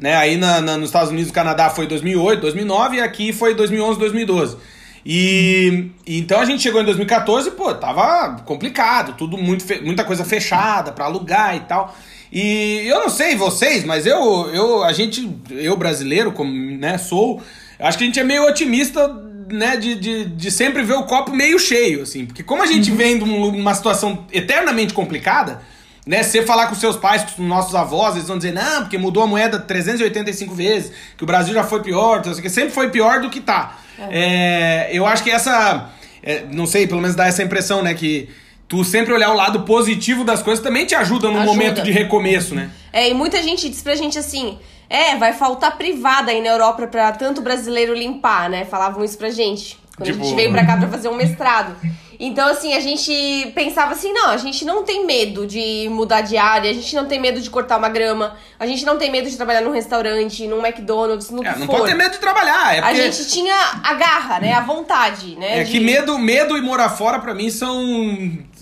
Né? 0.00 0.16
Aí 0.16 0.36
na, 0.36 0.60
na, 0.62 0.76
nos 0.78 0.88
Estados 0.88 1.10
Unidos 1.10 1.30
e 1.30 1.32
Canadá 1.32 1.68
foi 1.68 1.86
2008, 1.86 2.40
2009 2.40 2.96
e 2.96 3.00
aqui 3.00 3.32
foi 3.32 3.54
2011, 3.54 3.98
2012. 3.98 4.56
E 5.04 5.90
então 6.06 6.40
a 6.40 6.44
gente 6.44 6.62
chegou 6.62 6.80
em 6.80 6.84
2014, 6.84 7.50
pô, 7.52 7.74
tava 7.74 8.42
complicado, 8.44 9.14
tudo 9.16 9.36
muito 9.36 9.64
muita 9.82 10.04
coisa 10.04 10.24
fechada 10.24 10.92
para 10.92 11.04
alugar 11.04 11.56
e 11.56 11.60
tal. 11.60 11.94
E 12.32 12.86
eu 12.86 13.00
não 13.00 13.08
sei 13.10 13.34
vocês, 13.34 13.84
mas 13.84 14.06
eu 14.06 14.50
eu 14.52 14.82
a 14.84 14.92
gente 14.92 15.30
eu 15.50 15.76
brasileiro, 15.76 16.32
como, 16.32 16.52
né, 16.52 16.96
sou, 16.96 17.42
acho 17.78 17.98
que 17.98 18.04
a 18.04 18.06
gente 18.06 18.20
é 18.20 18.24
meio 18.24 18.46
otimista, 18.46 19.08
né, 19.50 19.76
de, 19.76 19.96
de, 19.96 20.24
de 20.26 20.50
sempre 20.50 20.82
ver 20.82 20.94
o 20.94 21.04
copo 21.04 21.32
meio 21.32 21.58
cheio, 21.58 22.02
assim, 22.02 22.24
porque 22.24 22.42
como 22.42 22.62
a 22.62 22.66
gente 22.66 22.90
uhum. 22.90 22.96
vem 22.96 23.18
de 23.18 23.24
uma 23.24 23.74
situação 23.74 24.26
eternamente 24.32 24.94
complicada, 24.94 25.60
né? 26.06 26.22
Se 26.22 26.32
você 26.32 26.42
falar 26.42 26.66
com 26.66 26.74
seus 26.74 26.96
pais, 26.96 27.22
com 27.22 27.42
nossos 27.42 27.74
avós, 27.74 28.14
eles 28.14 28.28
vão 28.28 28.36
dizer, 28.38 28.52
não, 28.52 28.82
porque 28.82 28.98
mudou 28.98 29.22
a 29.22 29.26
moeda 29.26 29.58
385 29.58 30.54
vezes, 30.54 30.92
que 31.16 31.24
o 31.24 31.26
Brasil 31.26 31.54
já 31.54 31.64
foi 31.64 31.82
pior, 31.82 32.22
que 32.22 32.48
sempre 32.48 32.70
foi 32.70 32.90
pior 32.90 33.20
do 33.20 33.30
que 33.30 33.40
tá. 33.40 33.78
É. 33.98 34.88
É, 34.88 34.90
eu 34.92 35.06
acho 35.06 35.22
que 35.22 35.30
essa. 35.30 35.90
É, 36.22 36.44
não 36.50 36.66
sei, 36.66 36.86
pelo 36.86 37.00
menos 37.00 37.16
dá 37.16 37.26
essa 37.26 37.42
impressão, 37.42 37.82
né? 37.82 37.94
Que 37.94 38.28
tu 38.68 38.84
sempre 38.84 39.12
olhar 39.12 39.30
o 39.30 39.34
lado 39.34 39.62
positivo 39.62 40.24
das 40.24 40.42
coisas 40.42 40.62
também 40.62 40.86
te 40.86 40.94
ajuda 40.94 41.28
no 41.28 41.38
ajuda. 41.38 41.52
momento 41.52 41.82
de 41.82 41.90
recomeço, 41.90 42.54
né? 42.54 42.70
É, 42.92 43.08
e 43.08 43.14
muita 43.14 43.42
gente 43.42 43.68
diz 43.68 43.82
pra 43.82 43.94
gente 43.94 44.18
assim. 44.18 44.58
É, 44.88 45.16
vai 45.16 45.32
faltar 45.32 45.76
privada 45.78 46.32
aí 46.32 46.42
na 46.42 46.48
Europa 46.48 46.86
pra 46.88 47.12
tanto 47.12 47.40
brasileiro 47.40 47.94
limpar, 47.94 48.50
né? 48.50 48.64
Falavam 48.64 49.04
isso 49.04 49.16
pra 49.16 49.30
gente. 49.30 49.78
Quando 49.96 50.08
tipo... 50.08 50.20
a 50.20 50.24
gente 50.24 50.34
veio 50.34 50.50
pra 50.50 50.66
cá 50.66 50.76
pra 50.76 50.88
fazer 50.88 51.08
um 51.08 51.14
mestrado. 51.14 51.76
Então, 52.22 52.46
assim, 52.50 52.74
a 52.74 52.80
gente 52.80 53.50
pensava 53.54 53.92
assim, 53.92 54.12
não, 54.12 54.28
a 54.28 54.36
gente 54.36 54.62
não 54.62 54.84
tem 54.84 55.06
medo 55.06 55.46
de 55.46 55.88
mudar 55.90 56.20
de 56.20 56.36
área, 56.36 56.70
a 56.70 56.74
gente 56.74 56.94
não 56.94 57.06
tem 57.06 57.18
medo 57.18 57.40
de 57.40 57.48
cortar 57.48 57.78
uma 57.78 57.88
grama, 57.88 58.36
a 58.58 58.66
gente 58.66 58.84
não 58.84 58.98
tem 58.98 59.10
medo 59.10 59.30
de 59.30 59.34
trabalhar 59.38 59.62
num 59.62 59.70
restaurante, 59.70 60.46
num 60.46 60.58
McDonald's, 60.64 61.30
no 61.30 61.42
é, 61.42 61.54
que 61.54 61.60
não 61.60 61.66
for. 61.66 61.76
pode 61.76 61.88
ter 61.88 61.96
medo 61.96 62.12
de 62.12 62.18
trabalhar. 62.18 62.76
É 62.76 62.82
porque... 62.82 63.00
A 63.00 63.10
gente 63.10 63.26
tinha 63.26 63.56
a 63.82 63.94
garra, 63.94 64.38
né, 64.38 64.52
a 64.52 64.60
vontade, 64.60 65.34
né? 65.36 65.60
É 65.60 65.64
de... 65.64 65.72
que 65.72 65.80
medo, 65.80 66.18
medo 66.18 66.58
e 66.58 66.60
morar 66.60 66.90
fora, 66.90 67.18
pra 67.18 67.32
mim, 67.32 67.48
são 67.48 67.82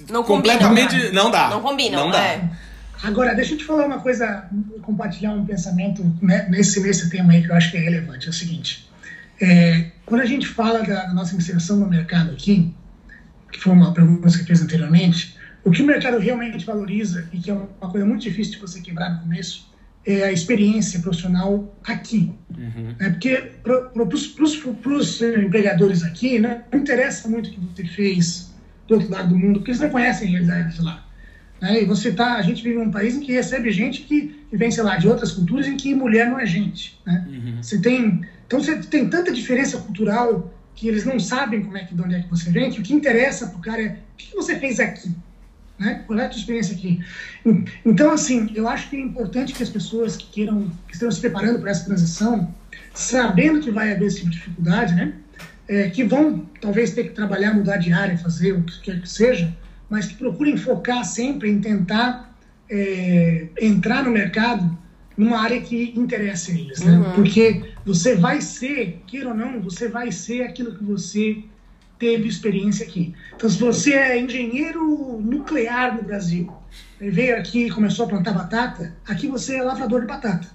não 0.09 0.22
completamente... 0.22 0.94
Combinam, 0.94 1.24
não 1.24 1.28
dá. 1.28 1.48
Não 1.48 1.61
combinam, 1.61 2.04
não 2.04 2.11
dá. 2.12 2.22
É. 2.22 2.40
Agora, 3.02 3.34
deixa 3.34 3.54
eu 3.54 3.59
te 3.59 3.64
falar 3.64 3.86
uma 3.86 3.98
coisa, 3.98 4.48
compartilhar 4.82 5.32
um 5.32 5.44
pensamento 5.44 6.04
né, 6.22 6.46
nesse, 6.48 6.80
nesse 6.80 7.11
tema 7.11 7.32
aí 7.32 7.42
que 7.42 7.50
eu 7.50 7.56
acho 7.56 7.72
que 7.72 7.76
é 7.76 7.80
relevante. 7.80 8.28
É 8.28 8.30
o 8.30 8.32
seguinte, 8.32 8.88
é, 9.40 9.86
quando 10.06 10.20
a 10.20 10.26
gente 10.26 10.46
fala 10.46 10.80
da 10.84 11.12
nossa 11.12 11.34
inserção 11.34 11.76
no 11.76 11.88
mercado 11.88 12.30
aqui, 12.30 12.72
que 13.51 13.61
foi 13.61 13.72
uma 13.72 13.92
pergunta 13.92 14.28
que 14.28 14.44
fez 14.44 14.62
anteriormente, 14.62 15.36
o 15.64 15.70
que 15.70 15.82
o 15.82 15.86
mercado 15.86 16.18
realmente 16.18 16.64
valoriza, 16.64 17.28
e 17.32 17.38
que 17.38 17.51
é 17.51 17.55
uma 17.55 17.90
coisa 17.90 18.07
muito 18.07 18.22
difícil 18.22 18.55
de 18.55 18.61
você 18.61 18.80
quebrar 18.80 19.14
no 19.14 19.20
começo, 19.20 19.68
é 20.07 20.24
a 20.24 20.32
experiência 20.32 21.01
profissional 21.01 21.76
aqui. 21.84 22.32
Uhum. 22.57 22.94
É 22.99 23.11
porque 23.11 23.53
para 23.62 24.05
os 24.05 25.20
empregadores 25.20 26.03
aqui, 26.03 26.38
né, 26.38 26.62
não 26.72 26.80
interessa 26.80 27.28
muito 27.28 27.49
o 27.49 27.53
que 27.53 27.61
você 27.61 27.84
fez 27.84 28.55
do 28.86 28.94
outro 28.94 29.11
lado 29.11 29.28
do 29.28 29.38
mundo, 29.38 29.59
porque 29.59 29.72
eles 29.72 29.80
não 29.80 29.90
conhecem 29.90 30.28
a 30.28 30.30
realidade 30.30 30.76
de 30.76 30.82
lá. 30.82 31.07
Né? 31.61 31.82
E 31.82 31.84
você 31.84 32.12
tá, 32.12 32.36
a 32.36 32.42
gente 32.42 32.62
vive 32.62 32.78
num 32.78 32.90
país 32.90 33.16
em 33.16 33.20
que 33.20 33.32
recebe 33.32 33.70
gente 33.70 34.03
que, 34.03 34.44
que 34.49 34.57
vem, 34.57 34.70
sei 34.70 34.82
lá, 34.82 34.96
de 34.96 35.09
outras 35.09 35.32
culturas 35.32 35.66
em 35.66 35.76
que 35.76 35.94
mulher 35.94 36.30
não 36.30 36.38
é 36.38 36.46
gente. 36.46 36.99
Né? 37.05 37.26
Uhum. 37.28 37.62
Você 37.62 37.78
tem, 37.78 38.22
então 38.46 38.61
você 38.61 38.78
tem 38.78 39.11
tanta 39.11 39.32
diferença 39.32 39.76
cultural 39.78 40.55
que 40.79 40.87
eles 40.87 41.05
não 41.05 41.18
sabem 41.18 41.61
como 41.61 41.76
é 41.76 41.85
que, 41.85 41.93
de 41.93 42.01
onde 42.01 42.14
é 42.14 42.22
que 42.22 42.31
você 42.31 42.51
vem, 42.51 42.70
que 42.70 42.79
o 42.79 42.85
que 42.85 42.95
interessa 42.95 43.49
para 43.49 43.59
o 43.59 43.61
cara 43.61 43.83
é 43.83 43.89
o 43.89 44.16
que 44.16 44.33
você 44.37 44.57
fez 44.61 44.79
aqui, 44.79 45.11
né? 45.76 46.05
Qual 46.07 46.16
é 46.16 46.26
a 46.26 46.29
tua 46.29 46.39
experiência 46.39 46.76
aqui? 46.76 47.01
Então, 47.85 48.12
assim, 48.12 48.53
eu 48.55 48.68
acho 48.68 48.89
que 48.89 48.97
é 48.97 49.01
importante 49.01 49.53
que 49.53 49.62
as 49.62 49.68
pessoas 49.68 50.16
que 50.16 50.26
queiram, 50.26 50.70
que 50.87 50.95
estejam 50.95 51.11
se 51.11 51.20
preparando 51.20 51.59
para 51.59 51.72
essa 51.72 51.85
transição, 51.85 52.55
sabendo 52.95 53.61
que 53.61 53.72
vai 53.72 53.91
haver 53.91 54.07
esse 54.07 54.18
tipo 54.18 54.31
de 54.31 54.37
dificuldade, 54.37 54.95
né? 54.95 55.14
É, 55.66 55.91
que 55.91 56.05
vão 56.05 56.47
talvez 56.61 56.93
ter 56.93 57.05
que 57.05 57.11
trabalhar, 57.11 57.55
mudar 57.55 57.79
de 57.79 57.93
área, 57.93 58.16
fazer 58.16 58.53
o 58.53 58.62
que 58.62 58.81
quer 58.81 59.01
que 59.01 59.09
seja, 59.09 59.53
mas 59.91 60.07
que 60.07 60.14
procurem 60.14 60.57
focar 60.57 61.05
sempre 61.05 61.51
em 61.51 61.61
tentar 61.61 62.33
é, 62.70 63.49
entrar 63.61 64.05
no 64.05 64.12
mercado 64.12 64.79
numa 65.19 65.41
área 65.41 65.61
que 65.61 65.93
interessa 65.97 66.53
eles, 66.53 66.79
né? 66.79 66.97
Uhum. 66.97 67.12
Porque 67.14 67.73
você 67.85 68.14
vai 68.14 68.41
ser, 68.41 69.03
queira 69.05 69.31
ou 69.31 69.35
não, 69.35 69.61
você 69.61 69.89
vai 69.89 70.12
ser 70.12 70.43
aquilo 70.43 70.77
que 70.77 70.85
você 70.85 71.43
teve 71.99 72.29
experiência 72.29 72.87
aqui. 72.87 73.12
Então, 73.35 73.51
se 73.51 73.59
você 73.59 73.95
é 73.95 74.21
engenheiro 74.21 75.21
nuclear 75.21 75.97
no 75.97 76.05
Brasil, 76.05 76.53
e 77.01 77.11
veio 77.11 77.37
aqui 77.37 77.66
e 77.66 77.71
começou 77.71 78.07
a 78.07 78.09
plantar 78.09 78.33
batata, 78.33 78.95
aqui 79.05 79.27
você 79.27 79.57
é 79.57 79.62
lavrador 79.62 80.03
de 80.03 80.07
batata. 80.07 80.49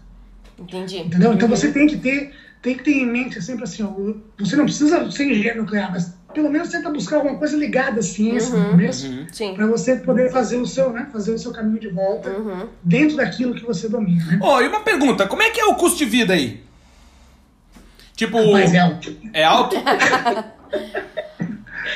Entendi. 0.58 1.00
Entendeu? 1.00 1.34
Então, 1.34 1.50
você 1.50 1.70
tem 1.70 1.86
que 1.86 1.98
ter, 1.98 2.34
tem 2.62 2.78
que 2.78 2.84
ter 2.84 2.94
em 2.94 3.06
mente 3.06 3.42
sempre 3.42 3.66
assim, 3.66 3.84
ó, 3.84 3.94
você 4.40 4.56
não 4.56 4.64
precisa 4.64 5.12
ser 5.12 5.26
engenheiro 5.26 5.62
nuclear, 5.62 5.92
mas 5.92 6.14
pelo 6.34 6.50
menos 6.50 6.70
tenta 6.70 6.90
buscar 6.90 7.18
alguma 7.18 7.38
coisa 7.38 7.56
ligada 7.56 8.00
à 8.00 8.04
ciência 8.04 8.56
uhum, 8.56 8.64
no 8.64 8.70
começo, 8.72 9.08
uhum, 9.08 9.54
para 9.54 9.68
você 9.68 9.96
poder 9.98 10.32
fazer 10.32 10.58
o 10.58 10.66
seu, 10.66 10.92
né, 10.92 11.08
fazer 11.12 11.32
o 11.32 11.38
seu 11.38 11.52
caminho 11.52 11.80
de 11.80 11.90
volta 11.90 12.30
uhum. 12.30 12.68
dentro 12.84 13.18
daquilo 13.18 13.54
que 13.54 13.64
você 13.64 13.88
domina. 13.88 14.26
Né? 14.26 14.40
Oh, 14.42 14.60
e 14.60 14.68
uma 14.68 14.82
pergunta, 14.82 15.28
como 15.28 15.44
é 15.44 15.50
que 15.50 15.60
é 15.60 15.66
o 15.66 15.76
custo 15.76 15.98
de 16.00 16.06
vida 16.06 16.34
aí? 16.34 16.64
Tipo, 18.16 18.52
mas 18.52 18.74
é 18.74 18.80
alto. 18.80 19.16
É 19.34 19.44
alto? 19.44 19.76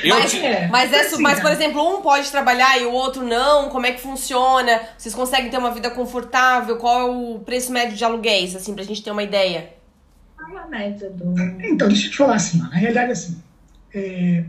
mas, 0.04 0.34
é, 0.34 0.68
mas, 0.68 0.92
é, 0.92 1.00
assim, 1.00 1.22
mas, 1.22 1.40
por 1.40 1.50
exemplo, 1.50 1.80
um 1.80 2.02
pode 2.02 2.30
trabalhar 2.30 2.78
e 2.80 2.84
o 2.84 2.92
outro 2.92 3.24
não. 3.24 3.68
Como 3.68 3.86
é 3.86 3.92
que 3.92 4.00
funciona? 4.00 4.80
Vocês 4.96 5.14
conseguem 5.14 5.50
ter 5.50 5.58
uma 5.58 5.70
vida 5.70 5.90
confortável? 5.90 6.76
Qual 6.76 7.00
é 7.00 7.04
o 7.04 7.38
preço 7.40 7.72
médio 7.72 7.96
de 7.96 8.04
aluguéis, 8.04 8.56
assim, 8.56 8.74
pra 8.74 8.82
gente 8.84 9.02
ter 9.02 9.10
uma 9.10 9.22
ideia? 9.22 9.70
Qual 10.36 10.56
a 10.56 10.66
média 10.66 11.08
do. 11.10 11.34
Então, 11.62 11.88
deixa 11.88 12.06
eu 12.06 12.10
te 12.10 12.16
falar 12.16 12.34
assim, 12.34 12.58
na 12.58 12.68
realidade, 12.68 13.12
assim, 13.12 13.40
é, 13.98 14.44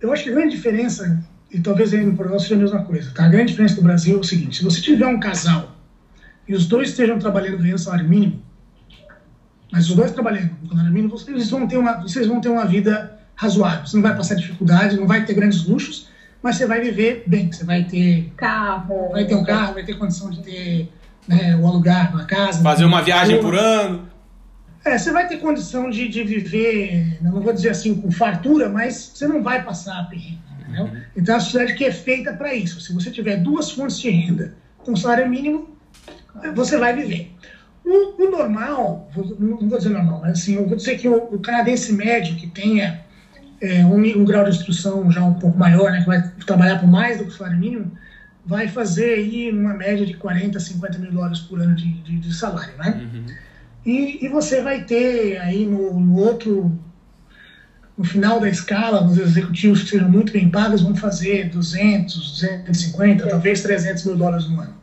eu 0.00 0.12
acho 0.12 0.24
que 0.24 0.30
a 0.30 0.32
grande 0.32 0.56
diferença, 0.56 1.22
e 1.50 1.60
talvez 1.60 1.92
aí 1.92 2.04
no 2.04 2.14
Portugal 2.14 2.38
seja 2.38 2.54
a 2.54 2.58
mesma 2.58 2.82
coisa, 2.84 3.10
tá? 3.12 3.24
A 3.24 3.28
grande 3.28 3.50
diferença 3.50 3.74
do 3.76 3.82
Brasil 3.82 4.16
é 4.16 4.20
o 4.20 4.24
seguinte: 4.24 4.58
se 4.58 4.64
você 4.64 4.80
tiver 4.80 5.06
um 5.06 5.20
casal 5.20 5.76
e 6.48 6.54
os 6.54 6.66
dois 6.66 6.90
estejam 6.90 7.18
trabalhando 7.18 7.58
ganhando 7.58 7.78
salário 7.78 8.08
mínimo, 8.08 8.42
mas 9.72 9.88
os 9.88 9.94
dois 9.94 10.12
trabalhando 10.12 10.50
com 10.60 10.68
salário 10.68 10.92
mínimo, 10.92 11.10
vocês 11.10 11.50
vão 11.50 11.66
ter 11.66 11.76
uma, 11.76 12.00
vocês 12.00 12.26
vão 12.26 12.40
ter 12.40 12.48
uma 12.48 12.64
vida 12.64 13.18
razoável. 13.34 13.86
Você 13.86 13.96
não 13.96 14.02
vai 14.02 14.16
passar 14.16 14.34
dificuldade, 14.34 14.96
não 14.96 15.06
vai 15.06 15.24
ter 15.24 15.34
grandes 15.34 15.64
luxos, 15.64 16.08
mas 16.42 16.56
você 16.56 16.66
vai 16.66 16.80
viver 16.80 17.24
bem. 17.26 17.50
Você 17.50 17.64
vai 17.64 17.84
ter 17.84 18.32
carro, 18.36 19.10
vai 19.10 19.24
ter 19.24 19.34
um 19.34 19.44
carro, 19.44 19.74
vai 19.74 19.84
ter 19.84 19.94
condição 19.94 20.30
de 20.30 20.42
ter 20.42 20.92
né, 21.28 21.56
o 21.56 21.66
alugar 21.66 22.12
uma 22.12 22.24
casa, 22.24 22.62
fazer 22.62 22.84
uma 22.84 23.02
viagem 23.02 23.40
por 23.40 23.54
ano. 23.54 24.08
É, 24.84 24.96
você 24.96 25.12
vai 25.12 25.28
ter 25.28 25.38
condição 25.38 25.90
de, 25.90 26.08
de 26.08 26.22
viver, 26.22 27.18
não 27.20 27.40
vou 27.40 27.52
dizer 27.52 27.70
assim 27.70 27.94
com 27.94 28.10
fartura, 28.10 28.68
mas 28.68 29.12
você 29.14 29.28
não 29.28 29.42
vai 29.42 29.62
passar 29.62 30.08
perrengue? 30.08 30.40
Uhum. 30.68 31.02
Então, 31.16 31.34
é 31.34 31.38
a 31.38 31.40
sociedade 31.40 31.74
que 31.74 31.84
é 31.84 31.92
feita 31.92 32.32
para 32.32 32.54
isso. 32.54 32.80
Se 32.80 32.92
você 32.92 33.10
tiver 33.10 33.36
duas 33.36 33.70
fontes 33.70 33.98
de 34.00 34.08
renda 34.08 34.54
com 34.78 34.96
salário 34.96 35.28
mínimo, 35.28 35.76
você 36.54 36.78
vai 36.78 36.94
viver. 36.94 37.34
O, 37.84 38.22
o 38.22 38.30
normal, 38.30 39.10
não 39.38 39.68
vou 39.68 39.78
dizer 39.78 39.90
normal, 39.90 40.20
mas 40.22 40.40
assim, 40.40 40.54
eu 40.54 40.66
vou 40.66 40.76
dizer 40.76 40.96
que 40.98 41.08
o, 41.08 41.34
o 41.34 41.38
canadense 41.40 41.92
médio 41.92 42.36
que 42.36 42.46
tenha 42.46 43.00
é, 43.60 43.84
um, 43.84 43.96
um, 43.96 44.24
grau 44.24 44.44
de 44.44 44.50
instrução 44.50 45.10
já 45.10 45.22
um 45.22 45.34
pouco 45.34 45.58
maior, 45.58 45.90
né, 45.90 46.00
que 46.00 46.06
vai 46.06 46.22
trabalhar 46.46 46.78
por 46.78 46.88
mais 46.88 47.18
do 47.18 47.24
que 47.24 47.30
o 47.30 47.32
salário 47.32 47.58
mínimo, 47.58 47.92
vai 48.46 48.68
fazer 48.68 49.14
aí 49.14 49.50
uma 49.50 49.74
média 49.74 50.06
de 50.06 50.14
40, 50.14 50.58
50 50.58 50.98
mil 50.98 51.12
dólares 51.12 51.40
por 51.40 51.60
ano 51.60 51.74
de, 51.74 51.92
de, 52.02 52.18
de 52.18 52.34
salário, 52.34 52.76
né? 52.78 53.00
Uhum. 53.02 53.26
E, 53.84 54.24
e 54.24 54.28
você 54.28 54.60
vai 54.60 54.84
ter 54.84 55.38
aí 55.38 55.64
no, 55.64 55.98
no 55.98 56.16
outro, 56.16 56.78
no 57.96 58.04
final 58.04 58.38
da 58.38 58.48
escala, 58.48 59.04
os 59.04 59.18
executivos 59.18 59.82
que 59.82 59.90
sejam 59.90 60.10
muito 60.10 60.32
bem 60.32 60.50
pagos 60.50 60.82
vão 60.82 60.94
fazer 60.94 61.48
200, 61.48 62.14
250, 62.14 63.26
talvez 63.26 63.62
300 63.62 64.04
mil 64.04 64.16
dólares 64.16 64.48
no 64.48 64.60
ano. 64.60 64.74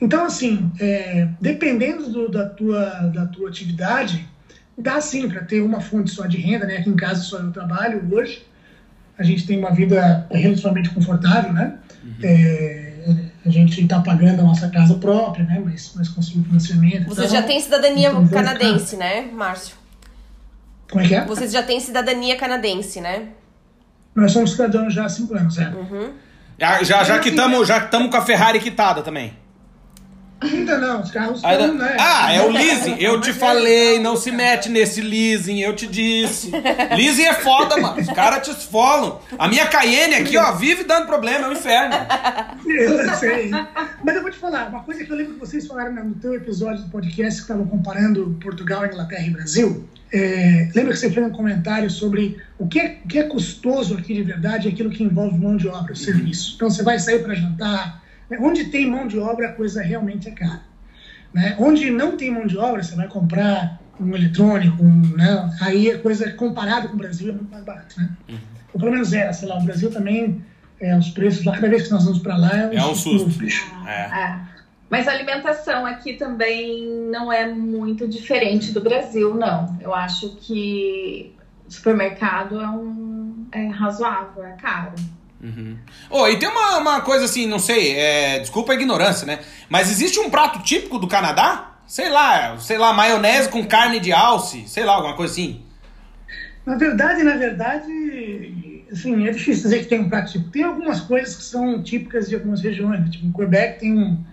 Então, 0.00 0.24
assim, 0.24 0.70
é, 0.80 1.28
dependendo 1.40 2.10
do, 2.10 2.28
da, 2.28 2.48
tua, 2.48 2.84
da 3.14 3.24
tua 3.26 3.48
atividade, 3.48 4.28
dá 4.76 5.00
sim 5.00 5.28
para 5.28 5.42
ter 5.44 5.60
uma 5.60 5.80
fonte 5.80 6.10
só 6.10 6.26
de 6.26 6.38
renda, 6.38 6.66
né? 6.66 6.78
Aqui 6.78 6.90
em 6.90 6.96
casa 6.96 7.20
só 7.22 7.38
eu 7.38 7.52
trabalho 7.52 8.02
hoje. 8.10 8.44
A 9.16 9.22
gente 9.22 9.46
tem 9.46 9.56
uma 9.56 9.70
vida 9.70 10.26
relativamente 10.30 10.90
confortável, 10.90 11.52
né? 11.52 11.78
Uhum. 12.02 12.14
É, 12.22 12.81
a 13.44 13.50
gente 13.50 13.80
está 13.80 14.00
pagando 14.00 14.40
a 14.40 14.44
nossa 14.44 14.68
casa 14.68 14.94
própria, 14.94 15.44
né? 15.44 15.60
Mas, 15.64 15.92
mas 15.96 16.08
conseguiu 16.08 16.44
financiamento. 16.44 17.08
Você 17.08 17.22
então, 17.22 17.36
já 17.36 17.42
tem 17.42 17.60
cidadania 17.60 18.08
então, 18.08 18.28
canadense, 18.28 18.96
né, 18.96 19.22
Márcio? 19.32 19.76
Como 20.90 21.02
é 21.04 21.08
que 21.08 21.14
é? 21.14 21.24
Você 21.24 21.48
já 21.48 21.62
tem 21.62 21.80
cidadania 21.80 22.36
canadense, 22.36 23.00
né? 23.00 23.28
Nós 24.14 24.32
somos 24.32 24.52
cidadãos 24.52 24.92
já 24.92 25.06
há 25.06 25.08
cinco 25.08 25.34
anos, 25.34 25.58
é. 25.58 25.68
Uhum. 25.68 26.12
Já, 26.58 26.82
já, 26.82 27.04
já 27.04 27.18
que 27.18 27.30
estamos 27.30 27.66
já 27.66 27.80
com 27.80 28.16
a 28.16 28.22
Ferrari 28.22 28.60
quitada 28.60 29.02
também. 29.02 29.41
Ainda 30.42 30.78
não, 30.78 31.00
os 31.00 31.10
carros 31.10 31.42
Ainda- 31.44 31.64
estão, 31.64 31.78
né? 31.78 31.96
Ah, 31.98 32.32
é 32.32 32.40
o 32.42 32.48
leasing. 32.52 32.96
Eu 32.98 33.20
te 33.20 33.30
é- 33.30 33.34
falei, 33.34 33.98
não 34.00 34.16
se 34.16 34.30
mete 34.30 34.68
nesse 34.68 35.00
leasing, 35.00 35.60
eu 35.60 35.74
te 35.74 35.86
disse. 35.86 36.50
Leasing 36.96 37.22
é 37.24 37.34
foda, 37.34 37.76
mano. 37.76 38.00
Os 38.00 38.08
caras 38.08 38.46
te 38.46 38.50
esfolam. 38.50 39.20
A 39.38 39.48
minha 39.48 39.66
Cayenne 39.66 40.14
aqui, 40.16 40.36
ó, 40.36 40.52
vive 40.52 40.84
dando 40.84 41.06
problema, 41.06 41.46
é 41.46 41.48
um 41.48 41.52
inferno. 41.52 41.94
Eu 42.66 43.14
sei. 43.16 43.50
Mas 44.04 44.16
eu 44.16 44.22
vou 44.22 44.30
te 44.30 44.38
falar, 44.38 44.68
uma 44.68 44.82
coisa 44.82 45.04
que 45.04 45.10
eu 45.10 45.16
lembro 45.16 45.34
que 45.34 45.40
vocês 45.40 45.66
falaram 45.66 45.92
no 46.04 46.14
teu 46.14 46.34
episódio 46.34 46.82
do 46.84 46.90
podcast 46.90 47.40
que 47.40 47.42
estavam 47.42 47.66
comparando 47.66 48.36
Portugal, 48.42 48.84
Inglaterra 48.84 49.26
e 49.26 49.30
Brasil. 49.30 49.88
É, 50.12 50.68
lembra 50.74 50.92
que 50.92 50.98
você 50.98 51.10
fez 51.10 51.24
um 51.26 51.30
comentário 51.30 51.88
sobre 51.90 52.36
o 52.58 52.66
que, 52.68 52.78
é, 52.78 52.98
o 53.02 53.08
que 53.08 53.18
é 53.18 53.22
custoso 53.22 53.94
aqui 53.96 54.12
de 54.12 54.22
verdade, 54.22 54.68
aquilo 54.68 54.90
que 54.90 55.02
envolve 55.02 55.38
mão 55.38 55.56
de 55.56 55.66
obra, 55.68 55.94
serviço. 55.94 56.52
Então 56.56 56.68
você 56.68 56.82
vai 56.82 56.98
sair 56.98 57.22
para 57.22 57.34
jantar, 57.34 57.86
né? 57.86 58.01
Onde 58.40 58.64
tem 58.66 58.90
mão 58.90 59.06
de 59.06 59.18
obra 59.18 59.48
a 59.48 59.52
coisa 59.52 59.82
realmente 59.82 60.28
é 60.28 60.32
cara. 60.32 60.62
Né? 61.32 61.56
Onde 61.58 61.90
não 61.90 62.16
tem 62.16 62.30
mão 62.30 62.46
de 62.46 62.58
obra, 62.58 62.82
você 62.82 62.94
vai 62.94 63.08
comprar 63.08 63.80
um 63.98 64.14
eletrônico, 64.14 64.82
um, 64.82 65.16
né? 65.16 65.50
aí 65.60 65.90
a 65.90 65.98
coisa 65.98 66.30
comparado 66.32 66.88
com 66.88 66.94
o 66.94 66.98
Brasil 66.98 67.30
é 67.30 67.32
muito 67.32 67.50
mais 67.50 67.64
barato. 67.64 68.00
Né? 68.00 68.10
Ou 68.72 68.80
pelo 68.80 68.92
menos 68.92 69.12
era, 69.12 69.32
sei 69.32 69.48
lá, 69.48 69.58
o 69.58 69.62
Brasil 69.62 69.90
também, 69.90 70.44
é, 70.80 70.96
os 70.96 71.10
preços 71.10 71.44
lá, 71.44 71.54
cada 71.54 71.68
vez 71.68 71.84
que 71.84 71.90
nós 71.90 72.04
vamos 72.04 72.18
para 72.20 72.36
lá 72.36 72.50
É 72.72 72.84
um 72.84 72.94
susto. 72.94 73.28
bicho. 73.38 73.70
É. 73.86 74.00
É. 74.00 74.40
Mas 74.90 75.08
a 75.08 75.12
alimentação 75.12 75.86
aqui 75.86 76.14
também 76.14 76.86
não 77.10 77.32
é 77.32 77.48
muito 77.48 78.06
diferente 78.06 78.72
do 78.72 78.80
Brasil, 78.82 79.34
não. 79.34 79.78
Eu 79.80 79.94
acho 79.94 80.36
que 80.36 81.34
o 81.66 81.72
supermercado 81.72 82.60
é 82.60 82.68
um 82.68 83.46
é 83.52 83.68
razoável, 83.68 84.44
é 84.44 84.52
caro. 84.52 84.92
Uhum. 85.42 85.76
Ô, 86.08 86.28
e 86.28 86.38
tem 86.38 86.48
uma, 86.48 86.78
uma 86.78 87.00
coisa 87.00 87.24
assim, 87.24 87.46
não 87.46 87.58
sei, 87.58 87.96
é, 87.96 88.38
desculpa 88.38 88.72
a 88.72 88.74
ignorância, 88.76 89.26
né? 89.26 89.40
Mas 89.68 89.90
existe 89.90 90.20
um 90.20 90.30
prato 90.30 90.62
típico 90.62 90.98
do 90.98 91.08
Canadá? 91.08 91.78
Sei 91.86 92.08
lá, 92.08 92.56
sei 92.58 92.78
lá, 92.78 92.92
maionese 92.92 93.48
com 93.48 93.66
carne 93.66 93.98
de 93.98 94.12
alce, 94.12 94.66
sei 94.68 94.84
lá, 94.84 94.94
alguma 94.94 95.16
coisa 95.16 95.32
assim. 95.32 95.62
Na 96.64 96.76
verdade, 96.76 97.24
na 97.24 97.36
verdade, 97.36 98.84
assim, 98.90 99.26
é 99.26 99.32
difícil 99.32 99.64
dizer 99.64 99.80
que 99.80 99.86
tem 99.86 100.00
um 100.00 100.08
prato 100.08 100.30
típico. 100.30 100.50
Tem 100.52 100.62
algumas 100.62 101.00
coisas 101.00 101.34
que 101.34 101.42
são 101.42 101.82
típicas 101.82 102.28
de 102.28 102.36
algumas 102.36 102.60
regiões. 102.60 103.00
né? 103.00 103.08
Tipo, 103.10 103.26
em 103.26 103.32
Quebec 103.32 103.80
tem 103.80 103.98
um, 103.98 104.24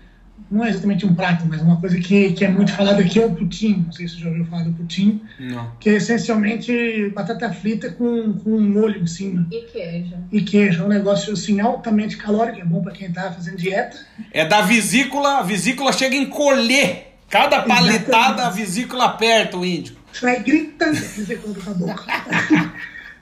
não 0.51 0.65
é 0.65 0.69
exatamente 0.69 1.05
um 1.05 1.13
prato, 1.13 1.45
mas 1.47 1.61
uma 1.61 1.79
coisa 1.79 1.99
que, 1.99 2.33
que 2.33 2.43
é 2.43 2.49
muito 2.49 2.71
falada 2.71 3.01
aqui 3.01 3.19
é 3.19 3.25
o 3.25 3.35
poutine. 3.35 3.83
Não 3.85 3.91
sei 3.91 4.07
se 4.07 4.15
você 4.15 4.21
já 4.21 4.29
ouviu 4.29 4.45
falar 4.45 4.63
do 4.63 4.71
poutine, 4.73 5.21
Não. 5.39 5.71
que 5.79 5.89
é 5.89 5.93
essencialmente 5.95 7.09
batata 7.13 7.51
frita 7.53 7.89
com, 7.91 8.33
com 8.33 8.49
um 8.51 8.69
molho 8.69 9.01
em 9.01 9.07
cima 9.07 9.47
E 9.51 9.61
queijo. 9.71 10.15
e 10.31 10.41
queijo. 10.41 10.81
É 10.81 10.85
um 10.85 10.89
negócio 10.89 11.33
assim 11.33 11.59
altamente 11.59 12.17
calórico, 12.17 12.59
é 12.59 12.65
bom 12.65 12.81
para 12.81 12.93
quem 12.93 13.11
tá 13.11 13.31
fazendo 13.31 13.57
dieta. 13.57 13.97
É 14.31 14.45
da 14.45 14.61
vesícula, 14.61 15.39
a 15.39 15.43
vesícula 15.43 15.93
chega 15.93 16.15
a 16.15 16.19
encolher. 16.19 17.05
Cada 17.29 17.61
paletada 17.61 18.47
a 18.47 18.49
vesícula 18.49 19.05
aperta 19.05 19.55
o 19.55 19.63
índio. 19.63 19.95
Você 20.11 20.21
vai 20.25 20.41
gritando 20.41 20.93
quer 20.99 21.07
dizer, 21.21 21.39
quando 21.41 21.63
com 21.63 21.69
a 21.69 21.73
boca. 21.75 22.03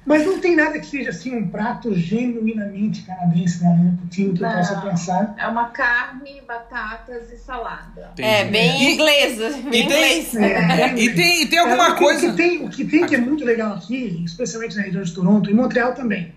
Mas 0.07 0.25
não 0.25 0.39
tem 0.39 0.55
nada 0.55 0.79
que 0.79 0.85
seja 0.85 1.09
assim 1.09 1.35
um 1.35 1.49
prato 1.49 1.93
genuinamente 1.93 3.01
canadense, 3.01 3.61
né? 3.61 3.69
Um 3.69 3.97
poutine 3.97 4.33
que 4.33 4.41
eu 4.41 4.47
Não. 4.47 4.55
possa 4.55 4.79
pensar. 4.81 5.35
É 5.37 5.45
uma 5.47 5.65
carne, 5.65 6.41
batatas 6.47 7.29
e 7.31 7.37
salada. 7.37 8.11
É, 8.17 8.45
bem 8.45 8.83
E- 8.89 8.93
inglês. 8.93 9.37
Bem 9.37 9.67
e 9.67 9.71
tem- 9.71 9.83
inglês. 9.83 10.35
É, 10.35 10.95
E 10.97 11.13
tem, 11.13 11.41
e 11.43 11.45
tem 11.47 11.59
alguma 11.59 11.89
É, 11.89 11.95
coisa. 11.97 12.27
O 12.27 12.31
que, 12.31 12.37
tem, 12.37 12.65
o 12.65 12.69
que 12.69 12.85
tem 12.85 13.05
que 13.05 13.15
é 13.15 13.17
muito 13.19 13.43
legal 13.43 13.73
aqui, 13.75 14.23
especialmente 14.25 14.77
na 14.77 14.83
região 14.83 15.03
de 15.03 15.13
Toronto 15.13 15.49
e 15.49 15.53
Montreal 15.53 15.93
também, 15.93 16.31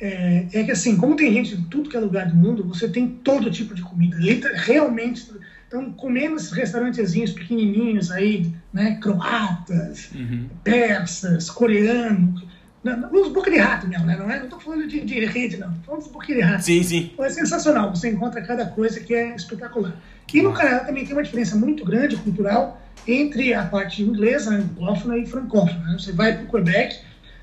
é, 0.00 0.46
é 0.54 0.64
que 0.64 0.72
assim, 0.72 0.96
como 0.96 1.14
tem 1.14 1.30
gente 1.32 1.54
de 1.56 1.62
tudo 1.68 1.90
que 1.90 1.96
é 1.98 2.00
lugar 2.00 2.26
do 2.26 2.34
mundo, 2.34 2.66
você 2.66 2.88
tem 2.88 3.06
todo 3.06 3.50
tipo 3.50 3.74
de 3.74 3.82
comida. 3.82 4.16
Realmente. 4.54 5.30
Então, 5.68 5.92
comendo 5.92 6.34
esses 6.36 6.50
restaurantezinhos 6.50 7.30
pequenininhos 7.32 8.10
aí, 8.10 8.50
né? 8.72 8.98
Croatas, 9.00 10.10
Uhum. 10.14 10.48
persas, 10.64 11.48
coreanos. 11.50 12.48
Não, 12.82 12.96
não, 12.96 13.12
Os 13.12 13.32
boca 13.32 13.50
de 13.50 13.58
rato 13.58 13.86
mesmo, 13.86 14.06
né? 14.06 14.16
Não, 14.16 14.30
é, 14.30 14.40
não 14.40 14.48
tô 14.48 14.58
falando 14.58 14.86
de, 14.86 15.00
de 15.00 15.24
rede, 15.26 15.58
não. 15.58 15.68
Tô 15.72 15.80
falando 15.86 16.02
dos 16.02 16.10
boca 16.10 16.26
de 16.26 16.40
rato. 16.40 16.64
Sim, 16.64 16.82
sim. 16.82 17.10
É 17.18 17.28
sensacional, 17.30 17.94
você 17.94 18.08
encontra 18.10 18.40
cada 18.42 18.66
coisa 18.66 19.00
que 19.00 19.14
é 19.14 19.34
espetacular. 19.34 19.94
E 20.32 20.42
no 20.42 20.52
Canadá 20.52 20.84
também 20.84 21.04
tem 21.04 21.12
uma 21.14 21.22
diferença 21.22 21.56
muito 21.56 21.84
grande 21.84 22.16
cultural 22.16 22.80
entre 23.06 23.52
a 23.52 23.64
parte 23.64 24.02
inglesa, 24.02 24.50
anglófona 24.54 25.18
e 25.18 25.26
francófona. 25.26 25.78
né? 25.86 25.96
Você 25.98 26.12
vai 26.12 26.34
para 26.36 26.44
o 26.44 26.50
Quebec, 26.50 26.96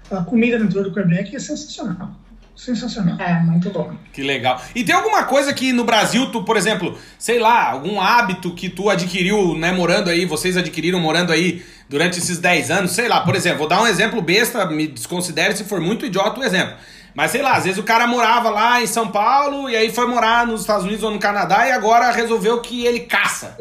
a 0.09 0.23
comida 0.23 0.57
interior 0.57 0.85
do 0.85 0.93
Quebec 0.93 1.35
é 1.35 1.39
sensacional. 1.39 2.11
Sensacional. 2.55 3.19
É, 3.19 3.39
muito 3.43 3.69
bom. 3.69 3.93
Que 4.11 4.23
legal. 4.23 4.59
E 4.73 4.83
tem 4.83 4.95
alguma 4.95 5.25
coisa 5.25 5.53
que 5.53 5.71
no 5.71 5.83
Brasil, 5.83 6.31
tu, 6.31 6.43
por 6.43 6.57
exemplo, 6.57 6.97
sei 7.19 7.37
lá, 7.37 7.69
algum 7.69 8.01
hábito 8.01 8.51
que 8.55 8.67
tu 8.67 8.89
adquiriu, 8.89 9.55
né, 9.55 9.71
morando 9.71 10.09
aí, 10.09 10.25
vocês 10.25 10.57
adquiriram 10.57 10.99
morando 10.99 11.31
aí 11.31 11.63
durante 11.89 12.19
esses 12.19 12.37
10 12.37 12.71
anos, 12.71 12.91
sei 12.91 13.07
lá, 13.07 13.21
por 13.21 13.35
exemplo, 13.35 13.59
vou 13.59 13.67
dar 13.67 13.81
um 13.81 13.87
exemplo 13.87 14.21
besta, 14.21 14.65
me 14.65 14.87
desconsidere 14.87 15.55
se 15.55 15.63
for 15.63 15.79
muito 15.79 16.05
idiota 16.05 16.39
o 16.39 16.43
exemplo. 16.43 16.75
Mas 17.13 17.31
sei 17.31 17.41
lá, 17.41 17.53
às 17.53 17.63
vezes 17.63 17.79
o 17.79 17.83
cara 17.83 18.05
morava 18.05 18.49
lá 18.49 18.81
em 18.81 18.85
São 18.85 19.07
Paulo 19.07 19.69
e 19.69 19.75
aí 19.75 19.91
foi 19.91 20.05
morar 20.05 20.45
nos 20.45 20.61
Estados 20.61 20.85
Unidos 20.85 21.03
ou 21.03 21.11
no 21.11 21.19
Canadá 21.19 21.67
e 21.67 21.71
agora 21.71 22.11
resolveu 22.11 22.61
que 22.61 22.85
ele 22.85 23.01
caça. 23.01 23.57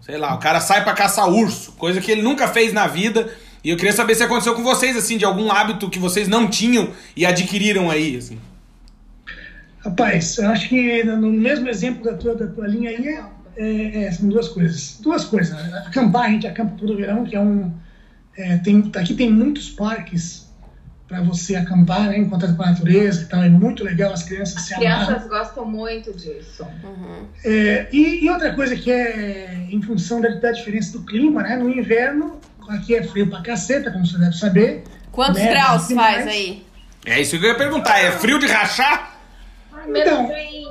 Sei 0.00 0.18
lá, 0.18 0.34
o 0.34 0.38
cara 0.38 0.60
sai 0.60 0.84
pra 0.84 0.92
caçar 0.92 1.28
urso, 1.28 1.72
coisa 1.72 2.00
que 2.00 2.10
ele 2.10 2.22
nunca 2.22 2.48
fez 2.48 2.72
na 2.72 2.86
vida. 2.86 3.32
E 3.64 3.70
eu 3.70 3.76
queria 3.76 3.92
saber 3.92 4.14
se 4.14 4.22
aconteceu 4.22 4.54
com 4.54 4.62
vocês, 4.62 4.96
assim, 4.96 5.16
de 5.16 5.24
algum 5.24 5.50
hábito 5.50 5.90
que 5.90 5.98
vocês 5.98 6.28
não 6.28 6.48
tinham 6.48 6.90
e 7.16 7.26
adquiriram 7.26 7.90
aí, 7.90 8.16
assim. 8.16 8.38
Rapaz, 9.80 10.36
eu 10.38 10.48
acho 10.50 10.68
que 10.68 11.04
no 11.04 11.30
mesmo 11.30 11.68
exemplo 11.68 12.04
da 12.04 12.14
tua, 12.14 12.34
da 12.34 12.46
tua 12.46 12.66
linha 12.66 12.90
aí, 12.90 13.20
é, 13.58 14.04
é, 14.04 14.12
são 14.12 14.28
duas 14.28 14.48
coisas. 14.48 14.98
Duas 15.00 15.24
coisas. 15.24 15.58
Acampar, 15.86 16.26
a 16.26 16.30
gente 16.30 16.46
acampa 16.46 16.76
todo 16.78 16.96
verão, 16.96 17.24
que 17.24 17.34
é 17.34 17.40
um. 17.40 17.72
é, 18.36 18.56
tem, 18.58 18.90
aqui 18.96 19.14
tem 19.14 19.30
muitos 19.30 19.68
parques 19.68 20.46
para 21.08 21.22
você 21.22 21.56
acampar, 21.56 22.08
né, 22.08 22.18
em 22.18 22.28
contato 22.28 22.54
com 22.54 22.62
a 22.62 22.66
natureza 22.70 23.22
e 23.22 23.26
tal. 23.26 23.42
É 23.42 23.48
muito 23.48 23.82
legal, 23.82 24.12
as 24.12 24.22
crianças 24.22 24.62
se 24.62 24.74
As 24.74 24.80
amarram. 24.80 25.06
crianças 25.06 25.28
gostam 25.28 25.64
muito 25.64 26.12
disso. 26.12 26.66
Uhum. 26.84 27.26
É, 27.44 27.88
e, 27.90 28.24
e 28.24 28.30
outra 28.30 28.54
coisa 28.54 28.76
que 28.76 28.90
é 28.90 29.66
em 29.70 29.82
função 29.82 30.20
da, 30.20 30.28
da 30.28 30.52
diferença 30.52 30.92
do 30.96 31.04
clima, 31.04 31.42
né? 31.42 31.56
No 31.56 31.68
inverno, 31.68 32.38
aqui 32.68 32.94
é 32.94 33.02
frio 33.02 33.28
pra 33.28 33.40
caceta, 33.40 33.90
como 33.90 34.06
você 34.06 34.18
deve 34.18 34.36
saber. 34.36 34.84
Quantos 35.10 35.40
Neve 35.40 35.50
graus 35.50 35.90
faz 35.90 36.26
aí? 36.26 36.64
É 37.04 37.20
isso 37.20 37.38
que 37.38 37.44
eu 37.44 37.48
ia 37.50 37.56
perguntar, 37.56 37.98
é 37.98 38.12
frio 38.12 38.38
de 38.38 38.46
rachar? 38.46 39.17
Menos 39.88 40.12
Então. 40.12 40.28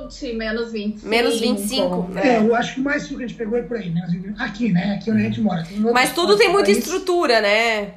20, 0.08 0.32
menos 0.34 0.72
25. 0.72 1.08
Menos 1.08 1.40
25. 1.40 2.10
É, 2.16 2.38
eu 2.38 2.54
acho 2.54 2.74
que 2.74 2.80
o 2.80 2.84
mais 2.84 3.04
frio 3.06 3.18
que 3.18 3.24
a 3.24 3.26
gente 3.26 3.36
pegou 3.36 3.58
é 3.58 3.62
por 3.62 3.76
aí, 3.76 3.90
né? 3.90 4.34
Aqui, 4.38 4.72
né? 4.72 4.94
Aqui 4.94 5.10
onde 5.10 5.20
a 5.20 5.24
gente 5.24 5.40
mora. 5.40 5.64
Mas 5.92 6.12
tudo 6.12 6.36
tem 6.36 6.48
muita 6.48 6.66
país. 6.66 6.78
estrutura, 6.78 7.40
né? 7.40 7.92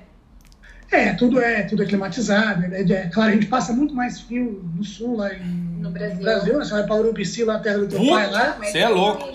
É, 0.91 1.13
tudo 1.13 1.39
é, 1.39 1.63
tudo 1.63 1.83
é 1.83 1.85
climatizado. 1.85 2.65
É, 2.75 2.81
é, 2.81 3.07
claro, 3.13 3.29
a 3.31 3.33
gente 3.33 3.45
passa 3.45 3.71
muito 3.71 3.93
mais 3.95 4.19
frio 4.19 4.61
no 4.75 4.83
sul, 4.83 5.15
lá 5.15 5.33
em, 5.33 5.39
No 5.79 5.89
Brasil. 5.89 6.21
né? 6.21 6.65
Você 6.65 6.71
vai 6.73 6.83
para 6.85 6.95
Urubici, 6.95 7.45
lá 7.45 7.59
terra 7.59 7.77
do 7.77 7.87
teu 7.87 7.97
Puta. 7.97 8.11
pai, 8.11 8.29
lá. 8.29 8.55
Mas 8.59 8.71
Cê 8.73 8.79
é 8.79 8.89
louco. 8.89 9.29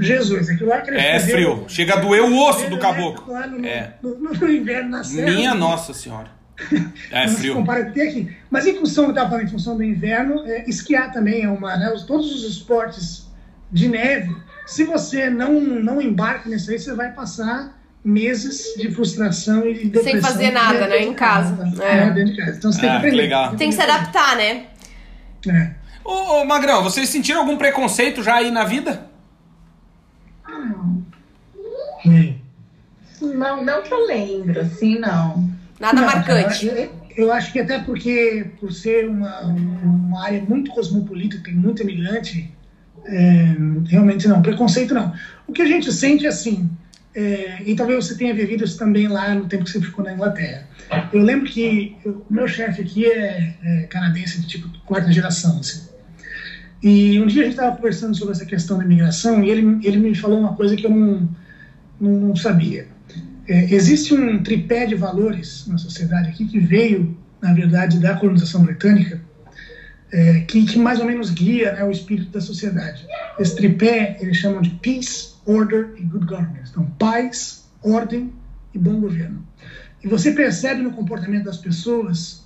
Jesus, 0.00 0.48
aquilo 0.50 0.68
lá 0.68 0.76
é 0.76 0.78
aquele 0.80 0.96
É 0.98 1.20
frio, 1.20 1.64
chega 1.68 1.94
a 1.94 1.96
doer 2.00 2.24
o 2.24 2.36
osso 2.44 2.68
do 2.68 2.76
caboclo. 2.78 3.32
Lá 3.32 3.46
no, 3.46 3.64
É. 3.64 3.94
no, 4.02 4.16
no, 4.18 4.32
no 4.32 4.50
inverno, 4.50 4.90
na 4.90 5.04
serra. 5.04 5.30
Minha 5.30 5.54
nossa 5.54 5.94
senhora. 5.94 6.39
É 7.10 7.22
não 7.26 7.28
se 7.32 7.36
frio. 7.40 7.54
compara 7.54 7.80
aqui. 7.88 8.36
Mas 8.50 8.66
em 8.66 8.76
função, 8.76 9.04
eu 9.04 9.10
estava 9.10 9.30
falando, 9.30 9.46
em 9.46 9.50
função 9.50 9.76
do 9.76 9.82
inverno, 9.82 10.44
é, 10.46 10.68
esquiar 10.68 11.12
também 11.12 11.42
é 11.44 11.48
uma, 11.48 11.76
né, 11.76 11.92
os- 11.92 12.04
todos 12.04 12.32
os 12.34 12.44
esportes 12.50 13.26
de 13.72 13.88
neve, 13.88 14.34
se 14.66 14.84
você 14.84 15.28
não, 15.30 15.60
não 15.60 16.00
embarca 16.00 16.48
nisso 16.48 16.70
aí, 16.70 16.78
você 16.78 16.94
vai 16.94 17.12
passar 17.12 17.78
meses 18.04 18.74
de 18.76 18.90
frustração 18.92 19.66
e 19.66 19.74
de 19.74 19.84
depressão. 19.90 20.20
fazer 20.22 20.50
nada, 20.52 20.72
dentro 20.78 20.88
né, 20.90 20.98
de 20.98 21.04
em 21.06 21.14
casa. 21.14 21.82
É. 21.82 21.96
É. 21.98 22.10
dentro 22.10 22.32
de 22.34 22.36
casa. 22.40 22.58
Então 22.58 22.72
você 22.72 22.80
tem 22.80 22.88
Ah, 22.88 22.92
que 22.92 22.98
aprender. 22.98 23.16
legal. 23.16 23.56
Tem 23.56 23.68
que 23.68 23.74
se 23.74 23.82
adaptar, 23.82 24.36
né? 24.36 24.66
É. 25.48 25.70
Ô, 26.04 26.40
ô, 26.40 26.44
Magrão, 26.44 26.82
vocês 26.82 27.08
sentiram 27.08 27.40
algum 27.40 27.56
preconceito 27.58 28.22
já 28.22 28.36
aí 28.36 28.50
na 28.50 28.64
vida? 28.64 29.06
Hum. 32.06 32.34
Não, 33.20 33.62
não 33.62 33.82
que 33.82 33.92
eu 33.92 34.06
lembro, 34.06 34.60
assim, 34.60 34.98
não. 34.98 35.49
Nada 35.80 36.00
Não, 36.00 36.06
marcante. 36.06 36.66
eu, 36.66 36.90
eu 37.16 37.32
acho 37.32 37.52
que 37.52 37.58
até 37.58 37.78
porque, 37.78 38.46
por 38.60 38.70
ser 38.70 39.08
uma, 39.08 39.40
uma 39.40 40.22
área 40.22 40.42
muito 40.42 40.70
cosmopolita, 40.72 41.38
tem 41.42 41.54
muito 41.54 41.82
imigrante, 41.82 42.52
é, 43.06 43.56
realmente 43.88 44.28
não. 44.28 44.42
Preconceito 44.42 44.92
não. 44.92 45.12
O 45.46 45.52
que 45.52 45.62
a 45.62 45.66
gente 45.66 45.90
sente 45.90 46.26
é 46.26 46.28
assim, 46.28 46.70
é, 47.14 47.62
e 47.64 47.74
talvez 47.74 48.04
você 48.04 48.14
tenha 48.14 48.34
vivido 48.34 48.62
isso 48.62 48.78
também 48.78 49.08
lá 49.08 49.34
no 49.34 49.46
tempo 49.46 49.64
que 49.64 49.70
você 49.70 49.80
ficou 49.80 50.04
na 50.04 50.12
Inglaterra. 50.12 50.68
Eu 51.12 51.22
lembro 51.22 51.46
que 51.46 51.96
o 52.04 52.22
meu 52.28 52.46
chefe 52.46 52.82
aqui 52.82 53.06
é, 53.06 53.54
é 53.64 53.82
canadense 53.84 54.40
de 54.40 54.46
tipo 54.46 54.68
quarta 54.84 55.10
geração, 55.10 55.58
assim. 55.60 55.88
E 56.82 57.20
um 57.20 57.26
dia 57.26 57.42
a 57.42 57.44
gente 57.44 57.54
estava 57.54 57.76
conversando 57.76 58.16
sobre 58.16 58.32
essa 58.32 58.46
questão 58.46 58.78
da 58.78 58.84
imigração 58.84 59.42
e 59.42 59.50
ele, 59.50 59.78
ele 59.82 59.98
me 59.98 60.14
falou 60.14 60.40
uma 60.40 60.54
coisa 60.54 60.76
que 60.76 60.86
eu 60.86 60.90
não, 60.90 61.28
não, 62.00 62.12
não 62.28 62.36
sabia. 62.36 62.86
É, 63.50 63.74
existe 63.74 64.14
um 64.14 64.40
tripé 64.44 64.86
de 64.86 64.94
valores 64.94 65.66
na 65.66 65.76
sociedade 65.76 66.28
aqui 66.28 66.46
que 66.46 66.60
veio, 66.60 67.18
na 67.42 67.52
verdade, 67.52 67.98
da 67.98 68.14
colonização 68.14 68.62
britânica, 68.62 69.20
é, 70.12 70.42
que, 70.42 70.64
que, 70.64 70.78
mais 70.78 71.00
ou 71.00 71.04
menos 71.04 71.30
guia 71.30 71.72
né, 71.72 71.82
o 71.82 71.90
espírito 71.90 72.30
da 72.30 72.40
sociedade. 72.40 73.04
Esse 73.40 73.56
tripé 73.56 74.16
eles 74.20 74.36
chamam 74.36 74.62
de 74.62 74.70
peace, 74.70 75.34
order 75.44 75.94
e 75.96 76.02
good 76.02 76.26
governance. 76.26 76.70
Então, 76.70 76.86
paz, 76.96 77.68
ordem 77.82 78.32
e 78.72 78.78
bom 78.78 79.00
governo. 79.00 79.44
E 80.00 80.06
você 80.06 80.30
percebe 80.30 80.82
no 80.82 80.92
comportamento 80.92 81.46
das 81.46 81.56
pessoas 81.56 82.44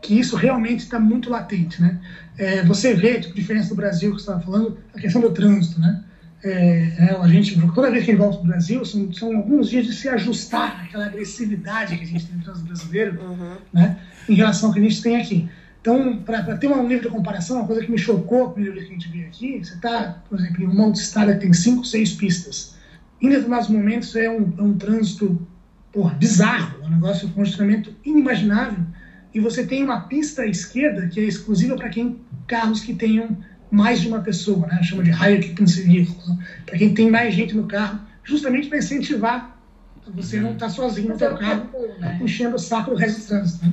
que 0.00 0.16
isso 0.16 0.36
realmente 0.36 0.84
está 0.84 1.00
muito 1.00 1.28
latente, 1.28 1.82
né? 1.82 2.00
É, 2.38 2.62
você 2.62 2.94
vê, 2.94 3.18
tipo, 3.18 3.34
diferença 3.34 3.70
do 3.70 3.74
Brasil 3.74 4.10
que 4.12 4.18
você 4.18 4.30
estava 4.30 4.40
falando, 4.40 4.78
a 4.94 5.00
questão 5.00 5.20
do 5.20 5.32
trânsito, 5.32 5.80
né? 5.80 6.04
É, 6.44 6.92
é, 6.98 7.18
a 7.20 7.28
gente, 7.28 7.60
toda 7.72 7.90
vez 7.90 8.04
que 8.04 8.10
a 8.10 8.14
gente 8.14 8.22
volta 8.22 8.36
para 8.38 8.44
o 8.44 8.48
Brasil, 8.48 8.84
são, 8.84 9.12
são, 9.12 9.36
alguns 9.36 9.70
dias 9.70 9.86
de 9.86 9.92
se 9.92 10.08
ajustar 10.08 10.84
àquela 10.84 11.06
agressividade 11.06 11.96
que 11.96 12.04
a 12.04 12.06
gente 12.06 12.26
tem 12.26 12.36
no 12.36 12.42
trânsito 12.42 12.66
brasileiro, 12.66 13.20
uhum. 13.20 13.56
né? 13.72 13.98
Em 14.28 14.34
relação 14.34 14.68
ao 14.68 14.74
que 14.74 14.80
a 14.80 14.82
gente 14.82 15.02
tem 15.02 15.16
aqui. 15.16 15.48
Então, 15.80 16.18
para 16.18 16.56
ter 16.56 16.66
um 16.66 16.82
nível 16.82 17.04
de 17.04 17.08
comparação, 17.08 17.58
uma 17.58 17.66
coisa 17.66 17.84
que 17.84 17.90
me 17.90 17.98
chocou 17.98 18.46
a 18.46 18.50
primeira 18.50 18.74
vez 18.74 18.88
que 18.88 18.92
a 18.92 18.98
gente 18.98 19.08
veio 19.08 19.26
aqui, 19.26 19.64
você 19.64 19.74
está, 19.74 20.22
por 20.28 20.38
exemplo, 20.38 20.64
em 20.64 20.66
uma 20.66 20.84
autoestrada 20.84 21.32
que 21.34 21.40
tem 21.40 21.52
cinco, 21.52 21.84
seis 21.84 22.12
pistas. 22.12 22.76
Em 23.22 23.28
determinados 23.28 23.68
momentos 23.68 24.14
é 24.16 24.28
um, 24.28 24.52
é 24.58 24.62
um 24.62 24.76
trânsito 24.76 25.46
porra, 25.92 26.14
bizarro, 26.14 26.84
um 26.84 26.90
negócio, 26.90 27.28
um 27.28 27.30
congestionamento 27.30 27.94
inimaginável. 28.04 28.84
E 29.32 29.38
você 29.38 29.64
tem 29.64 29.84
uma 29.84 30.02
pista 30.02 30.42
à 30.42 30.46
esquerda 30.46 31.06
que 31.06 31.20
é 31.20 31.22
exclusiva 31.22 31.76
para 31.76 31.88
quem 31.88 32.20
carros 32.46 32.80
que 32.80 32.94
tenham 32.94 33.36
mais 33.70 34.00
de 34.00 34.08
uma 34.08 34.20
pessoa, 34.20 34.66
né? 34.66 34.82
Chama 34.82 35.02
de 35.02 35.10
vehicle, 35.10 36.16
né? 36.28 36.38
para 36.64 36.78
quem 36.78 36.94
tem 36.94 37.10
mais 37.10 37.34
gente 37.34 37.54
no 37.54 37.66
carro, 37.66 38.00
justamente 38.24 38.68
para 38.68 38.78
incentivar 38.78 39.56
você 40.14 40.40
não 40.40 40.52
estar 40.52 40.66
tá 40.66 40.72
sozinho 40.72 41.08
no 41.08 41.18
seu 41.18 41.36
carro, 41.36 41.68
né? 41.98 42.18
enchendo 42.22 42.56
o 42.56 42.58
saco 42.58 42.90
do 42.90 42.96
resto 42.96 43.20
do 43.20 43.26
trânsito. 43.26 43.66
Né? 43.66 43.72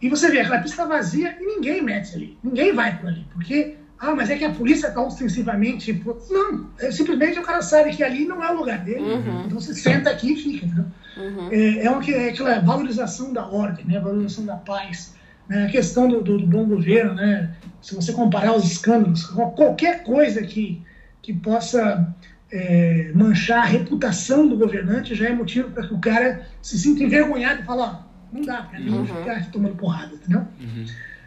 E 0.00 0.08
você 0.08 0.30
vê 0.30 0.40
aquela 0.40 0.60
pista 0.60 0.86
vazia 0.86 1.36
e 1.40 1.44
ninguém 1.44 1.82
mete 1.82 2.14
ali, 2.14 2.38
ninguém 2.42 2.72
vai 2.72 2.96
por 2.98 3.08
ali, 3.08 3.26
porque 3.32 3.76
ah, 4.00 4.14
mas 4.14 4.30
é 4.30 4.38
que 4.38 4.44
a 4.46 4.50
polícia 4.50 4.88
está 4.88 5.02
ostensivamente. 5.02 6.02
Não, 6.30 6.70
é, 6.78 6.90
simplesmente 6.90 7.38
o 7.38 7.42
cara 7.42 7.60
sabe 7.60 7.94
que 7.94 8.02
ali 8.02 8.24
não 8.24 8.42
é 8.42 8.50
o 8.50 8.56
lugar 8.56 8.78
dele. 8.78 9.00
Uhum. 9.00 9.44
Então 9.44 9.60
você 9.60 9.74
senta 9.74 10.08
aqui 10.08 10.32
e 10.32 10.36
fica. 10.36 10.86
Uhum. 11.18 11.48
É, 11.52 11.84
é, 11.84 11.90
uma, 11.90 12.02
é 12.02 12.30
aquela 12.30 12.60
valorização 12.60 13.30
da 13.30 13.46
ordem, 13.46 13.84
né? 13.84 14.00
valorização 14.00 14.46
da 14.46 14.56
paz. 14.56 15.14
Né? 15.50 15.66
A 15.66 15.68
questão 15.68 16.08
do, 16.08 16.22
do, 16.22 16.38
do, 16.38 16.46
bom 16.46 16.64
governo, 16.64 17.14
né? 17.14 17.50
se 17.82 17.94
você 17.96 18.12
comparar 18.12 18.54
os 18.54 18.64
escândalos, 18.64 19.24
qualquer 19.24 20.04
coisa 20.04 20.42
que, 20.42 20.80
que 21.20 21.34
possa 21.34 22.14
é, 22.52 23.10
manchar 23.14 23.64
a 23.64 23.66
reputação 23.66 24.46
do 24.48 24.56
governante 24.56 25.16
já 25.16 25.28
é 25.28 25.34
motivo 25.34 25.70
para 25.70 25.88
que 25.88 25.92
o 25.92 25.98
cara 25.98 26.46
se 26.62 26.78
sinta 26.78 27.02
envergonhado 27.02 27.62
e 27.62 27.64
fale: 27.64 27.80
ó, 27.80 27.96
não 28.32 28.42
dá 28.42 28.62
para 28.62 28.78
mim 28.78 28.90
uhum. 28.90 29.06
ficar 29.06 29.50
tomando 29.50 29.74
porrada, 29.74 30.14
entendeu? 30.14 30.46
Uhum. 30.60 30.84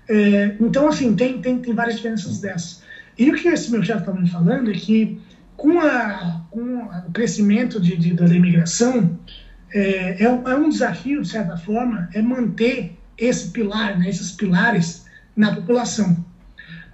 É, 0.08 0.56
então, 0.60 0.88
assim, 0.88 1.14
tem, 1.16 1.42
tem, 1.42 1.60
tem 1.60 1.74
várias 1.74 1.98
diferenças 1.98 2.40
dessas. 2.40 2.82
E 3.18 3.30
o 3.30 3.36
que 3.36 3.48
esse 3.50 3.70
meu 3.72 3.84
chefe 3.84 4.00
estava 4.00 4.20
me 4.20 4.30
falando 4.30 4.72
é 4.72 4.74
que 4.74 5.22
com, 5.56 5.80
a, 5.80 6.46
com 6.50 6.78
o 7.08 7.12
crescimento 7.12 7.80
de, 7.80 7.96
de 7.98 8.14
da 8.14 8.26
imigração, 8.26 9.20
é, 9.72 10.24
é, 10.24 10.26
é, 10.26 10.56
um 10.56 10.70
desafio, 10.70 11.22
de 11.22 11.28
certa 11.28 11.58
forma, 11.58 12.10
é 12.14 12.22
manter 12.22 12.98
esse 13.18 13.50
pilar, 13.50 13.98
né, 13.98 14.10
esses 14.10 14.32
pilares 14.32 15.06
na 15.36 15.56
população. 15.56 16.24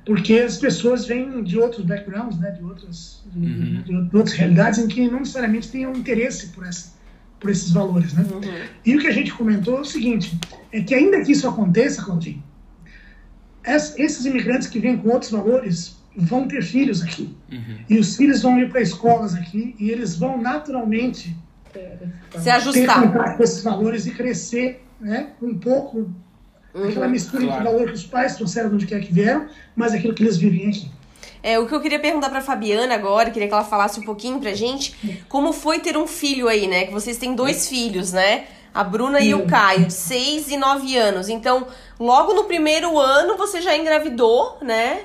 Porque 0.06 0.34
as 0.40 0.58
pessoas 0.58 1.06
vêm 1.06 1.44
de 1.44 1.58
outros 1.58 1.86
backgrounds, 1.86 2.40
né, 2.40 2.52
de, 2.52 2.64
outras, 2.64 3.22
de, 3.28 3.40
uhum. 3.40 3.82
de, 3.84 4.10
de 4.10 4.18
outras 4.18 4.36
realidades 4.36 4.80
em 4.80 4.88
que 4.88 5.08
não 5.10 5.20
necessariamente 5.20 5.70
têm 5.70 5.86
um 5.86 5.94
interesse 5.94 6.48
por, 6.48 6.66
essa, 6.66 6.94
por 7.40 7.50
esses 7.50 7.72
valores. 7.72 8.14
Né? 8.14 8.24
Uhum. 8.24 8.42
E 8.86 8.96
o 8.96 9.00
que 9.00 9.08
a 9.08 9.12
gente 9.12 9.32
comentou 9.34 9.78
é 9.78 9.82
o 9.82 9.86
seguinte, 9.86 10.40
é 10.72 10.82
que 10.82 10.96
ainda 10.96 11.24
que 11.24 11.32
isso 11.32 11.48
aconteça, 11.48 12.04
Claudinho, 12.04 12.44
esses 13.98 14.26
imigrantes 14.26 14.68
que 14.68 14.80
vêm 14.80 14.98
com 14.98 15.10
outros 15.10 15.32
valores 15.32 16.00
vão 16.16 16.48
ter 16.48 16.64
filhos 16.64 17.02
aqui. 17.02 17.36
Uhum. 17.52 17.78
E 17.90 17.98
os 18.00 18.16
filhos 18.16 18.42
vão 18.42 18.60
ir 18.60 18.70
para 18.70 18.82
escolas 18.82 19.36
aqui 19.36 19.76
e 19.80 19.90
eles 19.90 20.16
vão 20.16 20.42
naturalmente 20.42 21.36
se 22.40 22.50
ajustar 22.50 23.02
ter 23.02 23.08
contato 23.08 23.38
com 23.38 23.44
esses 23.44 23.64
valores 23.64 24.08
e 24.08 24.12
crescer 24.12 24.84
né, 25.00 25.30
um 25.42 25.58
pouco 25.58 26.10
uhum. 26.74 26.90
aquela 26.90 27.08
mistura 27.08 27.44
claro. 27.44 27.62
entre 27.62 27.68
o 27.68 27.72
valor 27.72 27.88
que 27.88 27.96
os 27.96 28.06
pais 28.06 28.36
trouxeram 28.36 28.70
de 28.70 28.76
onde 28.76 28.88
quer 28.88 29.00
que 29.02 29.14
vieram, 29.14 29.48
mas 29.76 29.94
aquilo 29.94 30.14
que 30.14 30.24
eles 30.24 30.38
vivem 30.38 30.68
aqui. 30.68 30.90
É, 31.42 31.58
o 31.58 31.68
que 31.68 31.74
eu 31.74 31.80
queria 31.80 32.00
perguntar 32.00 32.30
para 32.30 32.42
Fabiana 32.42 32.94
agora, 32.94 33.32
queria 33.32 33.48
que 33.48 33.54
ela 33.54 33.64
falasse 33.64 34.00
um 34.00 34.04
pouquinho 34.04 34.40
pra 34.40 34.54
gente, 34.54 35.24
como 35.30 35.54
foi 35.54 35.80
ter 35.80 35.96
um 35.96 36.06
filho 36.06 36.50
aí, 36.50 36.68
né? 36.68 36.86
Que 36.86 36.92
vocês 36.92 37.18
têm 37.18 37.34
dois 37.34 37.70
filhos, 37.70 38.12
né? 38.12 38.46
A 38.74 38.84
Bruna 38.84 39.20
e 39.20 39.34
o 39.34 39.46
Caio, 39.48 39.90
6 39.90 40.52
e 40.52 40.58
9 40.58 40.98
anos. 40.98 41.30
Então, 41.30 41.68
logo 42.00 42.34
no 42.34 42.44
primeiro 42.44 43.00
ano 43.00 43.38
você 43.38 43.62
já 43.62 43.76
engravidou, 43.76 44.58
né, 44.62 45.02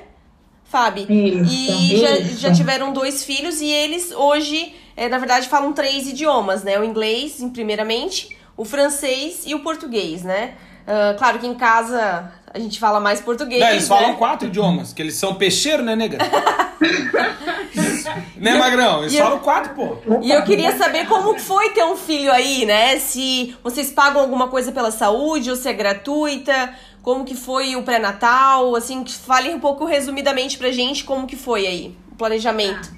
Fábio? 0.64 1.06
Isso, 1.08 1.52
e 1.52 1.96
já, 1.98 2.48
já, 2.48 2.52
tiveram 2.52 2.92
dois 2.92 3.24
filhos 3.24 3.60
e 3.60 3.66
eles 3.66 4.10
hoje, 4.10 4.74
é, 4.96 5.08
na 5.08 5.18
verdade, 5.18 5.48
falam 5.48 5.72
três 5.72 6.08
idiomas, 6.08 6.64
né? 6.64 6.78
O 6.78 6.84
inglês, 6.84 7.38
primeiramente, 7.52 8.33
o 8.56 8.64
francês 8.64 9.42
e 9.46 9.54
o 9.54 9.60
português, 9.60 10.22
né? 10.22 10.54
Uh, 10.86 11.16
claro 11.16 11.38
que 11.38 11.46
em 11.46 11.54
casa 11.54 12.30
a 12.52 12.58
gente 12.58 12.78
fala 12.78 13.00
mais 13.00 13.20
português. 13.20 13.60
Não, 13.60 13.70
eles 13.70 13.88
né? 13.88 13.96
falam 13.96 14.14
quatro 14.14 14.48
idiomas, 14.48 14.92
que 14.92 15.02
eles 15.02 15.14
são 15.14 15.34
peixeiro, 15.34 15.82
né, 15.82 15.96
nega? 15.96 16.18
né, 18.36 18.54
Magrão? 18.54 19.00
Eles 19.00 19.16
falam 19.16 19.38
quatro, 19.40 19.74
pô. 19.74 19.96
E 20.22 20.30
eu 20.30 20.42
queria 20.44 20.76
saber 20.76 21.06
como 21.08 21.38
foi 21.38 21.70
ter 21.70 21.84
um 21.84 21.96
filho 21.96 22.30
aí, 22.30 22.64
né? 22.64 22.98
Se 22.98 23.56
vocês 23.62 23.90
pagam 23.90 24.20
alguma 24.20 24.48
coisa 24.48 24.70
pela 24.70 24.90
saúde 24.90 25.50
ou 25.50 25.56
se 25.56 25.68
é 25.68 25.72
gratuita. 25.72 26.74
Como 27.02 27.24
que 27.24 27.34
foi 27.34 27.76
o 27.76 27.82
pré-natal? 27.82 28.76
Assim, 28.76 29.04
fale 29.06 29.52
um 29.52 29.60
pouco 29.60 29.84
resumidamente 29.84 30.56
pra 30.56 30.70
gente 30.70 31.04
como 31.04 31.26
que 31.26 31.36
foi 31.36 31.66
aí, 31.66 31.96
o 32.12 32.14
planejamento. 32.14 32.90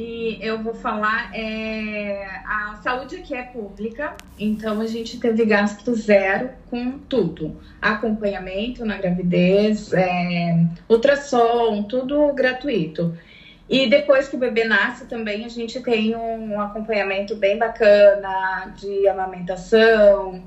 E 0.00 0.38
eu 0.40 0.62
vou 0.62 0.74
falar, 0.74 1.34
é, 1.34 2.24
a 2.46 2.78
saúde 2.84 3.16
aqui 3.16 3.34
é 3.34 3.42
pública, 3.42 4.14
então 4.38 4.80
a 4.80 4.86
gente 4.86 5.18
teve 5.18 5.44
gasto 5.44 5.92
zero 5.92 6.50
com 6.70 7.00
tudo. 7.00 7.60
Acompanhamento 7.82 8.84
na 8.84 8.96
gravidez, 8.96 9.92
é, 9.92 10.64
ultrassom, 10.88 11.82
tudo 11.82 12.32
gratuito. 12.32 13.18
E 13.68 13.90
depois 13.90 14.28
que 14.28 14.36
o 14.36 14.38
bebê 14.38 14.62
nasce 14.66 15.06
também 15.06 15.44
a 15.44 15.48
gente 15.48 15.80
tem 15.80 16.14
um 16.14 16.60
acompanhamento 16.60 17.34
bem 17.34 17.58
bacana 17.58 18.72
de 18.76 19.08
amamentação. 19.08 20.44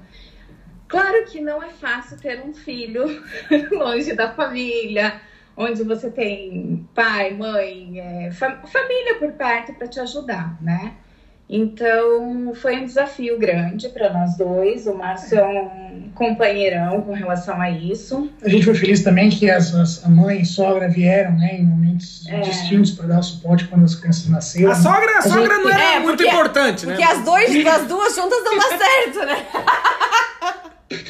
Claro 0.87 1.25
que 1.25 1.41
não 1.41 1.61
é 1.61 1.71
fácil 1.71 2.17
ter 2.17 2.41
um 2.41 2.53
filho 2.53 3.21
longe 3.77 4.13
da 4.13 4.31
família, 4.31 5.19
onde 5.55 5.83
você 5.83 6.09
tem 6.09 6.87
pai, 6.93 7.33
mãe, 7.33 7.99
é, 7.99 8.31
família 8.31 9.15
por 9.19 9.31
perto 9.33 9.73
para 9.73 9.87
te 9.87 9.99
ajudar, 9.99 10.57
né? 10.61 10.93
Então 11.53 12.53
foi 12.55 12.77
um 12.77 12.85
desafio 12.85 13.37
grande 13.37 13.89
para 13.89 14.09
nós 14.13 14.37
dois. 14.37 14.87
O 14.87 14.93
Márcio 14.93 15.37
é 15.37 15.43
um 15.43 16.09
companheirão 16.15 17.01
com 17.01 17.11
relação 17.11 17.59
a 17.59 17.69
isso. 17.69 18.31
A 18.41 18.47
gente 18.47 18.63
foi 18.63 18.73
feliz 18.73 19.03
também 19.03 19.29
que 19.29 19.51
as, 19.51 20.01
a 20.05 20.07
mãe 20.07 20.39
e 20.39 20.41
a 20.43 20.45
sogra 20.45 20.87
vieram, 20.87 21.33
né, 21.33 21.57
em 21.57 21.65
momentos 21.65 22.25
é. 22.27 22.39
distintos 22.39 22.91
para 22.91 23.07
dar 23.07 23.19
o 23.19 23.23
suporte 23.23 23.65
quando 23.65 23.83
as 23.83 23.95
crianças 23.95 24.29
nasceram. 24.29 24.71
A 24.71 24.75
sogra, 24.75 25.17
a 25.17 25.21
sogra 25.23 25.55
gente, 25.55 25.63
não 25.65 25.71
era 25.71 25.95
é, 25.95 25.99
muito 25.99 26.23
importante, 26.23 26.85
porque 26.85 27.01
né? 27.01 27.07
Porque 27.07 27.19
as, 27.19 27.25
dois, 27.25 27.67
as 27.67 27.87
duas 27.87 28.15
juntas 28.15 28.39
não 28.45 28.57
dá 28.57 28.69
certo, 28.69 29.25
né? 29.25 29.45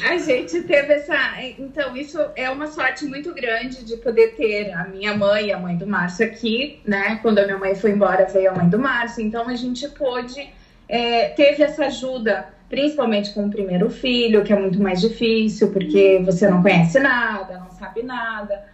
A 0.08 0.16
gente 0.18 0.62
teve 0.62 0.92
essa. 0.94 1.16
Então, 1.58 1.96
isso 1.96 2.18
é 2.36 2.48
uma 2.50 2.68
sorte 2.68 3.04
muito 3.04 3.34
grande 3.34 3.84
de 3.84 3.96
poder 3.96 4.34
ter 4.36 4.72
a 4.72 4.84
minha 4.84 5.16
mãe 5.16 5.46
e 5.46 5.52
a 5.52 5.58
mãe 5.58 5.76
do 5.76 5.86
Márcio 5.86 6.26
aqui, 6.26 6.80
né? 6.86 7.18
Quando 7.20 7.38
a 7.38 7.44
minha 7.44 7.58
mãe 7.58 7.74
foi 7.74 7.90
embora, 7.90 8.26
veio 8.26 8.50
a 8.50 8.54
mãe 8.54 8.68
do 8.68 8.78
Márcio. 8.78 9.24
Então, 9.24 9.48
a 9.48 9.54
gente 9.56 9.88
pôde. 9.88 10.48
É, 10.88 11.28
teve 11.30 11.62
essa 11.62 11.86
ajuda, 11.86 12.48
principalmente 12.68 13.32
com 13.32 13.46
o 13.46 13.50
primeiro 13.50 13.88
filho, 13.90 14.44
que 14.44 14.52
é 14.52 14.58
muito 14.58 14.80
mais 14.80 15.00
difícil, 15.00 15.72
porque 15.72 16.20
você 16.24 16.48
não 16.48 16.62
conhece 16.62 16.98
nada, 17.00 17.58
não 17.58 17.70
sabe 17.70 18.02
nada. 18.02 18.64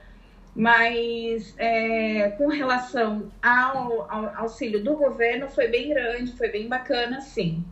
Mas 0.55 1.55
é, 1.57 2.33
com 2.37 2.49
relação 2.49 3.31
ao, 3.41 4.11
ao 4.11 4.35
auxílio 4.37 4.83
do 4.83 4.97
governo, 4.97 5.49
foi 5.49 5.69
bem 5.69 5.91
grande, 5.91 6.33
foi 6.33 6.49
bem 6.49 6.67
bacana, 6.69 7.21
sim. 7.21 7.65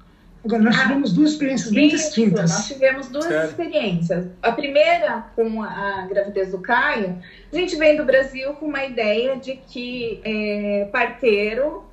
Agora, 0.46 0.62
nós 0.62 0.80
tivemos 0.80 1.12
duas 1.12 1.32
experiências 1.32 1.72
bem 1.72 1.88
Isso, 1.88 1.96
distintas. 1.96 2.50
Nós 2.52 2.68
tivemos 2.68 3.08
duas 3.08 3.26
experiências. 3.26 4.26
A 4.40 4.52
primeira, 4.52 5.24
com 5.34 5.60
a 5.60 6.06
gravidez 6.08 6.52
do 6.52 6.60
Caio, 6.60 7.20
a 7.52 7.56
gente 7.56 7.74
vem 7.74 7.96
do 7.96 8.04
Brasil 8.04 8.54
com 8.54 8.66
uma 8.66 8.84
ideia 8.84 9.36
de 9.36 9.56
que 9.56 10.20
é, 10.24 10.88
parteiro 10.92 11.84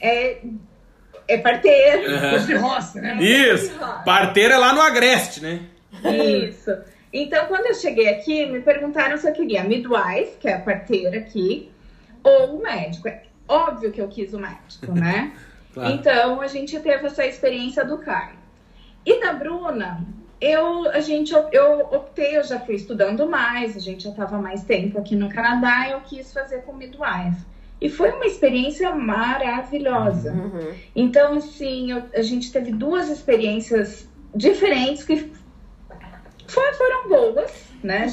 é, 0.00 0.38
é 1.28 1.38
parteiro. 1.38 2.10
Uhum. 2.10 2.44
de 2.44 2.54
roça, 2.54 3.00
né? 3.00 3.22
Isso. 3.22 3.72
Parteiro 4.04 4.52
é 4.54 4.58
lá 4.58 4.74
no 4.74 4.80
Agreste, 4.80 5.40
né? 5.40 5.60
Isso. 6.48 6.76
Então, 7.12 7.46
quando 7.46 7.66
eu 7.66 7.74
cheguei 7.74 8.08
aqui, 8.08 8.46
me 8.46 8.60
perguntaram 8.62 9.16
se 9.16 9.28
eu 9.28 9.32
queria 9.32 9.62
midwife, 9.62 10.38
que 10.40 10.48
é 10.48 10.54
a 10.54 10.58
parteira 10.58 11.18
aqui, 11.18 11.70
ou 12.24 12.56
o 12.56 12.62
médico. 12.62 13.06
É 13.06 13.22
óbvio 13.46 13.92
que 13.92 14.00
eu 14.00 14.08
quis 14.08 14.34
o 14.34 14.40
médico, 14.40 14.90
né? 14.92 15.32
Claro. 15.72 15.94
Então 15.94 16.40
a 16.40 16.46
gente 16.46 16.78
teve 16.80 17.06
essa 17.06 17.24
experiência 17.26 17.84
do 17.84 17.98
Caio. 17.98 18.36
E 19.04 19.20
da 19.20 19.32
Bruna, 19.32 20.06
eu, 20.40 20.88
a 20.90 21.00
gente, 21.00 21.32
eu 21.52 21.80
optei, 21.80 22.36
eu 22.36 22.44
já 22.44 22.60
fui 22.60 22.74
estudando 22.74 23.28
mais, 23.28 23.76
a 23.76 23.80
gente 23.80 24.04
já 24.04 24.10
estava 24.10 24.38
mais 24.38 24.62
tempo 24.64 24.98
aqui 24.98 25.16
no 25.16 25.28
Canadá, 25.28 25.88
eu 25.88 26.00
quis 26.00 26.32
fazer 26.32 26.62
com 26.62 26.72
midwife. 26.72 27.44
E 27.80 27.88
foi 27.88 28.10
uma 28.12 28.26
experiência 28.26 28.94
maravilhosa. 28.94 30.32
Uhum. 30.32 30.72
Então, 30.94 31.34
assim, 31.34 31.90
eu, 31.90 32.04
a 32.14 32.22
gente 32.22 32.52
teve 32.52 32.70
duas 32.70 33.08
experiências 33.08 34.08
diferentes 34.34 35.02
que 35.02 35.32
foi- 36.46 36.72
foram 36.74 37.08
boas, 37.08 37.71
né? 37.82 38.06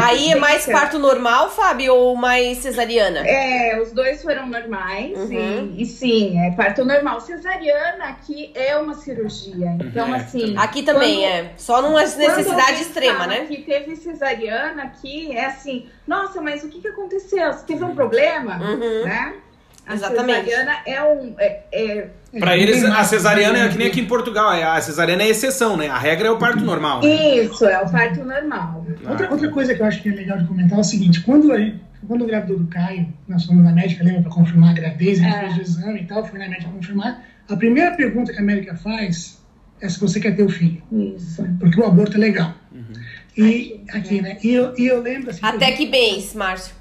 A 0.00 0.06
aí 0.06 0.32
é 0.32 0.36
mais 0.36 0.66
parto 0.66 0.98
normal, 0.98 1.50
Fábio, 1.50 1.94
ou 1.94 2.16
mais 2.16 2.58
cesariana? 2.58 3.20
É, 3.26 3.80
os 3.80 3.92
dois 3.92 4.22
foram 4.22 4.46
normais 4.46 5.16
Uhum. 5.18 5.72
e, 5.76 5.82
e 5.82 5.86
sim, 5.86 6.38
é 6.38 6.50
parto 6.52 6.84
normal. 6.84 7.20
Cesariana 7.20 8.04
aqui 8.06 8.50
é 8.54 8.76
uma 8.76 8.94
cirurgia, 8.94 9.76
então 9.80 10.14
É, 10.14 10.18
assim. 10.18 10.54
Aqui 10.56 10.82
também 10.82 11.20
quando- 11.20 11.32
é. 11.32 11.50
Só 11.56 11.80
numa 11.82 12.00
necessidade 12.02 12.82
extrema, 12.82 13.26
né? 13.26 13.44
Que 13.46 13.62
teve 13.62 13.96
cesariana 13.96 14.82
aqui, 14.84 15.30
é 15.36 15.46
assim, 15.46 15.86
nossa, 16.06 16.40
mas 16.40 16.62
o 16.64 16.68
que, 16.68 16.80
que 16.80 16.88
aconteceu? 16.88 17.52
Você 17.52 17.64
teve 17.64 17.84
um 17.84 17.94
problema? 17.94 18.58
Uhum. 18.58 19.04
Né? 19.04 19.34
A 19.92 19.94
Exatamente. 19.94 20.44
cesariana 20.50 20.76
é 20.86 21.02
um. 21.04 21.34
É, 21.38 21.60
é- 21.72 22.08
Pra 22.38 22.56
eles, 22.56 22.82
a 22.84 23.04
cesariana 23.04 23.58
é 23.58 23.68
que 23.68 23.76
nem 23.76 23.88
aqui 23.88 24.00
em 24.00 24.06
Portugal. 24.06 24.52
é- 24.54 24.62
A 24.64 24.80
cesariana 24.80 25.22
é 25.22 25.28
exceção, 25.28 25.76
né? 25.76 25.88
A 25.88 25.98
regra 25.98 26.28
é 26.28 26.30
o 26.30 26.38
parto 26.38 26.60
normal. 26.64 27.02
Né? 27.02 27.40
Isso, 27.44 27.64
é 27.66 27.78
o 27.80 27.90
parto 27.90 28.24
normal. 28.24 28.86
Outra, 29.06 29.30
outra 29.30 29.48
coisa 29.50 29.74
que 29.74 29.82
eu 29.82 29.86
acho 29.86 30.02
que 30.02 30.08
é 30.08 30.12
legal 30.12 30.38
de 30.38 30.46
comentar 30.46 30.78
é 30.78 30.80
o 30.80 30.84
seguinte: 30.84 31.20
quando, 31.20 31.52
a 31.52 31.58
gente, 31.58 31.80
quando 32.08 32.24
engravidou 32.24 32.58
do 32.58 32.66
Caio, 32.68 33.06
nós 33.28 33.44
fomos 33.44 33.62
na 33.62 33.72
médica, 33.72 34.02
lembra, 34.02 34.22
para 34.22 34.30
confirmar 34.32 34.70
a 34.70 34.72
gravidez, 34.72 35.20
a 35.20 35.24
gente 35.24 35.34
É. 35.36 35.40
fez 35.40 35.58
o 35.58 35.60
exame 35.62 36.00
e 36.00 36.04
tal, 36.06 36.24
fui 36.26 36.38
na 36.38 36.48
médica 36.48 36.70
confirmar. 36.70 37.22
A 37.50 37.56
primeira 37.56 37.90
pergunta 37.92 38.32
que 38.32 38.38
a 38.38 38.42
médica 38.42 38.74
faz 38.76 39.38
é 39.80 39.88
se 39.88 40.00
você 40.00 40.18
quer 40.18 40.34
ter 40.34 40.42
o 40.44 40.48
filho, 40.48 40.80
Isso. 40.90 41.44
porque 41.60 41.78
o 41.80 41.84
aborto 41.84 42.16
é 42.16 42.20
legal. 42.20 42.54
Uhum. 42.72 42.84
E 43.36 43.80
aqui, 43.92 44.22
né? 44.22 44.38
E 44.42 44.54
eu, 44.54 44.74
e 44.78 44.86
eu 44.86 45.02
lembro 45.02 45.30
assim. 45.30 45.40
Até 45.42 45.72
que 45.72 45.86
mês, 45.86 46.34
Márcio? 46.34 46.74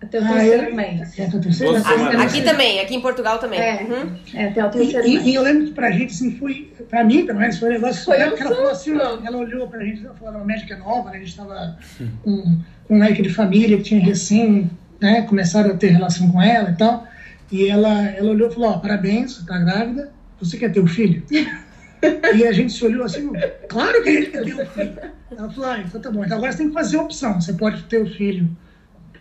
Até 0.00 0.20
o 0.20 0.24
Ah, 0.24 0.46
eu- 0.46 0.74
mês. 0.74 1.18
É, 1.18 1.24
até 1.26 1.36
o 1.36 1.40
terceiro? 1.40 1.74
O 1.74 1.80
semanas. 1.80 2.06
Aqui 2.06 2.16
terceiro. 2.18 2.46
também, 2.46 2.80
aqui 2.80 2.94
em 2.94 3.00
Portugal 3.00 3.38
também. 3.38 3.58
É. 3.60 3.82
Uhum. 3.82 4.16
É, 4.32 4.44
até 4.48 4.64
o 4.64 4.68
E, 4.68 4.70
terceiro 4.70 5.06
e- 5.08 5.14
mês. 5.14 5.26
e 5.26 5.34
eu 5.34 5.42
lembro 5.42 5.66
que 5.66 5.72
pra 5.72 5.90
gente, 5.90 6.12
assim, 6.12 6.36
foi. 6.38 6.72
Pra 6.88 7.02
mim, 7.02 7.26
pelo 7.26 7.38
menos, 7.40 7.58
foi 7.58 7.68
um 7.70 7.72
negócio. 7.72 8.04
Foi 8.04 8.16
um 8.16 8.20
ela 8.20 8.36
falou 8.36 8.68
assim, 8.70 8.92
ela 8.96 9.36
olhou 9.36 9.66
pra 9.68 9.84
gente, 9.84 10.04
ela 10.04 10.14
falou, 10.14 10.34
uma 10.36 10.44
médica 10.44 10.76
nova, 10.76 11.10
né? 11.10 11.16
A 11.16 11.20
gente 11.20 11.36
tava 11.36 11.76
com, 12.22 12.58
com 12.86 12.94
um 12.94 12.98
médico 12.98 13.22
de 13.22 13.30
família 13.30 13.76
que 13.76 13.82
tinha 13.82 14.00
recém, 14.00 14.70
né, 15.00 15.22
começado 15.22 15.70
a 15.72 15.74
ter 15.74 15.88
relação 15.88 16.30
com 16.30 16.40
ela 16.40 16.70
e 16.70 16.76
tal. 16.76 17.06
E 17.50 17.66
ela, 17.68 18.04
ela 18.10 18.30
olhou 18.30 18.48
e 18.48 18.54
falou: 18.54 18.70
Ó, 18.70 18.78
parabéns, 18.78 19.34
você 19.36 19.46
tá 19.46 19.58
grávida, 19.58 20.12
você 20.40 20.56
quer 20.58 20.70
ter 20.70 20.80
o 20.80 20.86
filho? 20.86 21.22
e 22.36 22.46
a 22.46 22.52
gente 22.52 22.72
se 22.72 22.84
olhou 22.84 23.04
assim, 23.04 23.30
claro 23.68 24.00
que 24.02 24.08
a 24.08 24.12
gente 24.12 24.30
quer 24.30 24.44
ter 24.44 24.54
o 24.54 24.66
filho. 24.66 24.98
Ela 25.36 25.50
falou: 25.50 25.70
Ah, 25.70 25.78
então 25.80 26.00
tá 26.00 26.10
bom, 26.10 26.24
então 26.24 26.36
agora 26.38 26.52
você 26.52 26.58
tem 26.58 26.68
que 26.68 26.74
fazer 26.74 26.96
a 26.98 27.02
opção. 27.02 27.40
Você 27.40 27.52
pode 27.52 27.82
ter 27.84 27.98
o 28.00 28.06
filho 28.08 28.48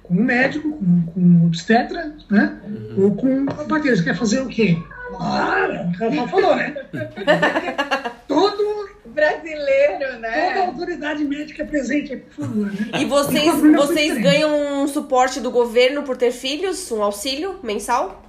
com 0.08 0.14
um 0.14 0.24
médico, 0.24 0.72
com, 0.72 1.02
com 1.14 1.20
um 1.20 1.46
obstetra, 1.46 2.16
né? 2.30 2.58
Ou 2.98 3.16
com 3.16 3.46
a 3.50 3.66
parteira. 3.66 3.96
Você 3.98 4.04
quer 4.04 4.16
fazer 4.16 4.42
o 4.42 4.48
quê? 4.48 4.78
Ah, 5.20 5.92
ela 6.02 6.28
falou, 6.28 6.56
né? 6.56 6.76
Todo, 8.28 8.90
Brasileiro, 9.06 10.00
toda 10.00 10.16
a 10.16 10.20
né? 10.20 10.66
autoridade 10.66 11.24
médica 11.24 11.66
presente 11.66 12.14
aí, 12.14 12.20
por 12.20 12.46
favor, 12.46 12.66
né? 12.68 13.00
E 13.00 13.06
vocês, 13.06 13.56
E 13.56 13.60
foi 13.60 13.72
vocês 13.72 14.18
ganham 14.22 14.84
um 14.84 14.88
suporte 14.88 15.40
do 15.40 15.50
governo 15.50 16.04
por 16.04 16.16
ter 16.18 16.32
filhos? 16.32 16.92
Um 16.92 17.02
auxílio 17.02 17.60
mensal? 17.64 18.27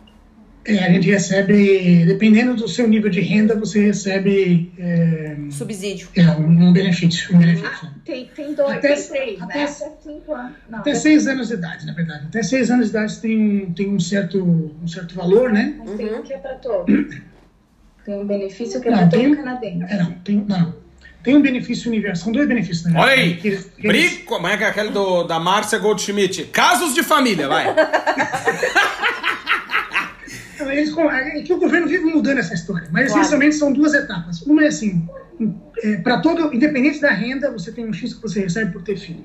É, 0.68 0.84
a 0.84 0.90
gente 0.92 1.08
recebe, 1.10 2.04
dependendo 2.04 2.54
do 2.54 2.68
seu 2.68 2.86
nível 2.86 3.10
de 3.10 3.20
renda, 3.20 3.54
você 3.54 3.80
recebe 3.86 4.70
é, 4.78 5.36
Subsídio. 5.50 6.08
é, 6.14 6.22
um, 6.32 6.68
um 6.68 6.72
benefício. 6.72 7.34
Um 7.34 7.38
benefício. 7.38 7.70
Ah, 7.82 7.90
tem, 8.04 8.26
tem 8.36 8.54
dois, 8.54 8.72
Até- 8.76 8.94
tem 8.94 9.08
três, 9.08 9.42
até- 9.42 9.54
né? 9.58 9.64
Até 9.64 9.66
cinco 10.02 10.34
anos. 10.34 10.52
Não, 10.68 10.78
Até 10.80 10.94
seis 10.94 11.26
anos 11.26 11.48
de 11.48 11.54
idade, 11.54 11.86
na 11.86 11.94
verdade. 11.94 12.26
Até 12.26 12.42
seis 12.42 12.70
anos 12.70 12.86
de 12.86 12.90
idade 12.90 13.18
tem, 13.18 13.38
um- 13.66 13.72
tem 13.72 13.88
um, 13.88 13.98
certo, 13.98 14.42
um 14.44 14.86
certo 14.86 15.14
valor, 15.14 15.50
né? 15.52 15.74
Mas 15.78 15.90
tem 15.96 16.06
Uhum. 16.06 16.18
um 16.18 16.22
que 16.22 16.32
é 16.34 16.38
para 16.38 16.54
todos. 16.56 16.94
Tem 18.04 18.14
um 18.18 18.26
benefício 18.26 18.80
que 18.80 18.88
é 18.88 18.92
para 18.92 19.06
todo 19.06 19.20
tem- 19.20 19.34
canadense. 19.36 19.84
É, 19.92 20.02
não, 20.02 20.12
tem, 20.20 20.42
não. 20.48 20.74
Tem 21.22 21.36
um 21.36 21.42
benefício 21.42 21.90
universal. 21.90 22.24
São 22.24 22.32
dois 22.32 22.48
benefícios, 22.48 22.90
né? 22.90 22.98
Olha 22.98 23.12
aí! 23.12 23.36
Que 23.36 23.48
eles- 23.48 23.64
que 23.76 23.86
Bri... 23.86 23.98
eles- 23.98 24.18
Como 24.24 24.46
é 24.48 24.56
que 24.56 24.64
é 24.64 24.66
aquele 24.66 24.88
do, 24.90 25.24
da 25.24 25.38
Márcia 25.38 25.78
Goldschmidt? 25.78 26.44
Casos 26.44 26.94
de 26.94 27.02
família, 27.02 27.46
vai. 27.48 27.66
Eles, 30.70 30.96
é 30.96 31.42
que 31.42 31.52
o 31.52 31.58
governo 31.58 31.86
vive 31.88 32.04
mudando 32.04 32.38
essa 32.38 32.54
história, 32.54 32.88
mas 32.90 33.06
Claro. 33.06 33.20
essencialmente 33.20 33.56
são 33.56 33.72
duas 33.72 33.94
etapas. 33.94 34.42
Uma 34.42 34.64
é 34.64 34.68
assim, 34.68 35.08
é, 35.82 35.96
para 35.98 36.20
todo, 36.20 36.54
independente 36.54 37.00
da 37.00 37.10
renda, 37.10 37.50
você 37.50 37.70
tem 37.72 37.86
um 37.86 37.92
X 37.92 38.14
que 38.14 38.22
você 38.22 38.40
recebe 38.40 38.72
por 38.72 38.82
ter 38.82 38.96
filho. 38.96 39.24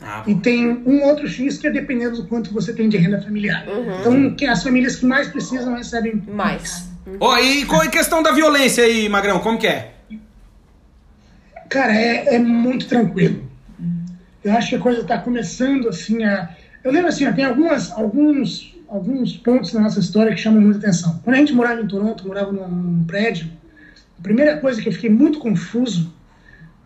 Ah, 0.00 0.24
E 0.26 0.34
tem 0.34 0.82
um 0.84 1.02
outro 1.04 1.28
X 1.28 1.58
que 1.58 1.66
é 1.66 1.70
dependendo 1.70 2.16
do 2.16 2.26
quanto 2.26 2.52
você 2.52 2.72
tem 2.72 2.88
de 2.88 2.96
renda 2.96 3.20
familiar. 3.20 3.64
Então, 4.00 4.34
que 4.34 4.44
as 4.44 4.62
famílias 4.62 4.96
que 4.96 5.06
mais 5.06 5.28
precisam 5.28 5.76
recebem 5.76 6.20
Mais. 6.28 6.90
Ó, 7.20 7.38
e 7.38 7.64
com 7.66 7.76
a 7.76 7.88
questão 7.88 8.22
da 8.22 8.32
violência 8.32 8.84
aí, 8.84 9.08
Magrão, 9.08 9.38
como 9.38 9.58
que 9.58 9.66
é? 9.66 9.92
Cara, 11.68 11.94
é, 11.94 12.34
é 12.34 12.38
muito 12.38 12.86
tranquilo. 12.86 13.48
Eu 14.44 14.52
acho 14.52 14.70
que 14.70 14.74
a 14.76 14.78
coisa 14.80 15.00
está 15.02 15.18
começando 15.18 15.88
assim 15.88 16.24
a. 16.24 16.50
Eu 16.82 16.90
lembro 16.90 17.08
assim, 17.08 17.26
ó, 17.26 17.32
tem 17.32 17.44
algumas, 17.44 17.92
alguns, 17.92 18.74
alguns 18.92 19.38
pontos 19.38 19.72
na 19.72 19.80
nossa 19.80 20.00
história 20.00 20.34
que 20.34 20.40
chamam 20.40 20.60
muita 20.60 20.78
atenção. 20.78 21.18
Quando 21.24 21.36
a 21.36 21.38
gente 21.38 21.54
morava 21.54 21.80
em 21.80 21.86
Toronto, 21.86 22.28
morava 22.28 22.52
num, 22.52 22.68
num 22.68 23.04
prédio, 23.04 23.50
a 24.18 24.22
primeira 24.22 24.58
coisa 24.58 24.82
que 24.82 24.88
eu 24.88 24.92
fiquei 24.92 25.08
muito 25.08 25.38
confuso, 25.38 26.12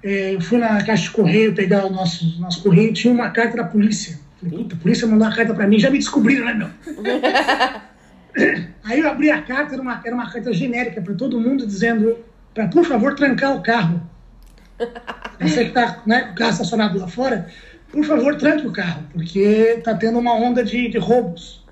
é, 0.05 0.37
eu 0.37 0.41
fui 0.41 0.59
na 0.59 0.83
caixa 0.85 1.03
de 1.03 1.11
correio 1.11 1.53
pegar 1.53 1.85
o 1.85 1.91
nosso, 1.91 2.41
nosso 2.41 2.63
correio 2.63 2.91
e 2.91 2.93
tinha 2.93 3.13
uma 3.13 3.31
carta 3.31 3.57
da 3.57 3.65
polícia. 3.65 4.21
Falei, 4.41 4.57
puta, 4.57 4.77
a 4.77 4.79
polícia 4.79 5.09
mandou 5.09 5.27
uma 5.27 5.35
carta 5.35 5.53
para 5.53 5.67
mim, 5.67 5.81
já 5.81 5.91
me 5.91 5.99
descobriram, 5.99 6.45
né, 6.45 6.55
meu? 6.55 6.71
Aí 8.85 9.01
eu 9.01 9.11
abri 9.11 9.31
a 9.31 9.43
carta, 9.43 9.75
era 9.75 9.83
uma, 9.83 10.01
era 10.05 10.15
uma 10.15 10.31
carta 10.31 10.53
genérica 10.53 11.01
para 11.01 11.15
todo 11.15 11.41
mundo, 11.41 11.67
dizendo 11.67 12.19
para, 12.55 12.69
por 12.69 12.85
favor, 12.85 13.17
trancar 13.17 13.57
o 13.57 13.63
carro. 13.63 14.01
Você 15.41 15.65
que 15.65 15.71
está 15.71 16.03
né, 16.07 16.21
com 16.21 16.33
o 16.33 16.35
carro 16.37 16.51
estacionado 16.53 16.99
lá 17.01 17.09
fora, 17.09 17.49
por 17.91 18.05
favor, 18.05 18.37
tranque 18.37 18.67
o 18.67 18.73
carro, 18.73 19.03
porque 19.13 19.41
está 19.79 19.95
tendo 19.95 20.19
uma 20.21 20.35
onda 20.35 20.63
de, 20.63 20.89
de 20.89 20.99
roubos. 20.99 21.66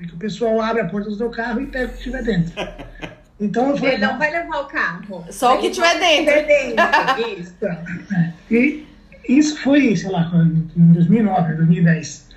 É 0.00 0.06
que 0.06 0.14
o 0.14 0.18
pessoal 0.18 0.60
abre 0.60 0.82
a 0.82 0.86
porta 0.86 1.08
do 1.10 1.16
seu 1.16 1.30
carro 1.30 1.60
e 1.60 1.66
pega 1.66 1.86
o 1.86 1.88
que 1.90 1.96
estiver 1.96 2.22
dentro. 2.22 2.52
Então 3.40 3.70
eu 3.70 3.76
falei, 3.76 3.94
Ele 3.94 4.04
não 4.04 4.18
vai 4.18 4.32
levar 4.32 4.62
o 4.62 4.64
carro. 4.64 5.24
Só 5.30 5.56
o 5.56 5.60
que 5.60 5.70
tiver 5.70 5.96
dentro. 6.00 6.24
Tiver 6.24 6.44
dentro. 6.44 7.38
Isso. 7.40 7.54
É, 7.64 8.32
E 8.50 8.84
isso 9.28 9.60
foi, 9.60 9.94
sei 9.94 10.10
lá, 10.10 10.28
em 10.76 10.92
2009, 10.92 11.54
2010. 11.54 12.28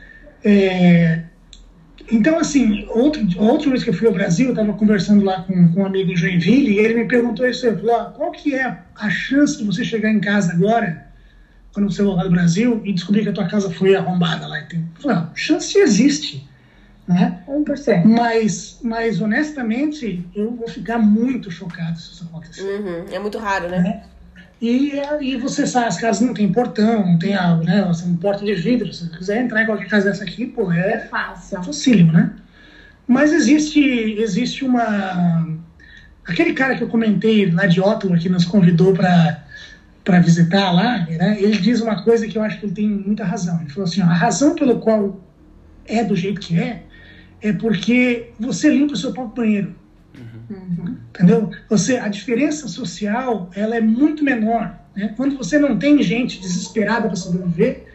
É, 0.43 1.24
então, 2.12 2.38
assim, 2.39 2.86
outro, 2.89 3.26
outra 3.38 3.70
vez 3.70 3.84
que 3.84 3.89
eu 3.89 3.93
fui 3.93 4.07
ao 4.07 4.14
Brasil, 4.14 4.47
eu 4.47 4.51
estava 4.51 4.74
conversando 4.74 5.24
lá 5.24 5.43
com, 5.43 5.72
com 5.72 5.82
um 5.82 5.86
amigo 5.86 6.12
em 6.12 6.16
Joinville, 6.18 6.74
e 6.74 6.80
ele 6.80 6.95
me 6.95 7.07
perguntou 7.07 7.47
isso, 7.47 7.66
ele 7.66 7.78
falou, 7.78 7.95
ah, 7.95 8.14
qual 8.16 8.32
que 8.32 8.53
é 8.53 8.78
a 8.95 9.09
chance 9.09 9.57
de 9.57 9.64
você 9.64 9.86
chegar 9.86 10.12
em 10.12 10.20
casa 10.20 10.51
agora, 10.51 11.07
quando 11.72 11.89
você 11.89 12.03
voltar 12.03 12.24
do 12.24 12.32
Brasil, 12.32 12.82
e 12.84 12.91
descobrir 12.91 13.24
que 13.24 13.30
a 13.30 13.34
tua 13.34 13.47
casa 13.47 13.72
foi 13.72 13.95
arrombada 13.95 14.45
lá? 14.45 14.59
Eu 14.59 14.82
falei, 14.99 15.18
ah, 15.18 15.30
chance 15.34 15.78
existe, 15.78 16.45
né? 17.08 17.43
1%. 17.47 18.06
Mas, 18.06 18.80
mas, 18.82 19.22
honestamente, 19.22 20.26
eu 20.36 20.52
vou 20.52 20.68
ficar 20.68 20.97
muito 20.97 21.49
chocado 21.52 21.99
se 21.99 22.14
isso 22.14 22.26
acontecer. 22.26 22.62
Uhum. 22.64 23.06
É 23.12 23.20
muito 23.20 23.38
raro, 23.38 23.70
né? 23.70 24.04
E 24.62 24.99
aí 24.99 25.36
você 25.38 25.66
sabe, 25.66 25.88
as 25.88 25.99
casas 25.99 26.22
não 26.22 26.36
tem 26.36 26.52
portão, 26.52 27.04
não 27.06 27.18
tem 27.18 27.34
a, 27.34 27.56
né, 27.58 27.84
assim, 27.89 28.16
porta 28.16 28.45
de 28.45 28.54
vidro. 28.54 28.93
Se 28.93 29.08
você 29.08 29.18
quiser 29.18 29.41
entrar 29.43 29.64
em 29.64 29.66
qualquer 29.66 29.88
casa 29.88 30.10
dessa 30.10 30.24
aqui, 30.24 30.45
pô, 30.45 30.72
É 30.72 30.93
é 30.93 30.99
fácil. 30.99 31.64
facílimo, 31.64 32.12
né? 32.12 32.32
Mas 33.08 33.34
existe, 33.34 33.82
existe 33.82 34.64
uma... 34.64 35.47
Aquele 36.26 36.54
cara 36.54 36.76
que 36.76 36.84
eu 36.84 36.88
comentei 36.88 37.49
lá 37.49 37.66
de 37.66 37.82
Ottawa, 37.82 38.16
que 38.18 38.30
nos 38.30 38.45
convidou 38.45 38.93
para 38.93 39.43
para 40.04 40.20
visitar 40.20 40.72
lá, 40.72 41.06
né, 41.06 41.38
ele 41.39 41.58
diz 41.60 41.80
uma 41.80 42.04
coisa 42.04 42.28
que 42.28 42.36
eu 42.36 42.41
acho 42.41 42.60
que 42.60 42.66
ele 42.66 42.74
tem 42.74 42.89
muita 42.89 43.24
razão. 43.24 43.60
Ele 43.62 43.70
falou 43.70 43.88
assim, 43.88 44.02
ó, 44.02 44.06
a 44.06 44.14
razão 44.14 44.56
pelo 44.56 44.80
qual 44.80 45.22
é 45.86 46.04
do 46.04 46.16
jeito 46.16 46.41
que 46.41 46.60
é, 46.60 46.84
é 47.42 47.52
porque 47.54 48.32
você 48.39 48.70
limpa 48.70 48.94
o 48.94 48.98
seu 48.98 49.12
próprio 49.14 49.44
banheiro. 49.46 49.76
Uhum. 50.50 50.98
Entendeu? 51.10 51.50
Você, 51.70 51.98
a 51.98 52.08
diferença 52.08 52.68
social 52.68 53.50
ela 53.56 53.76
é 53.76 53.82
muito 53.82 54.24
menor. 54.24 54.76
Né? 54.96 55.14
Quando 55.16 55.38
você 55.38 55.58
não 55.58 55.78
tem 55.78 56.02
gente 56.04 56.39
desesperada 56.42 57.08
para 57.08 57.16
sobreviver, 57.16 57.86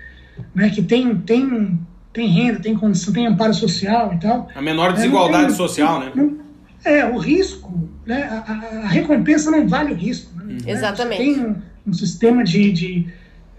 né? 0.55 0.71
que 0.71 0.83
tem, 0.83 1.15
tem, 1.19 1.79
tem 2.13 2.29
renda, 2.29 2.61
tem 2.61 2.75
condição, 2.75 3.13
tem 3.13 3.27
amparo 3.27 3.53
social 3.55 4.15
e 4.15 4.19
tal. 4.19 4.49
A 4.55 4.63
menor 4.63 4.91
é, 4.91 4.93
desigualdade 4.95 5.43
não 5.43 5.49
tem- 5.49 5.57
social, 5.57 6.01
né? 6.01 6.13
não- 6.15 6.39
é, 6.85 7.05
o 7.05 7.19
risco, 7.19 7.89
né? 8.07 8.23
a, 8.25 8.53
a- 8.53 8.79
a 8.85 8.87
recompensa 8.89 9.51
não 9.51 9.67
vale 9.69 9.93
o 9.93 9.97
risco. 9.97 10.35
Né? 10.39 10.45
Uhum. 10.55 10.59
Exatamente. 10.71 11.23
Você 11.25 11.35
tem 11.35 11.45
um, 11.47 11.57
um 11.89 11.93
sistema 11.93 12.45
de, 12.45 12.73
de, 12.73 13.07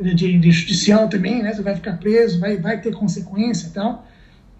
de, 0.01 0.37
de 0.39 0.51
judicial 0.51 1.07
também, 1.09 1.43
né? 1.43 1.53
Você 1.53 1.61
vai 1.61 1.75
ficar 1.75 1.93
preso, 1.97 2.39
vai, 2.39 2.57
vai 2.57 2.79
ter 2.79 2.93
consequência 2.93 3.67
e 3.67 3.71
tal. 3.71 4.07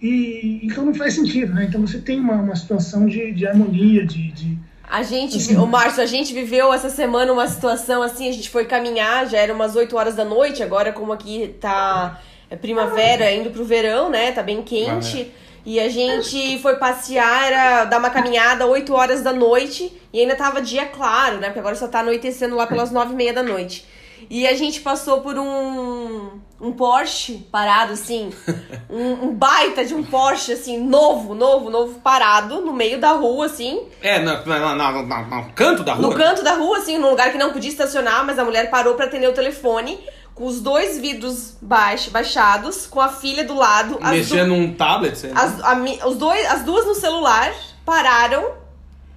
E, 0.01 0.59
então 0.63 0.85
não 0.85 0.93
faz 0.93 1.15
sentido, 1.15 1.53
né? 1.53 1.65
Então 1.65 1.81
você 1.81 1.99
tem 1.99 2.19
uma, 2.19 2.35
uma 2.35 2.55
situação 2.55 3.07
de, 3.07 3.31
de 3.31 3.47
harmonia, 3.47 4.05
de, 4.05 4.31
de, 4.31 4.57
A 4.89 5.03
gente, 5.03 5.53
o 5.55 5.65
Márcio, 5.65 6.01
a 6.01 6.05
gente 6.05 6.33
viveu 6.33 6.71
essa 6.71 6.89
semana 6.89 7.33
uma 7.33 7.47
situação 7.47 8.01
assim, 8.01 8.29
a 8.29 8.31
gente 8.31 8.49
foi 8.49 8.65
caminhar, 8.65 9.27
já 9.27 9.37
era 9.37 9.53
umas 9.53 9.75
8 9.75 9.95
horas 9.97 10.15
da 10.15 10.23
noite, 10.23 10.63
agora 10.63 10.93
como 10.93 11.11
aqui 11.11 11.55
tá 11.59 12.21
é 12.49 12.55
primavera, 12.55 13.29
indo 13.31 13.49
pro 13.49 13.65
verão, 13.65 14.09
né? 14.09 14.31
Tá 14.31 14.41
bem 14.41 14.61
quente. 14.61 15.29
E 15.65 15.81
a 15.81 15.89
gente 15.89 16.57
foi 16.59 16.77
passear, 16.77 17.51
era 17.51 17.83
dar 17.83 17.99
uma 17.99 18.09
caminhada 18.09 18.65
8 18.65 18.93
horas 18.93 19.21
da 19.21 19.33
noite 19.33 19.91
e 20.13 20.21
ainda 20.21 20.33
tava 20.33 20.61
dia 20.61 20.85
claro, 20.85 21.39
né? 21.39 21.47
Porque 21.47 21.59
agora 21.59 21.75
só 21.75 21.89
tá 21.89 21.99
anoitecendo 21.99 22.55
lá 22.55 22.65
pelas 22.65 22.89
9 22.89 23.11
e 23.11 23.15
meia 23.17 23.33
da 23.33 23.43
noite. 23.43 23.85
E 24.29 24.47
a 24.47 24.55
gente 24.55 24.81
passou 24.81 25.21
por 25.21 25.37
um, 25.37 26.29
um 26.59 26.71
Porsche 26.73 27.45
parado, 27.51 27.93
assim. 27.93 28.31
Um, 28.89 29.27
um 29.27 29.33
baita 29.35 29.83
de 29.83 29.93
um 29.93 30.01
Porsche, 30.01 30.53
assim, 30.53 30.77
novo, 30.79 31.35
novo, 31.35 31.69
novo, 31.69 31.99
parado 31.99 32.61
no 32.61 32.71
meio 32.71 32.97
da 33.01 33.11
rua, 33.11 33.47
assim. 33.47 33.81
É, 34.01 34.17
no, 34.19 34.31
no, 34.45 34.75
no, 34.75 35.03
no- 35.03 35.53
canto 35.53 35.83
da 35.83 35.93
rua. 35.93 36.07
No 36.09 36.15
canto 36.15 36.41
da 36.41 36.53
rua, 36.53 36.77
assim, 36.77 36.97
num 36.97 37.09
lugar 37.09 37.29
que 37.33 37.37
não 37.37 37.51
podia 37.51 37.69
estacionar, 37.69 38.25
mas 38.25 38.39
a 38.39 38.45
mulher 38.45 38.69
parou 38.69 38.95
pra 38.95 39.05
atender 39.05 39.27
o 39.27 39.33
telefone, 39.33 39.99
com 40.33 40.45
os 40.45 40.61
dois 40.61 40.97
vidros 40.97 41.57
baix, 41.61 42.07
baixados, 42.07 42.87
com 42.87 43.01
a 43.01 43.09
filha 43.09 43.43
do 43.43 43.55
lado. 43.55 43.99
Mexendo 44.01 44.49
num 44.55 44.73
tablet. 44.73 45.17
sei 45.17 45.31
as, 45.35 45.61
a 45.61 45.73
os 46.07 46.15
dois, 46.15 46.45
as 46.49 46.63
duas 46.63 46.85
no 46.85 46.95
celular 46.95 47.53
pararam 47.85 48.53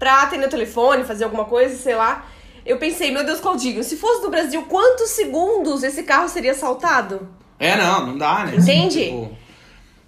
pra 0.01 0.23
atender 0.23 0.47
o 0.47 0.51
telefone, 0.51 1.05
fazer 1.05 1.25
alguma 1.25 1.45
coisa, 1.45 1.77
sei 1.77 1.95
lá. 1.95 2.25
Eu 2.65 2.79
pensei, 2.79 3.11
meu 3.11 3.25
Deus, 3.25 3.41
Claudinho, 3.41 3.83
se 3.83 3.97
fosse 3.97 4.23
no 4.23 4.31
Brasil, 4.31 4.63
quantos 4.69 5.11
segundos 5.11 5.83
esse 5.83 6.03
carro 6.03 6.29
seria 6.29 6.53
assaltado? 6.53 7.29
É, 7.59 7.77
não, 7.77 8.07
não 8.07 8.19
dá, 8.19 8.45
né? 8.45 8.57
Entende? 8.57 9.05
Tipo, 9.05 9.37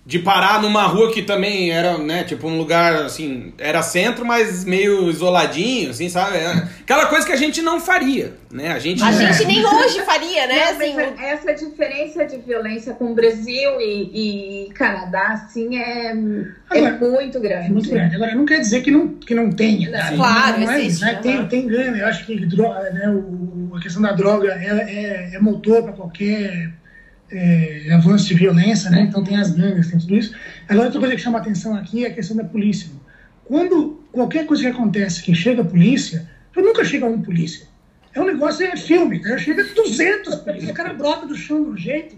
de 0.04 0.18
parar 0.18 0.60
numa 0.60 0.82
rua 0.82 1.12
que 1.12 1.22
também 1.22 1.70
era, 1.70 1.96
né, 1.96 2.24
tipo 2.24 2.48
um 2.48 2.58
lugar 2.58 2.92
assim, 3.02 3.52
era 3.56 3.82
centro, 3.82 4.24
mas 4.26 4.64
meio 4.64 5.08
isoladinho, 5.08 5.90
assim, 5.90 6.08
sabe? 6.08 6.38
É 6.38 6.48
Aquela 6.82 7.06
coisa 7.06 7.24
que 7.24 7.30
a 7.32 7.36
gente 7.36 7.62
não 7.62 7.80
faria, 7.80 8.34
né? 8.50 8.72
A 8.72 8.80
gente. 8.80 9.00
A 9.00 9.10
É. 9.10 9.32
gente 9.32 9.46
nem 9.46 9.64
hoje 9.64 10.00
faria, 10.02 10.46
né? 10.48 10.72
Não, 10.72 10.72
Assim, 10.72 11.22
essa 11.22 11.54
diferença 11.54 12.24
de 12.26 12.36
violência 12.38 12.94
com 12.94 13.12
o 13.12 13.14
Brasil 13.14 13.80
e, 13.80 14.66
e 14.66 14.72
Canadá, 14.72 15.28
assim, 15.34 15.76
é, 15.78 16.08
é 16.08 16.78
Agora, 16.78 16.98
muito 16.98 17.38
É 17.38 17.40
grande. 17.40 17.72
muito 17.72 17.88
grande. 17.88 18.16
Agora, 18.16 18.34
não 18.34 18.44
quer 18.44 18.58
dizer 18.58 18.82
que 18.82 18.90
não, 18.90 19.06
que 19.08 19.34
não 19.36 19.52
tenha. 19.52 19.88
Não, 19.88 19.98
tá? 20.00 20.12
claro, 20.16 20.60
não 20.62 20.70
é 20.72 20.78
existe, 20.80 20.92
isso, 20.96 21.04
né? 21.04 21.14
Tem, 21.22 21.46
tem 21.46 21.66
grana. 21.68 21.96
Eu 21.98 22.06
acho 22.08 22.26
que 22.26 22.44
droga, 22.44 22.90
né, 22.90 23.08
o, 23.08 23.76
a 23.76 23.80
questão 23.80 24.02
da 24.02 24.10
droga 24.10 24.48
é, 24.52 25.30
é, 25.30 25.36
é 25.36 25.38
motor 25.38 25.84
para 25.84 25.92
qualquer 25.92 26.72
é, 27.32 27.92
avanço 27.92 28.26
de 28.26 28.34
violência, 28.34 28.90
né? 28.90 29.02
Então 29.02 29.24
tem 29.24 29.36
as 29.36 29.50
gangues, 29.50 29.90
tem 29.90 29.98
tudo 29.98 30.16
isso. 30.16 30.34
Agora, 30.68 30.86
outra 30.86 31.00
coisa 31.00 31.16
que 31.16 31.20
chama 31.20 31.38
atenção 31.38 31.74
aqui 31.74 32.04
é 32.04 32.08
a 32.08 32.14
questão 32.14 32.36
da 32.36 32.44
polícia. 32.44 32.90
Quando 33.44 34.00
qualquer 34.12 34.46
coisa 34.46 34.62
que 34.62 34.68
acontece 34.68 35.22
que 35.22 35.34
chega 35.34 35.62
a 35.62 35.64
polícia, 35.64 36.28
nunca 36.54 36.84
chega 36.84 37.06
um 37.06 37.22
polícia. 37.22 37.66
É 38.14 38.20
um 38.20 38.26
negócio, 38.26 38.64
é 38.64 38.76
filme, 38.76 39.18
né? 39.20 39.38
chega 39.38 39.64
200 39.64 40.34
polícia, 40.36 40.70
o 40.70 40.74
cara 40.74 40.92
brota 40.92 41.26
do 41.26 41.34
chão 41.34 41.64
de 41.64 41.70
um 41.70 41.76
jeito 41.76 42.16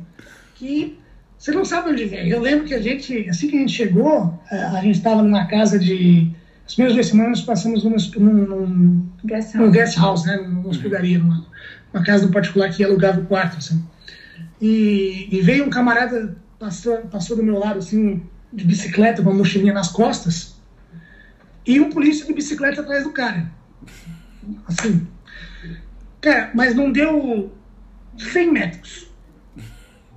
que 0.56 0.98
você 1.38 1.52
não 1.52 1.64
sabe 1.64 1.90
onde 1.90 2.04
vem. 2.06 2.28
Eu 2.28 2.40
lembro 2.40 2.64
que 2.64 2.74
a 2.74 2.80
gente, 2.80 3.28
assim 3.28 3.48
que 3.48 3.56
a 3.56 3.60
gente 3.60 3.72
chegou, 3.72 4.40
eh, 4.50 4.56
a 4.56 4.80
gente 4.80 4.96
estava 4.96 5.22
numa 5.22 5.46
casa 5.46 5.78
de. 5.78 6.30
As 6.66 6.74
primeiras 6.74 6.94
duas 6.94 7.06
semanas 7.06 7.42
passamos 7.42 7.84
num, 7.84 7.96
num, 8.16 8.46
num, 8.46 9.08
Guest 9.24 9.54
num 9.54 9.64
house. 9.64 9.72
guest 9.72 9.98
house, 9.98 10.24
né? 10.24 10.36
Numa 10.38 10.68
hospedaria, 10.68 11.18
numa, 11.18 11.46
numa 11.92 12.04
casa 12.04 12.26
do 12.26 12.32
particular 12.32 12.70
que 12.70 12.82
alugava 12.82 13.20
o 13.20 13.26
quarto, 13.26 13.58
assim. 13.58 13.84
E, 14.60 15.28
e 15.30 15.40
veio 15.40 15.64
um 15.64 15.70
camarada, 15.70 16.36
passou, 16.58 16.98
passou 16.98 17.36
do 17.36 17.42
meu 17.42 17.58
lado, 17.58 17.78
assim, 17.78 18.22
de 18.52 18.64
bicicleta, 18.64 19.22
com 19.22 19.30
uma 19.30 19.38
mochilinha 19.38 19.72
nas 19.72 19.88
costas, 19.88 20.54
e 21.66 21.80
um 21.80 21.90
polícia 21.90 22.26
de 22.26 22.32
bicicleta 22.32 22.80
atrás 22.82 23.04
do 23.04 23.10
cara. 23.10 23.50
Assim. 24.66 25.06
Cara, 26.20 26.50
mas 26.54 26.74
não 26.74 26.92
deu 26.92 27.52
100 28.16 28.52
metros. 28.52 29.08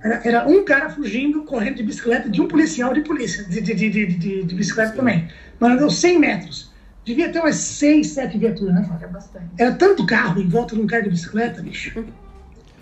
Era, 0.00 0.20
era 0.24 0.48
um 0.48 0.64
cara 0.64 0.90
fugindo, 0.90 1.42
correndo 1.42 1.76
de 1.76 1.82
bicicleta, 1.82 2.28
de 2.28 2.40
um 2.40 2.46
policial 2.46 2.94
de 2.94 3.00
polícia, 3.00 3.44
de, 3.44 3.60
de, 3.60 3.74
de, 3.74 3.90
de, 3.90 4.42
de- 4.44 4.54
bicicleta 4.54 4.92
também. 4.92 5.28
Mas 5.58 5.70
não 5.70 5.76
deu 5.78 5.90
100 5.90 6.18
metros. 6.18 6.70
Devia 7.04 7.32
ter 7.32 7.40
umas 7.40 7.56
6, 7.56 8.06
7 8.08 8.38
viaturas, 8.38 8.74
né? 8.74 8.98
É 9.02 9.06
bastante. 9.06 9.46
Era 9.58 9.72
tanto 9.72 10.06
carro 10.06 10.40
em 10.40 10.48
volta 10.48 10.76
de 10.76 10.80
um 10.82 10.86
cara 10.86 11.02
de 11.02 11.10
bicicleta, 11.10 11.62
bicho. 11.62 12.04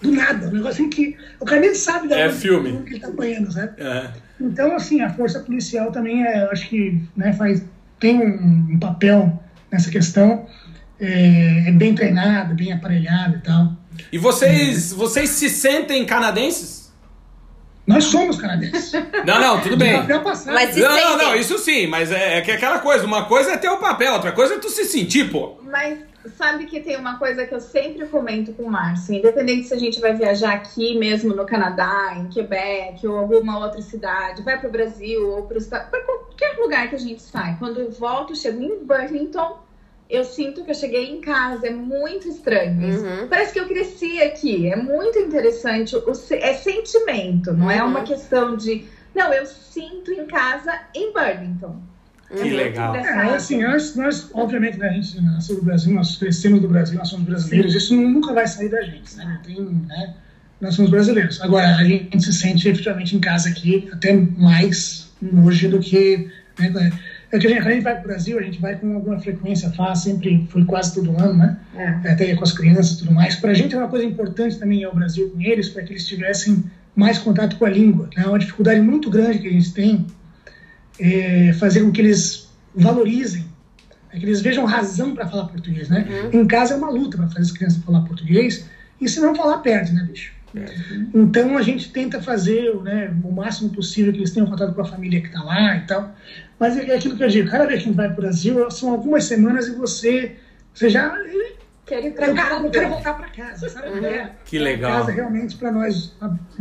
Do 0.03 0.13
nada. 0.13 0.49
Um 0.49 0.53
negócio 0.53 0.71
assim 0.83 0.91
que 0.91 1.17
o 1.41 1.45
cara 1.45 1.61
nem 1.61 1.75
sabe 1.75 2.09
da 2.09 2.19
É 2.19 2.31
filme. 2.31 2.83
que 2.83 2.95
ele 2.95 3.01
tá 3.01 3.09
apanhando, 3.09 3.51
sabe? 3.53 3.73
É. 3.83 4.11
Então, 4.41 4.75
assim, 4.77 5.01
a 5.01 5.09
força 5.13 5.41
policial 5.41 5.91
também, 5.91 6.25
é, 6.27 6.45
eu 6.45 6.51
acho 6.51 6.69
que 6.69 7.01
né, 7.17 7.33
faz, 7.33 7.65
tem 7.99 8.19
um, 8.21 8.75
um 8.75 8.79
papel 8.79 9.43
nessa 9.73 9.91
questão. 9.91 10.47
É, 11.01 11.69
é 11.69 11.73
bem 11.73 11.95
treinada, 11.95 12.55
bem 12.55 12.73
aparelhada 12.73 13.37
e 13.37 13.41
tal. 13.41 13.73
E 14.13 14.19
vocês, 14.19 14.93
vocês 14.93 15.31
se 15.31 15.49
sentem 15.49 16.05
canadenses? 16.05 16.93
Nós 17.87 18.05
somos 18.05 18.37
canadenses. 18.37 18.93
Não, 19.25 19.41
não, 19.41 19.61
tudo 19.61 19.77
bem. 19.77 19.97
Papel 19.97 20.21
passado. 20.23 20.55
Mas 20.55 20.75
se 20.75 20.81
Não, 20.81 20.89
não, 20.91 20.97
sentem. 21.11 21.27
não, 21.27 21.35
isso 21.37 21.59
sim, 21.59 21.87
mas 21.87 22.11
é, 22.11 22.39
é 22.39 22.41
que 22.41 22.51
é 22.51 22.55
aquela 22.55 22.81
coisa, 22.81 23.07
uma 23.07 23.27
coisa 23.27 23.53
é 23.53 23.57
ter 23.57 23.69
o 23.69 23.79
papel, 23.79 24.13
outra 24.15 24.33
coisa 24.33 24.55
é 24.55 24.59
tu 24.59 24.69
se 24.69 24.85
sentir, 24.85 25.31
pô. 25.31 25.57
Mas 25.71 25.99
sabe 26.29 26.67
que 26.67 26.81
tem 26.81 26.97
uma 26.97 27.19
coisa 27.19 27.47
que 27.47 27.55
eu 27.55 27.61
sempre 27.61 28.07
comento 28.07 28.53
com 28.53 28.65
o 28.65 28.71
Márcio, 28.71 29.15
independente 29.15 29.69
se 29.69 29.75
a 29.75 29.79
gente 29.79 30.01
vai 30.01 30.15
viajar 30.15 30.53
aqui 30.55 30.99
mesmo 30.99 31.35
no 31.35 31.47
Canadá, 31.47 32.15
em 32.17 32.29
Quebec 32.29 33.07
ou 33.07 33.19
alguma 33.19 33.59
outra 33.59 33.81
cidade, 33.83 34.43
vai 34.43 34.59
para 34.59 34.69
o 34.69 34.73
Brasil 34.73 35.29
ou 35.31 35.43
para 35.45 36.01
qualquer 36.03 36.59
lugar 36.59 36.89
que 36.89 36.95
a 36.95 36.99
gente 36.99 37.23
sai. 37.23 37.57
Quando 37.59 37.81
eu 37.81 37.91
volto, 37.91 38.35
chego 38.35 38.63
em 38.63 38.85
Burlington, 38.85 39.59
eu 40.09 40.25
sinto 40.25 40.65
que 40.65 40.71
eu 40.71 40.75
cheguei 40.75 41.11
em 41.11 41.21
casa, 41.21 41.67
é 41.67 41.71
muito 41.71 42.29
estranho. 42.29 42.81
Uhum. 42.81 43.29
Parece 43.29 43.53
que 43.53 43.59
eu 43.61 43.67
cresci 43.67 44.23
aqui, 44.23 44.71
é 44.71 44.77
muito 44.77 45.19
interessante, 45.19 45.97
o 45.97 46.13
é 46.31 46.55
sentimento, 46.55 47.53
não 47.53 47.71
é 47.71 47.83
Uhum. 47.83 47.89
uma 47.91 48.03
questão 48.03 48.57
de. 48.57 48.87
Não, 49.15 49.33
eu 49.33 49.47
sinto 49.47 50.13
em 50.13 50.27
casa 50.27 50.79
em 50.95 51.13
Burlington. 51.13 51.81
Que 52.29 52.35
muito 52.35 52.57
legal. 52.57 52.95
É, 52.97 53.35
assim, 53.35 53.63
nós, 53.63 53.95
nós, 53.95 54.31
obviamente, 54.33 54.79
né, 54.79 54.89
a 54.89 54.93
gente 54.93 55.21
nasceu 55.21 55.57
no 55.57 55.63
Brasil, 55.63 55.95
nós 55.95 56.17
crescemos 56.17 56.61
no 56.61 56.69
Brasil, 56.69 56.99
nós 56.99 57.09
somos 57.09 57.27
brasileiros, 57.27 57.75
isso 57.75 57.95
nunca 57.95 58.33
vai 58.33 58.47
sair 58.47 58.69
da 58.69 58.83
gente, 58.83 59.17
né? 59.17 59.25
Não 59.25 59.43
Tem, 59.43 59.65
né? 59.87 60.15
Nós 60.61 60.75
somos 60.75 60.91
brasileiros. 60.91 61.41
Agora, 61.43 61.77
a 61.77 61.85
gente 61.85 62.21
se 62.23 62.33
sente 62.33 62.69
efetivamente 62.69 63.15
em 63.15 63.21
casa 63.21 63.49
aqui, 63.49 63.89
até 63.93 64.13
mais 64.15 65.11
hoje 65.45 65.69
do 65.69 65.79
que. 65.79 66.29
Né, 66.59 66.91
é 67.33 67.39
que 67.39 67.47
a 67.47 67.51
gente, 67.51 67.61
quando 67.61 67.69
a 67.69 67.75
gente 67.75 67.83
vai 67.83 67.95
para 67.95 68.05
o 68.05 68.07
Brasil, 68.07 68.39
a 68.39 68.43
gente 68.43 68.61
vai 68.61 68.77
com 68.77 68.95
alguma 68.95 69.19
frequência, 69.19 69.71
faz 69.71 70.01
sempre, 70.01 70.47
foi 70.49 70.65
quase 70.65 70.95
todo 70.95 71.11
ano, 71.21 71.35
né? 71.35 71.57
É. 71.75 72.13
até 72.13 72.35
com 72.35 72.45
as 72.45 72.53
crianças 72.53 72.93
e 72.93 72.99
tudo 73.01 73.13
mais. 73.13 73.35
Para 73.35 73.51
a 73.51 73.55
gente 73.55 73.75
é 73.75 73.79
uma 73.79 73.89
coisa 73.89 74.05
importante 74.05 74.59
também 74.59 74.81
ir 74.81 74.85
ao 74.85 74.95
Brasil 74.95 75.29
com 75.31 75.41
eles, 75.41 75.69
para 75.69 75.83
que 75.83 75.93
eles 75.93 76.07
tivessem 76.07 76.65
mais 76.95 77.19
contato 77.19 77.57
com 77.57 77.67
a 77.67 77.71
língua. 77.71 78.09
É 78.17 78.27
uma 78.27 78.39
dificuldade 78.39 78.81
muito 78.81 79.11
grande 79.11 79.41
que 79.41 79.49
a 79.49 79.53
gente 79.53 79.73
tem 79.73 80.07
é 80.99 81.53
fazer 81.55 81.83
com 81.83 81.93
que 81.93 82.01
eles 82.01 82.49
valorizem, 82.75 83.47
é 84.13 84.19
que 84.19 84.25
eles 84.25 84.41
vejam 84.41 84.65
razão 84.65 85.15
para 85.15 85.27
falar 85.27 85.47
português, 85.47 85.89
né? 85.89 86.07
Em 86.33 86.47
casa 86.47 86.75
é 86.75 86.77
uma 86.77 86.91
luta 86.91 87.17
para 87.17 87.29
fazer 87.29 87.41
as 87.41 87.53
crianças 87.53 87.83
falar 87.85 88.01
português 88.03 88.69
e 89.01 89.09
se 89.09 89.21
não 89.21 89.35
falar 89.35 89.59
perde, 89.59 89.93
né, 89.93 90.05
bicho? 90.05 90.37
Então 91.15 91.59
a 91.59 91.63
gente 91.63 91.91
tenta 91.91 92.23
fazer 92.23 92.75
né, 92.77 93.15
o 93.23 93.31
máximo 93.31 93.71
possível 93.71 94.13
que 94.13 94.19
eles 94.21 94.31
tenham 94.31 94.49
contato 94.49 94.75
com 94.75 94.81
a 94.81 94.87
família 94.87 95.21
que 95.21 95.27
está 95.27 95.43
lá 95.43 95.77
e 95.77 95.81
tal. 95.83 96.15
Mas 96.59 96.77
é 96.77 96.95
aquilo 96.95 97.17
que 97.17 97.25
eu 97.25 97.29
digo, 97.29 97.51
cada 97.51 97.67
vez 97.67 97.83
que 97.83 97.85
a 97.85 97.87
gente 97.89 97.97
vai 97.97 98.07
para 98.07 98.19
o 98.19 98.23
Brasil, 98.23 98.71
são 98.71 98.91
algumas 98.91 99.25
semanas 99.25 99.69
e 99.69 99.73
você, 99.73 100.37
você 100.73 100.89
já 100.89 101.15
Quero 101.87 102.07
ir 102.09 102.11
pra 102.15 102.27
eu 102.27 102.35
quero, 102.35 102.49
eu 102.67 102.71
quero 102.71 102.73
casa. 102.73 102.89
voltar 102.89 103.15
para 103.15 103.29
casa, 103.29 103.69
sabe? 103.69 103.89
Uhum. 103.91 104.05
É, 104.05 104.33
Que 104.45 104.59
a 104.59 104.61
legal. 104.61 104.91
casa 104.93 105.13
realmente 105.13 105.55
para 105.57 105.71
nós. 105.71 106.13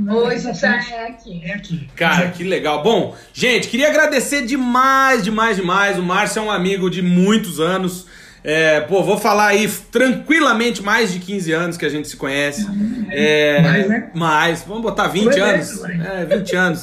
Hoje 0.07 0.53
já 0.53 0.77
é 0.95 1.07
aqui. 1.07 1.41
é 1.43 1.53
aqui. 1.55 1.89
Cara, 1.95 2.29
que 2.29 2.43
legal. 2.43 2.83
Bom, 2.83 3.15
gente, 3.33 3.67
queria 3.67 3.89
agradecer 3.89 4.45
demais, 4.45 5.23
demais, 5.23 5.57
demais. 5.57 5.97
O 5.97 6.03
Márcio 6.03 6.39
é 6.39 6.41
um 6.43 6.51
amigo 6.51 6.89
de 6.91 7.01
muitos 7.01 7.59
anos. 7.59 8.05
É, 8.47 8.79
pô, 8.81 9.01
vou 9.01 9.17
falar 9.17 9.47
aí 9.47 9.67
tranquilamente 9.91 10.83
mais 10.83 11.11
de 11.11 11.17
15 11.17 11.51
anos 11.51 11.77
que 11.77 11.85
a 11.85 11.89
gente 11.89 12.07
se 12.07 12.15
conhece. 12.15 12.63
É, 13.09 13.59
Mais, 13.59 13.87
né? 13.87 14.09
mais. 14.13 14.63
Vamos 14.67 14.83
botar 14.83 15.07
20 15.07 15.23
Foi 15.23 15.41
anos. 15.41 15.79
Lorena. 15.79 16.05
É, 16.05 16.25
20 16.25 16.55
anos. 16.55 16.81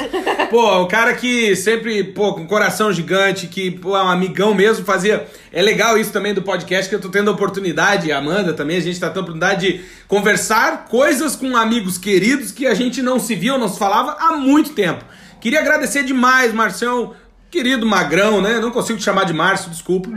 Pô, 0.51 0.83
o 0.83 0.89
cara 0.89 1.15
que 1.15 1.55
sempre, 1.55 2.03
pô, 2.03 2.35
com 2.35 2.49
coração 2.49 2.93
gigante, 2.93 3.47
que, 3.47 3.71
pô, 3.71 3.97
é 3.97 4.03
um 4.03 4.09
amigão 4.09 4.53
mesmo, 4.55 4.85
fazia. 4.85 5.25
É 5.53 5.63
legal 5.63 5.97
isso 5.97 6.11
também 6.11 6.35
do 6.35 6.43
podcast, 6.43 6.89
que 6.89 6.97
eu 6.97 7.01
tô 7.01 7.09
tendo 7.09 7.31
a 7.31 7.33
oportunidade, 7.33 8.11
a 8.11 8.19
Amanda 8.19 8.53
também, 8.53 8.79
a 8.79 8.81
gente 8.81 8.99
tá 8.99 9.07
tendo 9.07 9.19
a 9.19 9.23
oportunidade 9.23 9.61
de 9.61 9.85
conversar 10.09 10.87
coisas 10.87 11.37
com 11.37 11.57
amigos 11.57 11.97
queridos 11.97 12.51
que 12.51 12.67
a 12.67 12.75
gente 12.75 13.01
não 13.01 13.21
se 13.21 13.37
viu, 13.37 13.57
não 13.57 13.69
se 13.69 13.79
falava 13.79 14.17
há 14.19 14.37
muito 14.37 14.71
tempo. 14.71 15.05
Queria 15.41 15.61
agradecer 15.61 16.05
demais, 16.05 16.53
Marcião. 16.53 17.15
Querido 17.53 17.85
Magrão, 17.85 18.41
né? 18.41 18.59
Não 18.59 18.71
consigo 18.71 18.99
te 18.99 19.05
chamar 19.05 19.25
de 19.25 19.35
Márcio, 19.35 19.71
desculpa. 19.71 20.09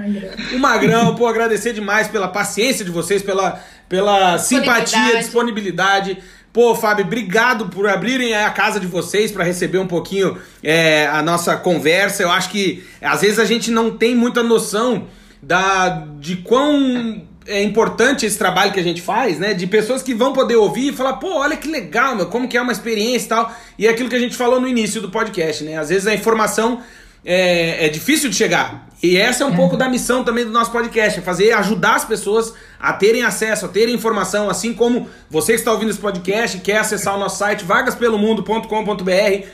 O 0.53 0.57
Magrão, 0.57 1.13
pô, 1.15 1.27
agradecer 1.27 1.73
demais 1.73 2.07
pela 2.07 2.29
paciência 2.29 2.85
de 2.85 2.89
vocês, 2.89 3.21
pela, 3.21 3.61
pela 3.89 4.37
simpatia, 4.37 5.17
disponibilidade. 5.17 6.17
Pô, 6.53 6.73
Fábio, 6.73 7.03
obrigado 7.03 7.67
por 7.67 7.89
abrirem 7.89 8.33
a 8.33 8.49
casa 8.51 8.79
de 8.79 8.87
vocês 8.87 9.33
para 9.33 9.43
receber 9.43 9.79
um 9.79 9.85
pouquinho 9.85 10.37
é, 10.63 11.07
a 11.07 11.21
nossa 11.21 11.57
conversa. 11.57 12.23
Eu 12.23 12.31
acho 12.31 12.49
que 12.49 12.87
às 13.01 13.19
vezes 13.19 13.37
a 13.37 13.43
gente 13.43 13.69
não 13.69 13.91
tem 13.91 14.15
muita 14.15 14.41
noção 14.41 15.05
da, 15.43 16.05
de 16.17 16.37
quão 16.37 17.21
é 17.45 17.61
importante 17.61 18.25
esse 18.25 18.37
trabalho 18.37 18.71
que 18.71 18.79
a 18.79 18.83
gente 18.83 19.01
faz, 19.01 19.37
né? 19.39 19.53
De 19.53 19.67
pessoas 19.67 20.01
que 20.01 20.13
vão 20.13 20.31
poder 20.31 20.55
ouvir 20.55 20.93
e 20.93 20.93
falar, 20.93 21.17
pô, 21.17 21.39
olha 21.39 21.57
que 21.57 21.67
legal, 21.67 22.15
meu, 22.15 22.27
como 22.27 22.47
que 22.47 22.55
é 22.55 22.61
uma 22.61 22.71
experiência 22.71 23.25
e 23.25 23.29
tal. 23.29 23.55
E 23.77 23.87
é 23.87 23.89
aquilo 23.89 24.07
que 24.07 24.15
a 24.15 24.19
gente 24.19 24.37
falou 24.37 24.61
no 24.61 24.69
início 24.69 25.01
do 25.01 25.09
podcast, 25.09 25.65
né? 25.65 25.77
Às 25.77 25.89
vezes 25.89 26.07
a 26.07 26.13
informação 26.13 26.81
é, 27.25 27.87
é 27.87 27.89
difícil 27.89 28.29
de 28.29 28.35
chegar. 28.35 28.87
E 29.01 29.17
essa 29.17 29.43
é 29.43 29.47
um 29.47 29.55
pouco 29.55 29.75
da 29.75 29.89
missão 29.89 30.23
também 30.23 30.45
do 30.45 30.51
nosso 30.51 30.71
podcast, 30.71 31.19
é 31.19 31.21
fazer, 31.21 31.51
ajudar 31.51 31.95
as 31.95 32.05
pessoas 32.05 32.53
a 32.79 32.93
terem 32.93 33.23
acesso, 33.23 33.65
a 33.65 33.69
terem 33.69 33.93
informação, 33.93 34.49
assim 34.49 34.73
como 34.73 35.07
você 35.29 35.53
que 35.53 35.59
está 35.59 35.71
ouvindo 35.71 35.89
esse 35.89 35.99
podcast 35.99 36.59
quer 36.59 36.77
acessar 36.77 37.15
o 37.15 37.19
nosso 37.19 37.37
site 37.37 37.65
vagaspelomundo.com.br. 37.65 39.47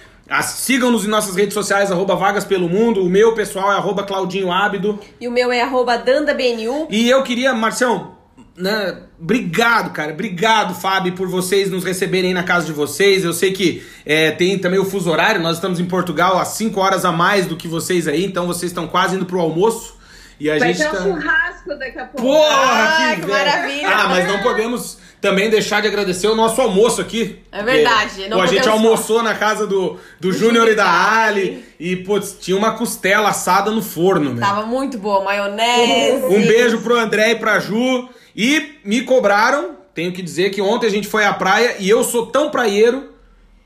Sigam-nos 0.44 1.04
em 1.04 1.10
nossas 1.10 1.36
redes 1.36 1.54
sociais, 1.54 1.92
arroba 1.92 2.16
Vagas 2.16 2.46
Pelo 2.46 2.70
Mundo. 2.70 3.04
O 3.04 3.10
meu 3.10 3.34
pessoal 3.34 3.74
é 3.74 3.76
arroba 3.76 4.04
Claudinho 4.04 4.50
Ábido. 4.50 4.98
E 5.20 5.28
o 5.28 5.32
meu 5.32 5.52
é 5.52 5.62
arroba 5.62 5.98
DandaBNU. 5.98 6.88
E 6.90 7.10
eu 7.10 7.22
queria, 7.22 7.54
Marcião, 7.54 8.11
né, 8.58 8.98
obrigado, 9.20 9.92
cara. 9.92 10.12
Obrigado, 10.14 10.74
Fábio, 10.76 11.14
por 11.14 11.28
vocês 11.28 11.70
nos 11.70 11.84
receberem 11.84 12.34
na 12.34 12.44
casa 12.44 12.66
de 12.66 12.74
vocês. 12.74 13.24
Eu 13.24 13.34
sei 13.34 13.52
que 13.54 13.84
é, 14.06 14.32
tem 14.32 14.58
também 14.60 14.80
o 14.80 14.86
fuso 14.86 15.10
horário. 15.10 15.42
Nós 15.42 15.58
estamos 15.58 15.80
em 15.80 15.86
Portugal 15.86 16.38
há 16.38 16.46
5 16.46 16.80
horas 16.80 17.06
a 17.06 17.12
mais 17.12 17.46
do 17.46 17.56
que 17.56 17.68
vocês 17.68 18.08
aí, 18.08 18.26
então 18.26 18.46
vocês 18.48 18.72
estão 18.72 18.88
quase 18.88 19.16
indo 19.16 19.26
pro 19.26 19.40
almoço. 19.40 20.00
E 20.40 20.50
a 20.50 20.58
Vai 20.58 20.74
gente 20.74 20.90
ter 20.90 20.98
tá... 20.98 21.04
um 21.04 21.22
churrasco 21.22 21.76
daqui 21.78 22.00
a 22.00 22.06
pouco. 22.06 22.22
Porra, 22.28 22.50
Ah, 22.50 23.12
que 23.14 23.22
velho. 23.22 23.32
maravilha. 23.32 23.88
Ah, 23.90 24.08
mas 24.10 24.28
não 24.28 24.40
podemos 24.40 24.98
também 25.22 25.52
deixar 25.52 25.84
de 25.84 25.88
agradecer 25.88 26.26
o 26.30 26.34
nosso 26.36 26.60
almoço 26.60 27.00
aqui. 27.00 27.38
É 27.52 27.62
verdade, 27.62 28.10
Porque, 28.16 28.28
não 28.28 28.38
pô, 28.38 28.44
a 28.44 28.48
gente 28.48 28.68
almoçou 28.68 29.22
na 29.22 29.36
casa 29.36 29.68
do, 29.68 30.00
do 30.20 30.32
Júnior 30.34 30.68
e 30.68 30.74
da 30.74 31.22
Ali. 31.24 31.64
E, 31.80 31.96
putz, 31.98 32.36
tinha 32.42 32.58
uma 32.58 32.72
costela 32.72 33.30
assada 33.30 33.70
no 33.70 33.84
forno, 33.84 34.32
meu. 34.34 34.40
Tava 34.40 34.66
muito 34.66 34.98
boa, 34.98 35.24
maionese. 35.24 36.26
Um 36.26 36.42
beijo 36.48 36.80
pro 36.80 36.98
André 36.98 37.34
e 37.34 37.36
pra 37.36 37.60
Ju. 37.60 38.10
E 38.36 38.80
me 38.84 39.02
cobraram, 39.02 39.78
tenho 39.94 40.12
que 40.12 40.22
dizer 40.22 40.52
que 40.52 40.62
ontem 40.62 40.88
a 40.88 40.90
gente 40.92 41.08
foi 41.08 41.26
à 41.26 41.34
praia 41.34 41.76
e 41.80 41.90
eu 41.90 42.04
sou 42.04 42.28
tão 42.28 42.50
praieiro 42.50 43.14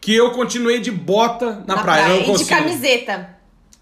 que 0.01 0.16
eu 0.16 0.32
continuei 0.32 0.80
de 0.80 0.91
bota 0.91 1.63
na, 1.68 1.82
praia. 1.82 2.09
Eu 2.09 2.28
não 2.28 2.36
E 2.36 2.38
de 2.38 2.45
camiseta. 2.45 3.30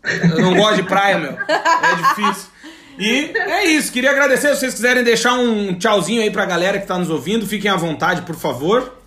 Eu 0.04 0.42
não 0.42 0.56
gosto 0.56 0.76
de 0.78 0.84
praia, 0.84 1.18
meu. 1.18 1.32
É 1.32 1.96
difícil. 1.96 2.50
E 2.98 3.32
é 3.36 3.66
isso, 3.66 3.92
queria 3.92 4.12
agradecer. 4.12 4.50
Se 4.50 4.60
vocês 4.60 4.74
quiserem 4.74 5.04
deixar 5.04 5.34
um 5.34 5.74
tchauzinho 5.74 6.22
aí 6.22 6.30
pra 6.30 6.46
galera 6.46 6.80
que 6.80 6.86
tá 6.86 6.98
nos 6.98 7.10
ouvindo, 7.10 7.46
fiquem 7.46 7.72
à 7.72 7.76
vontade, 7.76 8.22
por 8.22 8.36
favor. 8.36 9.00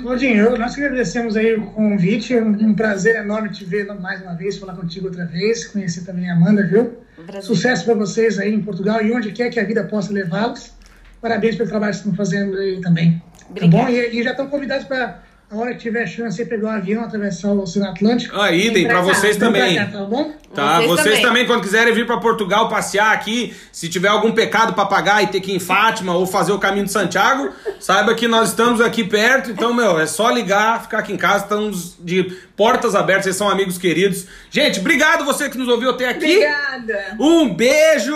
Claudinho, 0.00 0.56
nós 0.56 0.74
que 0.74 0.82
agradecemos 0.82 1.36
aí 1.36 1.54
o 1.54 1.66
convite. 1.72 2.34
É 2.34 2.42
um, 2.42 2.50
um 2.50 2.74
prazer 2.74 3.16
enorme 3.16 3.50
te 3.50 3.64
ver 3.64 3.86
mais 4.00 4.22
uma 4.22 4.34
vez, 4.34 4.56
falar 4.56 4.74
contigo 4.74 5.06
outra 5.06 5.26
vez, 5.26 5.66
conhecer 5.66 6.04
também 6.04 6.30
a 6.30 6.34
Amanda, 6.34 6.66
viu? 6.66 6.96
Brasil. 7.22 7.54
Sucesso 7.54 7.84
para 7.84 7.94
vocês 7.94 8.38
aí 8.38 8.52
em 8.52 8.60
Portugal 8.60 9.02
e 9.04 9.12
onde 9.12 9.32
quer 9.32 9.50
que 9.50 9.60
a 9.60 9.64
vida 9.64 9.84
possa 9.84 10.12
levá-los. 10.12 10.72
Parabéns 11.20 11.56
pelo 11.56 11.68
trabalho 11.68 11.92
que 11.92 11.98
estão 11.98 12.14
fazendo 12.14 12.56
aí 12.56 12.80
também. 12.80 13.22
Obrigada. 13.48 13.76
Tá 13.76 13.84
bom? 13.84 13.88
E, 13.88 14.20
e 14.20 14.22
já 14.22 14.30
estão 14.32 14.48
convidados 14.48 14.86
para, 14.86 15.22
a 15.52 15.56
hora 15.56 15.74
que 15.74 15.80
tiver 15.80 16.06
chance, 16.06 16.40
aí 16.40 16.48
pegar 16.48 16.66
o 16.66 16.70
avião, 16.70 17.04
atravessar 17.04 17.52
o 17.52 17.60
Oceano 17.60 17.90
Atlântico. 17.90 18.34
Ah, 18.34 18.50
idem 18.50 18.88
cá, 18.88 19.02
vocês 19.02 19.36
também. 19.36 19.76
cá, 19.76 19.86
tá 19.86 20.04
bom? 20.04 20.32
Tá, 20.54 20.80
vocês, 20.80 20.88
Vocês 20.88 21.04
também. 21.04 21.22
também. 21.22 21.46
quando 21.46 21.62
quiserem 21.62 21.94
vir 21.94 22.06
pra 22.06 22.18
Portugal 22.18 22.68
passear 22.68 23.12
aqui, 23.12 23.56
se 23.72 23.88
tiver 23.88 24.08
algum 24.08 24.32
pecado 24.32 24.74
pra 24.74 24.84
pagar 24.84 25.22
e 25.22 25.28
ter 25.28 25.40
que 25.40 25.50
ir 25.50 25.56
em 25.56 25.58
Fátima 25.58 26.14
ou 26.14 26.26
fazer 26.26 26.52
o 26.52 26.58
caminho 26.58 26.84
de 26.84 26.92
Santiago, 26.92 27.50
saiba 27.80 28.14
que 28.14 28.28
nós 28.28 28.50
estamos 28.50 28.80
aqui 28.80 29.02
perto, 29.04 29.50
então, 29.50 29.72
meu, 29.72 29.98
é 29.98 30.06
só 30.06 30.30
ligar, 30.30 30.82
ficar 30.82 30.98
aqui 30.98 31.12
em 31.12 31.16
casa, 31.16 31.44
estamos 31.44 31.96
de 31.98 32.24
portas 32.56 32.94
abertas, 32.94 33.24
vocês 33.24 33.36
são 33.36 33.48
amigos 33.48 33.78
queridos. 33.78 34.26
Gente, 34.50 34.78
obrigado 34.80 35.24
você 35.24 35.48
que 35.48 35.56
nos 35.56 35.68
ouviu 35.68 35.90
até 35.90 36.08
aqui. 36.08 36.36
Obrigada. 36.36 37.16
Um 37.18 37.54
beijo, 37.54 38.14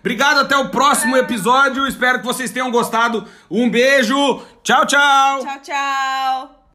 obrigado 0.00 0.40
até 0.40 0.56
o 0.56 0.70
próximo 0.70 1.16
episódio, 1.16 1.86
espero 1.86 2.20
que 2.20 2.24
vocês 2.24 2.50
tenham 2.50 2.70
gostado. 2.70 3.26
Um 3.50 3.68
beijo, 3.68 4.42
tchau, 4.62 4.86
tchau. 4.86 5.40
Tchau, 5.40 5.58
tchau. 5.62 6.64